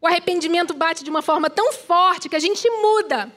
o 0.00 0.06
arrependimento 0.06 0.74
bate 0.74 1.04
de 1.04 1.10
uma 1.10 1.22
forma 1.22 1.48
tão 1.48 1.72
forte 1.72 2.28
que 2.28 2.34
a 2.34 2.40
gente 2.40 2.68
muda. 2.68 3.32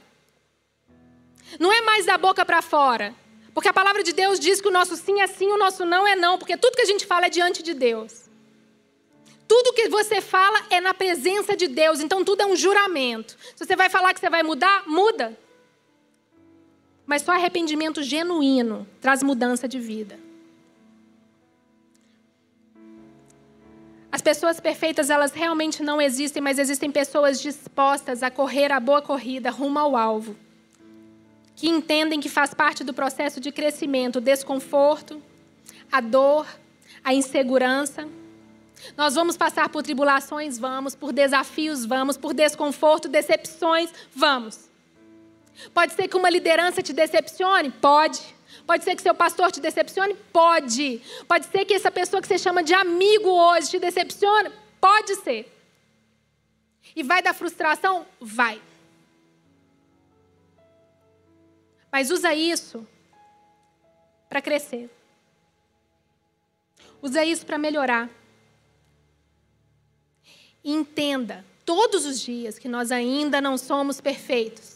Não 1.60 1.72
é 1.72 1.82
mais 1.82 2.06
da 2.06 2.18
boca 2.18 2.44
para 2.44 2.62
fora. 2.62 3.14
Porque 3.54 3.70
a 3.70 3.74
palavra 3.74 4.04
de 4.04 4.12
Deus 4.12 4.40
diz 4.40 4.60
que 4.60 4.68
o 4.68 4.72
nosso 4.72 4.98
sim 4.98 5.22
é 5.22 5.28
sim, 5.28 5.48
o 5.52 5.58
nosso 5.58 5.86
não 5.86 6.08
é 6.08 6.16
não. 6.16 6.38
Porque 6.38 6.58
tudo 6.58 6.76
que 6.76 6.82
a 6.82 6.86
gente 6.86 7.06
fala 7.06 7.28
é 7.28 7.30
diante 7.30 7.62
de 7.62 7.74
Deus. 7.74 8.26
Tudo 9.48 9.74
que 9.74 9.88
você 9.88 10.20
fala 10.20 10.66
é 10.72 10.82
na 10.82 10.94
presença 10.94 11.56
de 11.56 11.68
Deus. 11.68 12.00
Então 12.00 12.26
tudo 12.26 12.42
é 12.42 12.46
um 12.46 12.56
juramento. 12.56 13.38
Se 13.56 13.64
você 13.64 13.76
vai 13.76 13.90
falar 13.90 14.14
que 14.14 14.20
você 14.20 14.30
vai 14.30 14.42
mudar, 14.42 14.84
muda. 14.88 15.38
Mas 17.06 17.22
só 17.22 17.34
arrependimento 17.34 18.02
genuíno 18.02 18.88
traz 19.00 19.22
mudança 19.22 19.68
de 19.68 19.80
vida. 19.80 20.18
As 24.16 24.22
pessoas 24.22 24.62
perfeitas, 24.62 25.10
elas 25.10 25.34
realmente 25.34 25.84
não 25.84 26.02
existem, 26.02 26.42
mas 26.42 26.58
existem 26.58 26.90
pessoas 26.90 27.38
dispostas 27.42 28.24
a 28.24 28.32
correr 28.32 28.72
a 28.72 28.80
boa 28.80 29.02
corrida 29.02 29.52
rumo 29.52 29.78
ao 29.78 29.98
alvo. 29.98 30.38
Que 31.54 31.68
entendem 31.68 32.22
que 32.22 32.30
faz 32.30 32.54
parte 32.54 32.82
do 32.82 32.94
processo 32.94 33.42
de 33.42 33.52
crescimento 33.52 34.16
o 34.16 34.22
desconforto, 34.22 35.22
a 35.92 36.00
dor, 36.00 36.48
a 37.04 37.14
insegurança. 37.14 38.08
Nós 38.96 39.16
vamos 39.16 39.36
passar 39.36 39.68
por 39.68 39.84
tribulações, 39.84 40.58
vamos, 40.58 40.96
por 40.96 41.12
desafios, 41.12 41.86
vamos, 41.86 42.16
por 42.16 42.34
desconforto, 42.34 43.10
decepções, 43.10 43.92
vamos. 44.16 44.70
Pode 45.74 45.94
ser 45.94 46.08
que 46.08 46.18
uma 46.18 46.30
liderança 46.30 46.82
te 46.82 46.94
decepcione? 46.94 47.72
Pode. 47.72 48.22
Pode 48.66 48.84
ser 48.84 48.96
que 48.96 49.02
seu 49.02 49.14
pastor 49.14 49.52
te 49.52 49.60
decepcione? 49.60 50.16
Pode. 50.32 51.02
Pode 51.28 51.46
ser 51.46 51.66
que 51.66 51.74
essa 51.74 51.92
pessoa 51.92 52.22
que 52.22 52.28
você 52.28 52.38
chama 52.38 52.64
de 52.64 52.74
amigo 52.74 53.30
hoje 53.30 53.72
te 53.72 53.80
decepcione? 53.80 54.52
Pode 54.80 55.16
ser. 55.16 55.52
E 56.96 57.04
vai 57.04 57.22
dar 57.22 57.34
frustração? 57.34 58.06
Vai. 58.20 58.62
Mas 61.92 62.12
usa 62.12 62.34
isso 62.34 62.86
para 64.28 64.42
crescer. 64.42 64.90
Usa 67.02 67.24
isso 67.24 67.46
para 67.46 67.58
melhorar. 67.58 68.10
E 70.64 70.74
entenda 70.74 71.46
todos 71.64 72.06
os 72.06 72.20
dias 72.20 72.60
que 72.60 72.68
nós 72.68 72.92
ainda 72.92 73.40
não 73.40 73.58
somos 73.58 74.02
perfeitos 74.02 74.75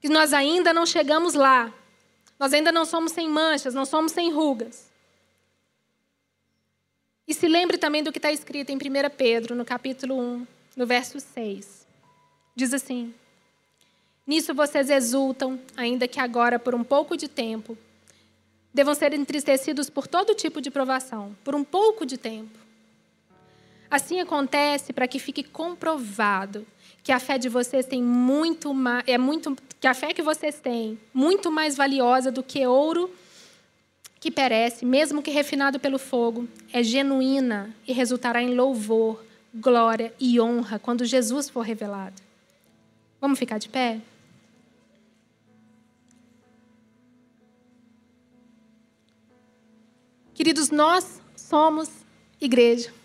que 0.00 0.08
nós 0.08 0.32
ainda 0.32 0.72
não 0.72 0.86
chegamos 0.86 1.34
lá. 1.34 1.72
Nós 2.38 2.52
ainda 2.52 2.70
não 2.70 2.84
somos 2.84 3.12
sem 3.12 3.28
manchas, 3.28 3.74
não 3.74 3.84
somos 3.84 4.12
sem 4.12 4.32
rugas. 4.32 4.88
E 7.26 7.34
se 7.34 7.46
lembre 7.46 7.76
também 7.76 8.02
do 8.02 8.12
que 8.12 8.18
está 8.18 8.32
escrito 8.32 8.70
em 8.70 8.76
1 8.76 8.78
Pedro, 9.16 9.54
no 9.54 9.64
capítulo 9.64 10.18
1, 10.18 10.46
no 10.76 10.86
verso 10.86 11.20
6. 11.20 11.86
Diz 12.54 12.72
assim: 12.72 13.12
Nisso 14.26 14.54
vocês 14.54 14.88
exultam, 14.88 15.60
ainda 15.76 16.08
que 16.08 16.20
agora, 16.20 16.58
por 16.58 16.74
um 16.74 16.84
pouco 16.84 17.16
de 17.16 17.28
tempo, 17.28 17.76
devam 18.72 18.94
ser 18.94 19.12
entristecidos 19.12 19.90
por 19.90 20.06
todo 20.06 20.34
tipo 20.34 20.60
de 20.60 20.70
provação, 20.70 21.36
por 21.44 21.54
um 21.54 21.64
pouco 21.64 22.06
de 22.06 22.16
tempo. 22.16 22.67
Assim 23.90 24.20
acontece 24.20 24.92
para 24.92 25.08
que 25.08 25.18
fique 25.18 25.42
comprovado 25.42 26.66
que 27.02 27.12
a 27.12 27.18
fé 27.18 27.38
de 27.38 27.48
vocês 27.48 27.86
tem 27.86 28.02
muito 28.02 28.74
mais, 28.74 29.02
é 29.06 29.16
muito 29.16 29.56
que 29.80 29.86
a 29.86 29.94
fé 29.94 30.12
que 30.12 30.20
vocês 30.20 30.60
têm 30.60 30.98
muito 31.14 31.50
mais 31.50 31.74
valiosa 31.74 32.30
do 32.30 32.42
que 32.42 32.66
ouro 32.66 33.10
que 34.20 34.30
perece, 34.30 34.84
mesmo 34.84 35.22
que 35.22 35.30
refinado 35.30 35.78
pelo 35.78 35.98
fogo, 35.98 36.48
é 36.72 36.82
genuína 36.82 37.74
e 37.86 37.92
resultará 37.92 38.42
em 38.42 38.54
louvor, 38.54 39.24
glória 39.54 40.12
e 40.18 40.40
honra 40.40 40.78
quando 40.78 41.04
Jesus 41.04 41.48
for 41.48 41.60
revelado. 41.60 42.20
Vamos 43.20 43.38
ficar 43.38 43.58
de 43.58 43.68
pé? 43.68 44.00
Queridos, 50.34 50.70
nós 50.70 51.20
somos 51.36 51.88
igreja. 52.40 52.97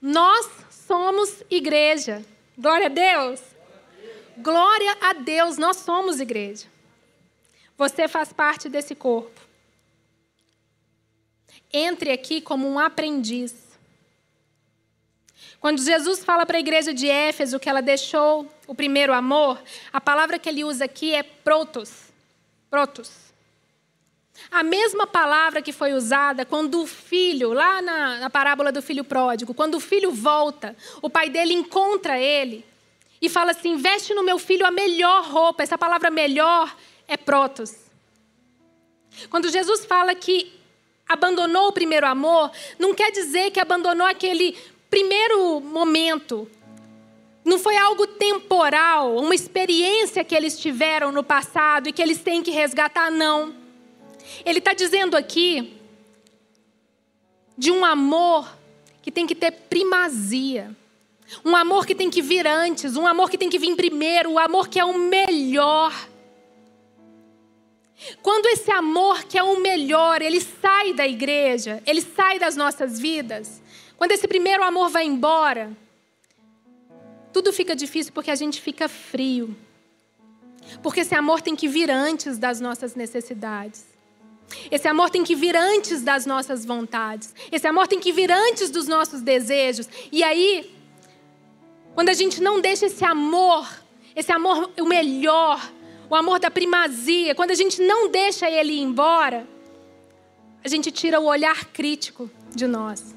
Nós 0.00 0.48
somos 0.70 1.42
igreja. 1.50 2.24
Glória 2.56 2.86
a 2.86 2.88
Deus. 2.88 3.40
Glória 4.38 4.96
a 5.00 5.12
Deus, 5.12 5.58
nós 5.58 5.78
somos 5.78 6.20
igreja. 6.20 6.66
Você 7.76 8.08
faz 8.08 8.32
parte 8.32 8.68
desse 8.68 8.94
corpo. 8.94 9.40
Entre 11.72 12.10
aqui 12.10 12.40
como 12.40 12.66
um 12.68 12.78
aprendiz. 12.78 13.54
Quando 15.60 15.82
Jesus 15.82 16.24
fala 16.24 16.46
para 16.46 16.56
a 16.56 16.60
igreja 16.60 16.94
de 16.94 17.06
Éfeso 17.06 17.60
que 17.60 17.68
ela 17.68 17.82
deixou 17.82 18.50
o 18.66 18.74
primeiro 18.74 19.12
amor, 19.12 19.62
a 19.92 20.00
palavra 20.00 20.38
que 20.38 20.48
ele 20.48 20.64
usa 20.64 20.86
aqui 20.86 21.14
é 21.14 21.22
protos. 21.22 22.10
Protos. 22.70 23.29
A 24.50 24.62
mesma 24.62 25.06
palavra 25.06 25.60
que 25.62 25.72
foi 25.72 25.92
usada 25.92 26.44
quando 26.44 26.82
o 26.82 26.86
filho, 26.86 27.52
lá 27.52 27.82
na, 27.82 28.18
na, 28.18 28.30
parábola 28.30 28.70
do 28.70 28.80
filho 28.80 29.04
pródigo, 29.04 29.54
quando 29.54 29.74
o 29.76 29.80
filho 29.80 30.10
volta, 30.10 30.76
o 31.02 31.10
pai 31.10 31.28
dele 31.28 31.54
encontra 31.54 32.18
ele 32.18 32.64
e 33.20 33.28
fala 33.28 33.50
assim: 33.52 33.76
veste 33.76 34.14
no 34.14 34.22
meu 34.22 34.38
filho 34.38 34.66
a 34.66 34.70
melhor 34.70 35.24
roupa. 35.24 35.62
Essa 35.62 35.78
palavra 35.78 36.10
melhor 36.10 36.74
é 37.06 37.16
protos. 37.16 37.76
Quando 39.28 39.50
Jesus 39.50 39.84
fala 39.84 40.14
que 40.14 40.52
abandonou 41.08 41.68
o 41.68 41.72
primeiro 41.72 42.06
amor, 42.06 42.50
não 42.78 42.94
quer 42.94 43.10
dizer 43.10 43.50
que 43.50 43.60
abandonou 43.60 44.06
aquele 44.06 44.56
primeiro 44.88 45.60
momento. 45.60 46.48
Não 47.44 47.58
foi 47.58 47.76
algo 47.76 48.06
temporal, 48.06 49.16
uma 49.16 49.34
experiência 49.34 50.22
que 50.22 50.34
eles 50.34 50.58
tiveram 50.58 51.10
no 51.10 51.24
passado 51.24 51.88
e 51.88 51.92
que 51.92 52.02
eles 52.02 52.18
têm 52.18 52.42
que 52.42 52.50
resgatar, 52.50 53.10
não. 53.10 53.59
Ele 54.44 54.58
está 54.58 54.72
dizendo 54.72 55.16
aqui 55.16 55.76
de 57.56 57.70
um 57.70 57.84
amor 57.84 58.50
que 59.02 59.10
tem 59.10 59.26
que 59.26 59.34
ter 59.34 59.50
primazia. 59.50 60.74
Um 61.44 61.54
amor 61.54 61.86
que 61.86 61.94
tem 61.94 62.10
que 62.10 62.20
vir 62.20 62.46
antes, 62.46 62.96
um 62.96 63.06
amor 63.06 63.30
que 63.30 63.38
tem 63.38 63.48
que 63.48 63.58
vir 63.58 63.76
primeiro, 63.76 64.30
o 64.30 64.32
um 64.34 64.38
amor 64.38 64.68
que 64.68 64.80
é 64.80 64.84
o 64.84 64.98
melhor. 64.98 65.94
Quando 68.22 68.46
esse 68.46 68.70
amor 68.70 69.24
que 69.24 69.38
é 69.38 69.42
o 69.42 69.60
melhor, 69.60 70.22
ele 70.22 70.40
sai 70.40 70.92
da 70.92 71.06
igreja, 71.06 71.82
ele 71.86 72.00
sai 72.00 72.38
das 72.38 72.56
nossas 72.56 72.98
vidas, 72.98 73.62
quando 73.96 74.12
esse 74.12 74.26
primeiro 74.26 74.62
amor 74.62 74.88
vai 74.88 75.04
embora, 75.04 75.76
tudo 77.32 77.52
fica 77.52 77.76
difícil 77.76 78.12
porque 78.12 78.30
a 78.30 78.34
gente 78.34 78.60
fica 78.60 78.88
frio. 78.88 79.54
Porque 80.82 81.00
esse 81.00 81.14
amor 81.14 81.42
tem 81.42 81.54
que 81.54 81.68
vir 81.68 81.90
antes 81.90 82.38
das 82.38 82.60
nossas 82.60 82.94
necessidades. 82.94 83.89
Esse 84.70 84.88
amor 84.88 85.10
tem 85.10 85.22
que 85.22 85.34
vir 85.34 85.56
antes 85.56 86.02
das 86.02 86.26
nossas 86.26 86.64
vontades. 86.64 87.34
Esse 87.50 87.66
amor 87.66 87.86
tem 87.86 88.00
que 88.00 88.12
vir 88.12 88.30
antes 88.30 88.70
dos 88.70 88.88
nossos 88.88 89.22
desejos. 89.22 89.88
E 90.10 90.22
aí, 90.22 90.74
quando 91.94 92.08
a 92.08 92.14
gente 92.14 92.42
não 92.42 92.60
deixa 92.60 92.86
esse 92.86 93.04
amor, 93.04 93.68
esse 94.14 94.32
amor 94.32 94.70
o 94.80 94.86
melhor, 94.86 95.70
o 96.08 96.14
amor 96.14 96.40
da 96.40 96.50
primazia, 96.50 97.34
quando 97.34 97.52
a 97.52 97.54
gente 97.54 97.80
não 97.80 98.10
deixa 98.10 98.50
ele 98.50 98.72
ir 98.72 98.80
embora, 98.80 99.46
a 100.64 100.68
gente 100.68 100.90
tira 100.90 101.20
o 101.20 101.24
olhar 101.24 101.66
crítico 101.66 102.30
de 102.54 102.66
nós 102.66 103.14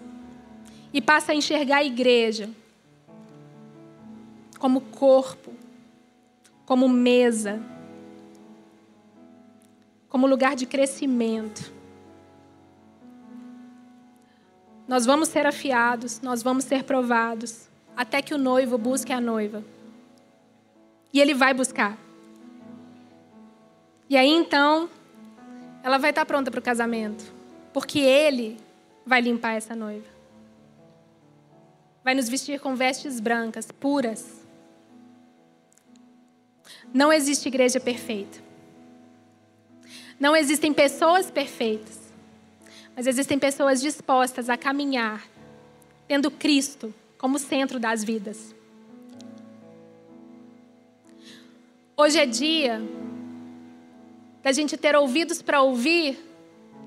e 0.93 1.01
passa 1.01 1.31
a 1.31 1.36
enxergar 1.36 1.77
a 1.77 1.84
igreja 1.84 2.49
como 4.59 4.79
corpo, 4.79 5.53
como 6.65 6.88
mesa, 6.88 7.61
como 10.14 10.28
lugar 10.28 10.55
de 10.55 10.68
crescimento. 10.68 11.74
Nós 14.88 15.07
vamos 15.07 15.28
ser 15.28 15.47
afiados, 15.47 16.22
nós 16.22 16.43
vamos 16.43 16.66
ser 16.66 16.84
provados, 16.84 17.68
até 17.97 18.22
que 18.22 18.32
o 18.32 18.38
noivo 18.38 18.78
busque 18.78 19.11
a 19.11 19.20
noiva. 19.20 19.64
E 21.11 21.20
ele 21.20 21.34
vai 21.34 21.51
buscar. 21.51 21.97
E 24.07 24.16
aí 24.16 24.30
então, 24.30 24.88
ela 25.82 25.97
vai 25.97 26.11
estar 26.11 26.28
pronta 26.28 26.51
para 26.51 26.59
o 26.59 26.64
casamento, 26.64 27.34
porque 27.74 27.97
ele 27.97 28.59
vai 29.03 29.20
limpar 29.20 29.53
essa 29.53 29.76
noiva. 29.76 30.05
Vai 32.03 32.14
nos 32.14 32.30
vestir 32.30 32.59
com 32.59 32.76
vestes 32.76 33.20
brancas, 33.20 33.72
puras. 33.72 34.45
Não 36.93 37.11
existe 37.11 37.47
igreja 37.47 37.80
perfeita. 37.80 38.42
Não 40.20 40.36
existem 40.36 40.74
pessoas 40.74 41.30
perfeitas, 41.32 41.99
mas 42.95 43.07
existem 43.07 43.39
pessoas 43.39 43.82
dispostas 43.82 44.49
a 44.49 44.57
caminhar, 44.57 45.28
tendo 46.07 46.30
Cristo 46.30 46.93
como 47.18 47.39
centro 47.39 47.80
das 47.80 48.03
vidas. 48.03 48.53
Hoje 51.95 52.20
é 52.20 52.26
dia 52.26 52.82
da 54.41 54.51
gente 54.51 54.76
ter 54.76 54.95
ouvidos 54.95 55.41
para 55.41 55.61
ouvir 55.61 56.20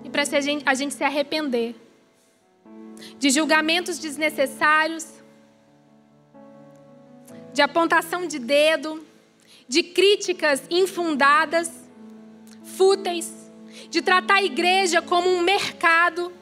e 0.04 0.10
para 0.10 0.22
a 0.22 0.74
gente 0.74 0.94
se 0.94 1.04
arrepender 1.04 1.74
de 3.18 3.30
julgamentos 3.30 3.98
desnecessários, 3.98 5.06
de 7.52 7.62
apontação 7.62 8.26
de 8.26 8.38
dedo, 8.38 9.04
de 9.68 9.82
críticas 9.82 10.62
infundadas 10.70 11.85
fúteis, 12.76 13.32
de 13.90 14.00
tratar 14.02 14.36
a 14.36 14.42
igreja 14.42 15.00
como 15.00 15.28
um 15.28 15.40
mercado, 15.40 16.32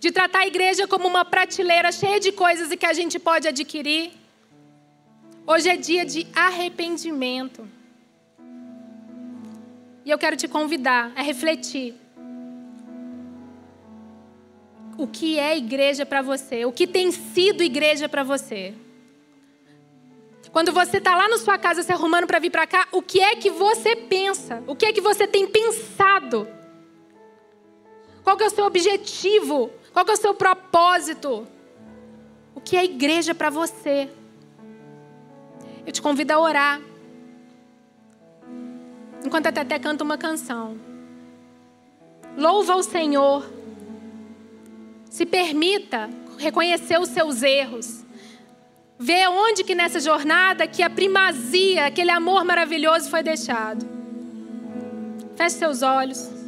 de 0.00 0.10
tratar 0.10 0.40
a 0.40 0.46
igreja 0.46 0.86
como 0.86 1.08
uma 1.08 1.24
prateleira 1.24 1.90
cheia 1.90 2.20
de 2.20 2.32
coisas 2.32 2.70
e 2.70 2.76
que 2.76 2.86
a 2.86 2.92
gente 2.92 3.18
pode 3.18 3.48
adquirir. 3.48 4.12
Hoje 5.46 5.68
é 5.68 5.76
dia 5.76 6.04
de 6.04 6.26
arrependimento. 6.34 7.68
E 10.04 10.10
eu 10.10 10.18
quero 10.18 10.36
te 10.36 10.46
convidar 10.46 11.12
a 11.16 11.22
refletir. 11.22 11.94
O 14.98 15.06
que 15.06 15.38
é 15.38 15.56
igreja 15.56 16.04
para 16.04 16.22
você? 16.22 16.64
O 16.64 16.72
que 16.72 16.86
tem 16.86 17.10
sido 17.10 17.62
igreja 17.62 18.08
para 18.08 18.22
você? 18.22 18.74
Quando 20.54 20.70
você 20.70 20.98
está 20.98 21.16
lá 21.16 21.28
na 21.28 21.36
sua 21.36 21.58
casa 21.58 21.82
se 21.82 21.90
arrumando 21.90 22.28
para 22.28 22.38
vir 22.38 22.48
para 22.48 22.64
cá, 22.64 22.86
o 22.92 23.02
que 23.02 23.18
é 23.18 23.34
que 23.34 23.50
você 23.50 23.96
pensa? 23.96 24.62
O 24.68 24.76
que 24.76 24.86
é 24.86 24.92
que 24.92 25.00
você 25.00 25.26
tem 25.26 25.48
pensado? 25.48 26.46
Qual 28.22 28.38
é 28.38 28.46
o 28.46 28.50
seu 28.50 28.64
objetivo? 28.64 29.68
Qual 29.92 30.06
é 30.06 30.12
o 30.12 30.16
seu 30.16 30.32
propósito? 30.32 31.44
O 32.54 32.60
que 32.60 32.76
é 32.76 32.84
igreja 32.84 33.34
para 33.34 33.50
você? 33.50 34.08
Eu 35.84 35.92
te 35.92 36.00
convido 36.00 36.32
a 36.32 36.38
orar. 36.38 36.80
Enquanto 39.26 39.48
a 39.48 39.52
Teté 39.52 39.80
canta 39.80 40.04
uma 40.04 40.16
canção. 40.16 40.78
Louva 42.36 42.76
o 42.76 42.82
Senhor. 42.84 43.44
Se 45.10 45.26
permita 45.26 46.08
reconhecer 46.38 47.00
os 47.00 47.08
seus 47.08 47.42
erros. 47.42 48.03
Ver 48.98 49.28
onde 49.28 49.64
que 49.64 49.74
nessa 49.74 49.98
jornada 49.98 50.66
que 50.66 50.82
a 50.82 50.88
primazia, 50.88 51.86
aquele 51.86 52.10
amor 52.10 52.44
maravilhoso 52.44 53.10
foi 53.10 53.22
deixado. 53.22 53.84
Feche 55.36 55.56
seus 55.56 55.82
olhos. 55.82 56.43